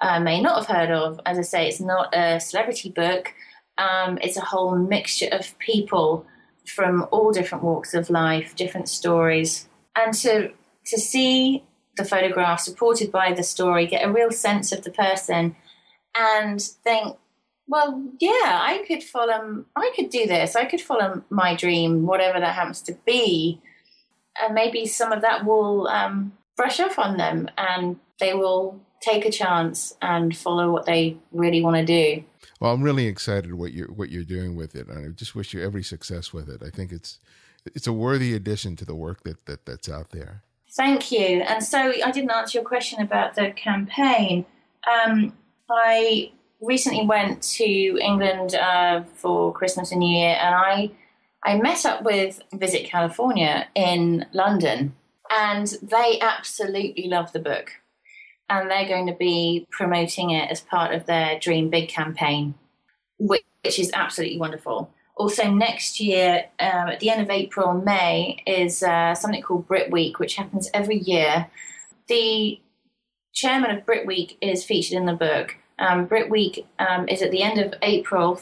uh, 0.00 0.20
may 0.20 0.40
not 0.40 0.58
have 0.58 0.76
heard 0.76 0.90
of. 0.90 1.20
As 1.26 1.38
I 1.38 1.42
say, 1.42 1.68
it's 1.68 1.80
not 1.80 2.14
a 2.14 2.38
celebrity 2.38 2.90
book, 2.90 3.34
um, 3.78 4.18
it's 4.22 4.36
a 4.36 4.44
whole 4.44 4.76
mixture 4.76 5.28
of 5.32 5.58
people 5.58 6.24
from 6.66 7.06
all 7.10 7.32
different 7.32 7.64
walks 7.64 7.92
of 7.92 8.08
life, 8.08 8.54
different 8.54 8.88
stories. 8.88 9.68
And 9.96 10.14
to, 10.14 10.52
to 10.86 10.98
see 10.98 11.64
the 11.96 12.04
photograph 12.04 12.60
supported 12.60 13.10
by 13.10 13.32
the 13.32 13.42
story, 13.42 13.86
get 13.86 14.04
a 14.04 14.12
real 14.12 14.30
sense 14.30 14.72
of 14.72 14.84
the 14.84 14.90
person, 14.90 15.56
and 16.16 16.60
think, 16.60 17.16
well, 17.66 18.02
yeah, 18.20 18.30
I 18.62 18.84
could 18.86 19.02
follow, 19.02 19.64
I 19.74 19.92
could 19.96 20.10
do 20.10 20.26
this. 20.26 20.56
I 20.56 20.64
could 20.64 20.80
follow 20.80 21.24
my 21.30 21.54
dream, 21.54 22.06
whatever 22.06 22.38
that 22.40 22.54
happens 22.54 22.82
to 22.82 22.98
be. 23.06 23.60
And 24.40 24.54
maybe 24.54 24.86
some 24.86 25.12
of 25.12 25.22
that 25.22 25.44
will 25.44 25.88
um, 25.88 26.32
brush 26.56 26.80
off 26.80 26.98
on 26.98 27.16
them 27.16 27.48
and 27.56 27.98
they 28.20 28.34
will 28.34 28.80
take 29.00 29.24
a 29.24 29.30
chance 29.30 29.94
and 30.00 30.36
follow 30.36 30.70
what 30.70 30.86
they 30.86 31.16
really 31.32 31.62
want 31.62 31.76
to 31.76 31.84
do. 31.84 32.24
Well, 32.60 32.72
I'm 32.72 32.82
really 32.82 33.06
excited 33.06 33.54
what 33.54 33.72
you're 33.72 33.92
what 33.92 34.10
you're 34.10 34.24
doing 34.24 34.56
with 34.56 34.74
it, 34.74 34.88
and 34.88 35.04
I 35.04 35.08
just 35.10 35.34
wish 35.34 35.52
you 35.52 35.62
every 35.62 35.82
success 35.82 36.32
with 36.32 36.48
it. 36.48 36.62
I 36.62 36.70
think 36.70 36.92
it's 36.92 37.18
it's 37.66 37.86
a 37.86 37.92
worthy 37.92 38.34
addition 38.34 38.76
to 38.76 38.84
the 38.84 38.94
work 38.94 39.22
that, 39.24 39.44
that 39.46 39.66
that's 39.66 39.88
out 39.88 40.10
there. 40.10 40.42
Thank 40.76 41.12
you. 41.12 41.42
And 41.42 41.62
so 41.62 41.78
I 41.78 42.10
didn't 42.10 42.30
answer 42.30 42.58
your 42.58 42.64
question 42.66 43.00
about 43.00 43.34
the 43.34 43.50
campaign. 43.50 44.44
Um, 44.90 45.34
I 45.70 46.32
recently 46.64 47.06
went 47.06 47.42
to 47.42 47.98
England 48.00 48.54
uh, 48.54 49.02
for 49.14 49.52
Christmas 49.52 49.90
and 49.90 50.00
New 50.00 50.16
Year, 50.16 50.36
and 50.40 50.54
I 50.54 50.90
I 51.44 51.58
met 51.58 51.84
up 51.84 52.02
with 52.02 52.40
Visit 52.52 52.86
California 52.86 53.68
in 53.74 54.26
London, 54.32 54.94
and 55.30 55.68
they 55.82 56.18
absolutely 56.20 57.08
love 57.08 57.32
the 57.32 57.38
book, 57.38 57.72
and 58.48 58.70
they're 58.70 58.88
going 58.88 59.06
to 59.06 59.14
be 59.14 59.66
promoting 59.70 60.30
it 60.30 60.50
as 60.50 60.60
part 60.60 60.94
of 60.94 61.06
their 61.06 61.38
Dream 61.38 61.68
Big 61.70 61.88
campaign, 61.88 62.54
which, 63.18 63.42
is 63.64 63.90
absolutely 63.92 64.38
wonderful. 64.38 64.90
Also, 65.16 65.50
next 65.50 66.00
year, 66.00 66.46
um, 66.58 66.88
at 66.88 67.00
the 67.00 67.08
end 67.10 67.22
of 67.22 67.30
April 67.30 67.74
May, 67.74 68.42
is 68.46 68.82
uh, 68.82 69.14
something 69.14 69.42
called 69.42 69.68
Brit 69.68 69.90
Week, 69.90 70.18
which 70.18 70.36
happens 70.36 70.68
every 70.74 70.98
year 70.98 71.48
the 72.08 72.60
chairman 73.32 73.70
of 73.70 73.86
Brit 73.86 74.06
Week 74.06 74.36
is 74.40 74.64
featured 74.64 74.96
in 74.96 75.06
the 75.06 75.14
book. 75.14 75.56
Um, 75.78 76.06
Brit 76.06 76.30
Week 76.30 76.66
um, 76.78 77.08
is 77.08 77.22
at 77.22 77.30
the 77.30 77.42
end 77.42 77.58
of 77.58 77.74
April 77.82 78.40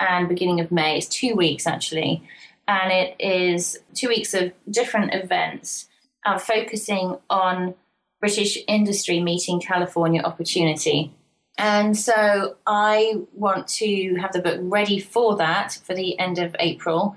and 0.00 0.28
beginning 0.28 0.60
of 0.60 0.70
May. 0.70 0.96
It's 0.96 1.08
two 1.08 1.34
weeks 1.34 1.66
actually, 1.66 2.22
and 2.66 2.92
it 2.92 3.16
is 3.18 3.78
two 3.94 4.08
weeks 4.08 4.34
of 4.34 4.52
different 4.70 5.14
events 5.14 5.88
uh, 6.24 6.38
focusing 6.38 7.16
on 7.30 7.74
British 8.20 8.58
industry 8.66 9.20
meeting 9.20 9.60
California 9.60 10.22
opportunity. 10.22 11.12
And 11.56 11.98
so 11.98 12.56
I 12.66 13.16
want 13.34 13.66
to 13.68 14.14
have 14.16 14.32
the 14.32 14.40
book 14.40 14.58
ready 14.62 15.00
for 15.00 15.36
that 15.36 15.78
for 15.84 15.94
the 15.94 16.18
end 16.18 16.38
of 16.38 16.54
April. 16.60 17.16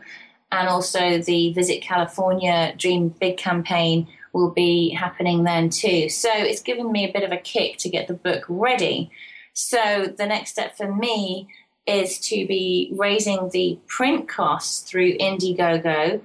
And 0.51 0.67
also 0.67 1.19
the 1.19 1.53
Visit 1.53 1.81
California 1.81 2.73
Dream 2.75 3.09
Big 3.09 3.37
campaign 3.37 4.07
will 4.33 4.49
be 4.49 4.89
happening 4.89 5.43
then 5.43 5.69
too. 5.69 6.09
So 6.09 6.29
it's 6.33 6.61
given 6.61 6.91
me 6.91 7.07
a 7.07 7.11
bit 7.11 7.23
of 7.23 7.31
a 7.31 7.37
kick 7.37 7.77
to 7.77 7.89
get 7.89 8.07
the 8.07 8.13
book 8.13 8.43
ready. 8.49 9.11
So 9.53 10.13
the 10.17 10.25
next 10.25 10.51
step 10.51 10.77
for 10.77 10.93
me 10.93 11.47
is 11.87 12.19
to 12.19 12.45
be 12.47 12.91
raising 12.95 13.49
the 13.49 13.79
print 13.87 14.27
costs 14.27 14.89
through 14.89 15.17
Indiegogo. 15.17 16.21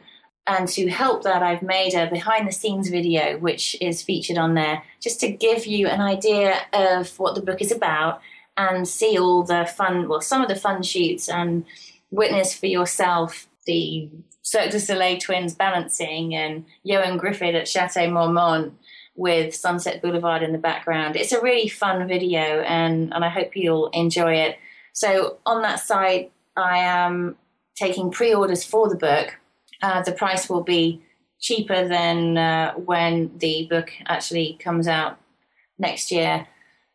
And 0.49 0.69
to 0.69 0.89
help 0.89 1.25
that, 1.25 1.43
I've 1.43 1.63
made 1.63 1.95
a 1.95 2.09
behind 2.09 2.47
the 2.47 2.53
scenes 2.53 2.89
video, 2.89 3.37
which 3.39 3.77
is 3.81 4.03
featured 4.03 4.39
on 4.39 4.55
there, 4.55 4.83
just 5.01 5.19
to 5.21 5.29
give 5.29 5.67
you 5.67 5.89
an 5.89 6.01
idea 6.01 6.61
of 6.73 7.19
what 7.19 7.35
the 7.35 7.43
book 7.43 7.61
is 7.61 7.73
about 7.73 8.21
and 8.57 8.87
see 8.87 9.19
all 9.19 9.43
the 9.43 9.67
fun, 9.77 10.09
well, 10.09 10.21
some 10.21 10.43
of 10.43 10.49
the 10.49 10.55
fun 10.55 10.83
shoots 10.83 11.29
and 11.29 11.65
witness 12.11 12.55
for 12.55 12.67
yourself 12.67 13.49
the 13.67 14.09
Cirque 14.43 14.71
du 14.71 14.79
Soleil 14.79 15.19
twins 15.19 15.55
balancing 15.55 16.35
and 16.35 16.65
Ioan 16.87 17.19
Gruffudd 17.19 17.55
at 17.55 17.69
Chateau 17.69 18.09
Marmont 18.09 18.73
with 19.17 19.55
Sunset 19.55 20.03
Boulevard 20.03 20.43
in 20.43 20.53
the 20.53 20.59
background. 20.59 21.17
It's 21.17 21.33
a 21.33 21.41
really 21.41 21.69
fun 21.69 22.07
video 22.07 22.61
and, 22.61 23.13
and 23.13 23.25
I 23.25 23.29
hope 23.29 23.57
you'll 23.57 23.89
enjoy 23.89 24.35
it. 24.35 24.59
So 24.93 25.39
on 25.45 25.63
that 25.63 25.81
site, 25.81 26.33
I 26.57 26.79
am 26.79 27.37
taking 27.75 28.11
pre-orders 28.11 28.65
for 28.65 28.89
the 28.89 28.97
book. 28.97 29.37
Uh, 29.83 30.03
the 30.03 30.13
price 30.13 30.49
will 30.49 30.63
be 30.63 31.03
cheaper 31.41 31.87
than 31.87 32.39
uh, 32.39 32.75
when 32.75 33.37
the 33.39 33.67
book 33.69 33.91
actually 34.07 34.59
comes 34.63 34.89
out 34.89 35.19
next 35.79 36.11
year. 36.11 36.47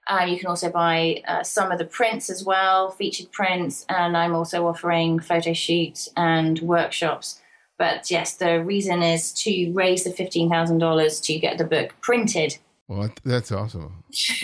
Uh, 0.07 0.26
you 0.26 0.38
can 0.38 0.47
also 0.47 0.69
buy 0.69 1.22
uh, 1.28 1.43
some 1.43 1.72
of 1.72 1.78
the 1.78 1.86
prints 1.86 2.30
as 2.30 2.43
well, 2.43 2.89
featured 2.89 3.32
prints, 3.32 3.86
and 3.88 4.17
I'm 4.17 4.36
also 4.36 4.67
offering 4.67 5.19
photo 5.19 5.53
shoots 5.53 6.09
and 6.17 6.59
workshops. 6.59 7.40
But 7.82 8.11
yes, 8.11 8.36
the 8.36 8.63
reason 8.63 9.01
is 9.01 9.32
to 9.43 9.71
raise 9.73 10.03
the 10.03 10.11
$15,000 10.11 11.23
to 11.23 11.39
get 11.39 11.57
the 11.57 11.63
book 11.63 11.95
printed 11.99 12.59
well, 12.88 13.09
that's 13.23 13.53
awesome. 13.53 14.03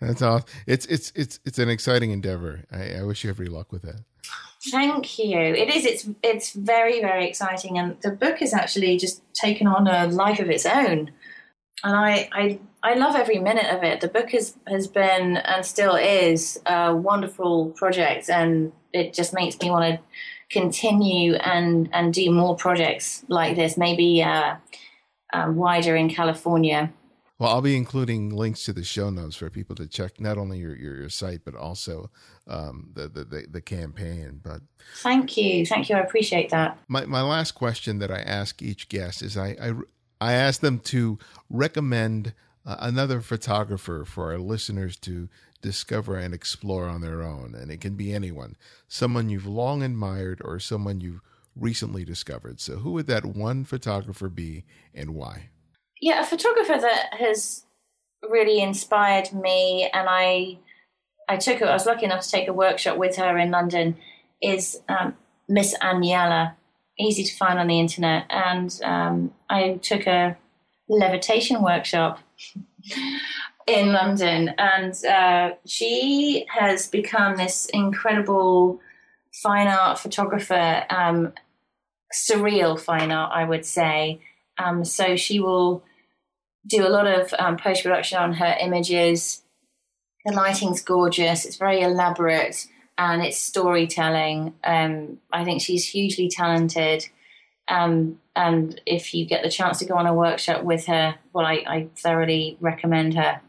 that's 0.00 0.22
awesome. 0.22 0.48
It's 0.66 0.86
it's 0.86 1.12
it's 1.14 1.40
it's 1.44 1.58
an 1.58 1.68
exciting 1.68 2.10
endeavor. 2.10 2.64
I, 2.72 2.94
I 2.94 3.02
wish 3.02 3.22
you 3.22 3.28
every 3.28 3.48
luck 3.48 3.70
with 3.70 3.82
that. 3.82 4.00
Thank 4.70 5.18
you. 5.18 5.38
It 5.38 5.68
is. 5.68 5.84
It's 5.84 6.08
it's 6.22 6.52
very 6.52 7.02
very 7.02 7.28
exciting, 7.28 7.78
and 7.78 8.00
the 8.00 8.10
book 8.10 8.38
has 8.38 8.54
actually 8.54 8.96
just 8.96 9.22
taken 9.34 9.66
on 9.66 9.86
a 9.86 10.06
life 10.06 10.40
of 10.40 10.48
its 10.48 10.64
own. 10.64 11.10
And 11.84 11.94
I 11.94 12.30
I 12.32 12.60
I 12.82 12.94
love 12.94 13.14
every 13.14 13.38
minute 13.38 13.66
of 13.66 13.82
it. 13.82 14.00
The 14.00 14.08
book 14.08 14.30
has 14.30 14.56
has 14.66 14.86
been 14.86 15.36
and 15.36 15.66
still 15.66 15.94
is 15.94 16.58
a 16.64 16.96
wonderful 16.96 17.72
project, 17.72 18.30
and 18.30 18.72
it 18.94 19.12
just 19.12 19.34
makes 19.34 19.60
me 19.60 19.70
want 19.70 19.96
to 19.96 20.00
continue 20.52 21.34
and 21.34 21.88
and 21.92 22.14
do 22.14 22.30
more 22.30 22.54
projects 22.54 23.24
like 23.28 23.56
this. 23.56 23.76
Maybe 23.76 24.22
uh, 24.22 24.56
um, 25.32 25.56
wider 25.56 25.96
in 25.96 26.08
California 26.08 26.92
well, 27.42 27.50
I'll 27.50 27.60
be 27.60 27.76
including 27.76 28.30
links 28.30 28.62
to 28.66 28.72
the 28.72 28.84
show 28.84 29.10
notes 29.10 29.34
for 29.34 29.50
people 29.50 29.74
to 29.74 29.88
check 29.88 30.20
not 30.20 30.38
only 30.38 30.60
your 30.60 30.76
your, 30.76 30.94
your 30.94 31.08
site 31.08 31.40
but 31.44 31.56
also 31.56 32.08
um, 32.46 32.92
the, 32.94 33.08
the, 33.08 33.24
the 33.24 33.46
the 33.50 33.60
campaign. 33.60 34.38
But 34.40 34.60
thank 34.98 35.36
you, 35.36 35.66
thank 35.66 35.88
you, 35.88 35.96
I 35.96 36.00
appreciate 36.02 36.50
that. 36.50 36.78
My 36.86 37.04
my 37.04 37.20
last 37.20 37.56
question 37.56 37.98
that 37.98 38.12
I 38.12 38.20
ask 38.20 38.62
each 38.62 38.88
guest 38.88 39.22
is 39.22 39.36
I 39.36 39.56
I, 39.60 39.72
I 40.20 40.32
ask 40.34 40.60
them 40.60 40.78
to 40.80 41.18
recommend 41.50 42.32
uh, 42.64 42.76
another 42.78 43.20
photographer 43.20 44.04
for 44.04 44.30
our 44.30 44.38
listeners 44.38 44.96
to 44.98 45.28
discover 45.62 46.16
and 46.16 46.34
explore 46.34 46.86
on 46.86 47.00
their 47.00 47.22
own, 47.22 47.54
and 47.54 47.70
it 47.70 47.80
can 47.80 47.94
be 47.94 48.12
anyone, 48.12 48.56
someone 48.88 49.30
you've 49.30 49.46
long 49.46 49.82
admired 49.82 50.42
or 50.44 50.58
someone 50.58 51.00
you've 51.00 51.22
recently 51.56 52.04
discovered. 52.04 52.60
So, 52.60 52.76
who 52.76 52.92
would 52.92 53.06
that 53.06 53.24
one 53.24 53.64
photographer 53.64 54.28
be, 54.28 54.64
and 54.94 55.14
why? 55.14 55.50
yeah, 56.02 56.20
a 56.20 56.26
photographer 56.26 56.78
that 56.78 57.14
has 57.14 57.64
really 58.28 58.60
inspired 58.60 59.32
me, 59.32 59.88
and 59.94 60.08
I 60.10 60.58
I 61.28 61.36
took 61.36 61.62
I 61.62 61.72
was 61.72 61.86
lucky 61.86 62.04
enough 62.04 62.24
to 62.24 62.30
take 62.30 62.48
a 62.48 62.52
workshop 62.52 62.98
with 62.98 63.16
her 63.16 63.38
in 63.38 63.52
London. 63.52 63.96
Is 64.42 64.80
um, 64.88 65.16
Miss 65.48 65.78
Aniela, 65.78 66.56
easy 66.98 67.22
to 67.22 67.36
find 67.36 67.58
on 67.58 67.68
the 67.68 67.78
internet, 67.78 68.26
and 68.28 68.78
um, 68.82 69.32
I 69.48 69.78
took 69.80 70.08
a 70.08 70.36
levitation 70.88 71.62
workshop 71.62 72.18
in 73.66 73.92
London, 73.92 74.54
and 74.58 75.04
uh, 75.04 75.54
she 75.66 76.46
has 76.48 76.88
become 76.88 77.36
this 77.36 77.66
incredible 77.66 78.80
fine 79.32 79.66
art 79.66 79.98
photographer, 79.98 80.84
um, 80.90 81.32
surreal 82.12 82.78
fine 82.78 83.10
art, 83.10 83.32
I 83.34 83.44
would 83.44 83.64
say. 83.64 84.20
Um, 84.58 84.84
so 84.84 85.16
she 85.16 85.40
will 85.40 85.82
do 86.66 86.86
a 86.86 86.90
lot 86.90 87.06
of 87.06 87.34
um, 87.38 87.56
post 87.56 87.82
production 87.82 88.18
on 88.18 88.34
her 88.34 88.56
images. 88.60 89.42
The 90.24 90.32
lighting's 90.32 90.82
gorgeous. 90.82 91.44
It's 91.44 91.56
very 91.56 91.80
elaborate 91.80 92.66
and 92.98 93.22
it's 93.22 93.38
storytelling. 93.38 94.54
Um, 94.62 95.18
I 95.32 95.44
think 95.44 95.62
she's 95.62 95.88
hugely 95.88 96.28
talented. 96.28 97.06
Um, 97.68 98.20
and 98.36 98.80
if 98.86 99.14
you 99.14 99.24
get 99.24 99.42
the 99.42 99.50
chance 99.50 99.78
to 99.78 99.84
go 99.84 99.94
on 99.94 100.06
a 100.06 100.14
workshop 100.14 100.62
with 100.62 100.86
her, 100.86 101.16
well, 101.32 101.46
I, 101.46 101.64
I 101.66 101.88
thoroughly 101.96 102.56
recommend 102.60 103.14
her. 103.14 103.40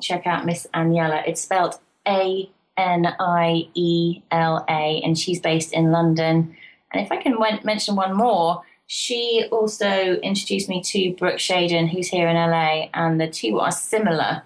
Check 0.00 0.26
out 0.26 0.46
Miss 0.46 0.66
Aniela. 0.74 1.22
It's 1.26 1.40
spelled 1.40 1.78
A 2.06 2.50
N 2.76 3.06
I 3.18 3.68
E 3.74 4.22
L 4.30 4.64
A, 4.68 5.00
and 5.04 5.18
she's 5.18 5.40
based 5.40 5.72
in 5.72 5.90
London. 5.90 6.56
And 6.92 7.04
if 7.04 7.10
I 7.10 7.16
can 7.16 7.36
mention 7.64 7.96
one 7.96 8.16
more, 8.16 8.62
she 8.86 9.46
also 9.50 10.14
introduced 10.22 10.68
me 10.68 10.80
to 10.82 11.14
Brooke 11.14 11.38
Shaden, 11.38 11.88
who's 11.88 12.08
here 12.08 12.28
in 12.28 12.36
LA, 12.36 12.88
and 12.94 13.20
the 13.20 13.28
two 13.28 13.58
are 13.58 13.72
similar. 13.72 14.42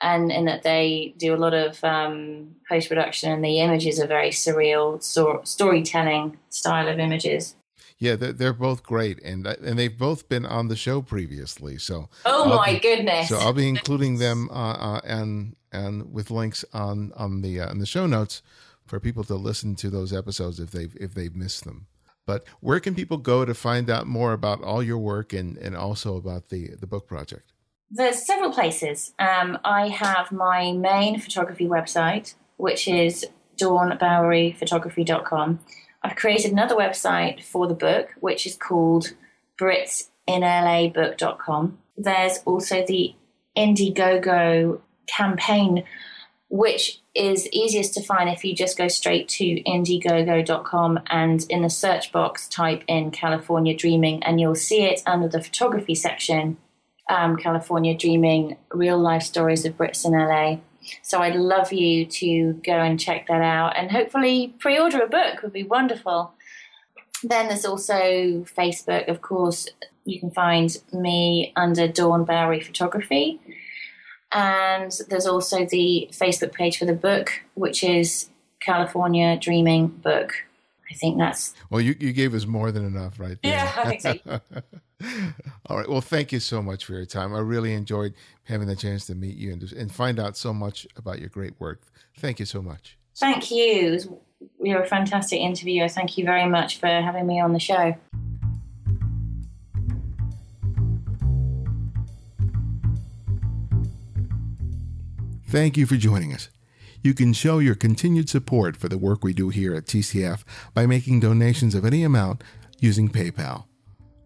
And 0.00 0.30
in 0.32 0.44
that 0.46 0.62
they 0.62 1.14
do 1.16 1.34
a 1.34 1.38
lot 1.38 1.54
of 1.54 1.82
um, 1.84 2.56
post 2.68 2.88
production, 2.88 3.32
and 3.32 3.44
the 3.44 3.60
images 3.60 4.00
are 4.00 4.06
very 4.06 4.30
surreal 4.30 5.02
so- 5.02 5.40
storytelling 5.44 6.38
style 6.50 6.88
of 6.88 6.98
images. 6.98 7.54
Yeah, 8.02 8.16
they're, 8.16 8.32
they're 8.32 8.52
both 8.52 8.82
great, 8.82 9.22
and 9.22 9.46
and 9.46 9.78
they've 9.78 9.96
both 9.96 10.28
been 10.28 10.44
on 10.44 10.66
the 10.66 10.74
show 10.74 11.02
previously. 11.02 11.78
So 11.78 12.08
oh 12.26 12.50
I'll 12.50 12.56
my 12.56 12.74
be, 12.74 12.80
goodness! 12.80 13.28
So 13.28 13.38
I'll 13.38 13.52
be 13.52 13.68
including 13.68 14.18
them 14.18 14.48
uh, 14.50 14.72
uh, 14.72 15.00
and 15.04 15.54
and 15.70 16.12
with 16.12 16.28
links 16.28 16.64
on 16.72 17.12
on 17.14 17.42
the 17.42 17.60
uh, 17.60 17.70
in 17.70 17.78
the 17.78 17.86
show 17.86 18.08
notes 18.08 18.42
for 18.84 18.98
people 18.98 19.22
to 19.22 19.36
listen 19.36 19.76
to 19.76 19.88
those 19.88 20.12
episodes 20.12 20.58
if 20.58 20.72
they've 20.72 20.96
if 21.00 21.14
they've 21.14 21.36
missed 21.36 21.62
them. 21.62 21.86
But 22.26 22.44
where 22.58 22.80
can 22.80 22.96
people 22.96 23.18
go 23.18 23.44
to 23.44 23.54
find 23.54 23.88
out 23.88 24.08
more 24.08 24.32
about 24.32 24.64
all 24.64 24.82
your 24.82 24.98
work 24.98 25.32
and, 25.32 25.56
and 25.56 25.76
also 25.76 26.16
about 26.16 26.48
the, 26.48 26.70
the 26.80 26.88
book 26.88 27.06
project? 27.06 27.52
There's 27.88 28.26
several 28.26 28.52
places. 28.52 29.12
Um, 29.20 29.60
I 29.64 29.86
have 29.88 30.32
my 30.32 30.72
main 30.72 31.20
photography 31.20 31.68
website, 31.68 32.34
which 32.56 32.88
is 32.88 33.24
dawnboweryphotography.com. 33.60 35.60
I've 36.04 36.16
created 36.16 36.52
another 36.52 36.74
website 36.74 37.44
for 37.44 37.66
the 37.66 37.74
book, 37.74 38.14
which 38.20 38.46
is 38.46 38.56
called 38.56 39.12
britsinlabook.com. 39.60 41.78
There's 41.96 42.38
also 42.44 42.84
the 42.86 43.14
Indiegogo 43.56 44.80
campaign, 45.06 45.84
which 46.48 47.00
is 47.14 47.48
easiest 47.52 47.94
to 47.94 48.02
find 48.02 48.28
if 48.30 48.44
you 48.44 48.54
just 48.54 48.78
go 48.78 48.88
straight 48.88 49.28
to 49.28 49.62
indiegogo.com 49.62 51.00
and 51.08 51.46
in 51.50 51.62
the 51.62 51.70
search 51.70 52.10
box 52.10 52.48
type 52.48 52.82
in 52.88 53.10
California 53.10 53.76
Dreaming 53.76 54.22
and 54.22 54.40
you'll 54.40 54.54
see 54.54 54.82
it 54.82 55.02
under 55.06 55.28
the 55.28 55.42
photography 55.42 55.94
section 55.94 56.56
um, 57.08 57.36
California 57.36 57.96
Dreaming 57.96 58.56
Real 58.72 58.98
Life 58.98 59.22
Stories 59.22 59.64
of 59.64 59.76
Brits 59.76 60.06
in 60.06 60.12
LA. 60.12 60.58
So 61.02 61.20
I'd 61.20 61.36
love 61.36 61.72
you 61.72 62.06
to 62.06 62.54
go 62.64 62.72
and 62.72 62.98
check 62.98 63.26
that 63.28 63.42
out 63.42 63.76
and 63.76 63.90
hopefully 63.90 64.54
pre 64.58 64.78
order 64.78 65.00
a 65.00 65.08
book 65.08 65.42
would 65.42 65.52
be 65.52 65.64
wonderful. 65.64 66.32
Then 67.22 67.48
there's 67.48 67.64
also 67.64 68.44
Facebook, 68.56 69.08
of 69.08 69.22
course. 69.22 69.68
You 70.04 70.18
can 70.18 70.30
find 70.32 70.76
me 70.92 71.52
under 71.54 71.86
Dawn 71.86 72.24
Bowery 72.24 72.60
Photography. 72.60 73.40
And 74.32 74.90
there's 75.08 75.26
also 75.26 75.64
the 75.66 76.08
Facebook 76.10 76.52
page 76.52 76.78
for 76.78 76.86
the 76.86 76.94
book, 76.94 77.42
which 77.54 77.84
is 77.84 78.30
California 78.60 79.36
Dreaming 79.36 79.88
Book. 79.88 80.32
I 80.92 80.94
think 80.94 81.18
that's. 81.18 81.54
Well, 81.70 81.80
you, 81.80 81.96
you 81.98 82.12
gave 82.12 82.34
us 82.34 82.46
more 82.46 82.70
than 82.70 82.84
enough 82.84 83.18
right 83.18 83.38
there. 83.42 83.52
Yeah, 83.52 83.72
I 83.76 83.96
think 83.96 84.02
so. 84.02 84.40
All 85.66 85.78
right. 85.78 85.88
Well, 85.88 86.02
thank 86.02 86.32
you 86.32 86.40
so 86.40 86.60
much 86.62 86.84
for 86.84 86.92
your 86.92 87.06
time. 87.06 87.34
I 87.34 87.38
really 87.38 87.72
enjoyed 87.72 88.14
having 88.44 88.68
the 88.68 88.76
chance 88.76 89.06
to 89.06 89.14
meet 89.14 89.36
you 89.36 89.52
and, 89.52 89.72
and 89.72 89.90
find 89.90 90.20
out 90.20 90.36
so 90.36 90.52
much 90.52 90.86
about 90.96 91.18
your 91.18 91.30
great 91.30 91.58
work. 91.58 91.80
Thank 92.18 92.38
you 92.40 92.46
so 92.46 92.60
much. 92.60 92.98
Thank 93.16 93.50
you. 93.50 94.20
You 94.60 94.74
were 94.74 94.82
a 94.82 94.86
fantastic 94.86 95.40
interviewer. 95.40 95.88
Thank 95.88 96.18
you 96.18 96.24
very 96.24 96.48
much 96.48 96.78
for 96.78 96.88
having 96.88 97.26
me 97.26 97.40
on 97.40 97.54
the 97.54 97.60
show. 97.60 97.94
Thank 105.48 105.76
you 105.76 105.86
for 105.86 105.96
joining 105.96 106.34
us. 106.34 106.48
You 107.02 107.14
can 107.14 107.32
show 107.32 107.58
your 107.58 107.74
continued 107.74 108.28
support 108.28 108.76
for 108.76 108.88
the 108.88 108.98
work 108.98 109.24
we 109.24 109.32
do 109.32 109.48
here 109.48 109.74
at 109.74 109.86
TCF 109.86 110.44
by 110.72 110.86
making 110.86 111.20
donations 111.20 111.74
of 111.74 111.84
any 111.84 112.04
amount 112.04 112.44
using 112.78 113.08
PayPal. 113.08 113.64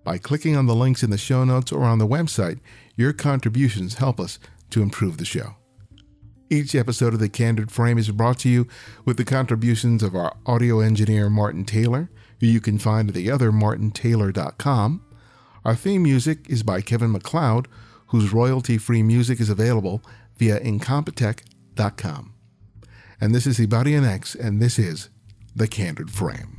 By 0.05 0.18
clicking 0.18 0.55
on 0.57 0.66
the 0.66 0.74
links 0.74 1.03
in 1.03 1.11
the 1.11 1.18
show 1.18 1.43
notes 1.45 1.72
or 1.72 1.85
on 1.85 1.99
the 1.99 2.07
website, 2.07 2.61
your 2.95 3.14
contributions 3.14 3.95
help 3.95 4.20
us 4.20 4.39
to 4.70 4.83
improve 4.83 5.16
the 5.16 5.24
show. 5.24 5.57
Each 6.49 6.74
episode 6.74 7.14
of 7.14 7.18
The 7.18 7.29
Candid 7.29 7.72
Frame 7.72 7.99
is 7.99 8.11
brought 8.11 8.39
to 8.41 8.49
you 8.49 8.68
with 9.05 9.16
the 9.16 9.24
contributions 9.24 10.03
of 10.03 10.14
our 10.14 10.37
audio 10.45 10.81
engineer 10.81 11.29
Martin 11.29 11.64
Taylor, 11.64 12.11
who 12.41 12.47
you 12.47 12.61
can 12.61 12.79
find 12.79 13.09
at 13.09 13.16
theothermartintaylor.com. 13.16 15.03
Our 15.64 15.74
theme 15.74 16.03
music 16.05 16.47
is 16.49 16.62
by 16.62 16.83
Kevin 16.83 17.11
MacLeod, 17.11 17.66
whose 18.09 18.33
royalty 18.33 18.79
free 18.79 19.03
music 19.03 19.41
is 19.41 19.51
available 19.51 20.03
via 20.37 20.61
incompetech.com. 20.61 22.36
And 23.21 23.35
this 23.35 23.47
is 23.47 23.59
Ibarionex, 23.59 24.39
and 24.39 24.61
this 24.61 24.79
is 24.79 25.09
The 25.55 25.67
Candid 25.67 26.11
Frame. 26.11 26.55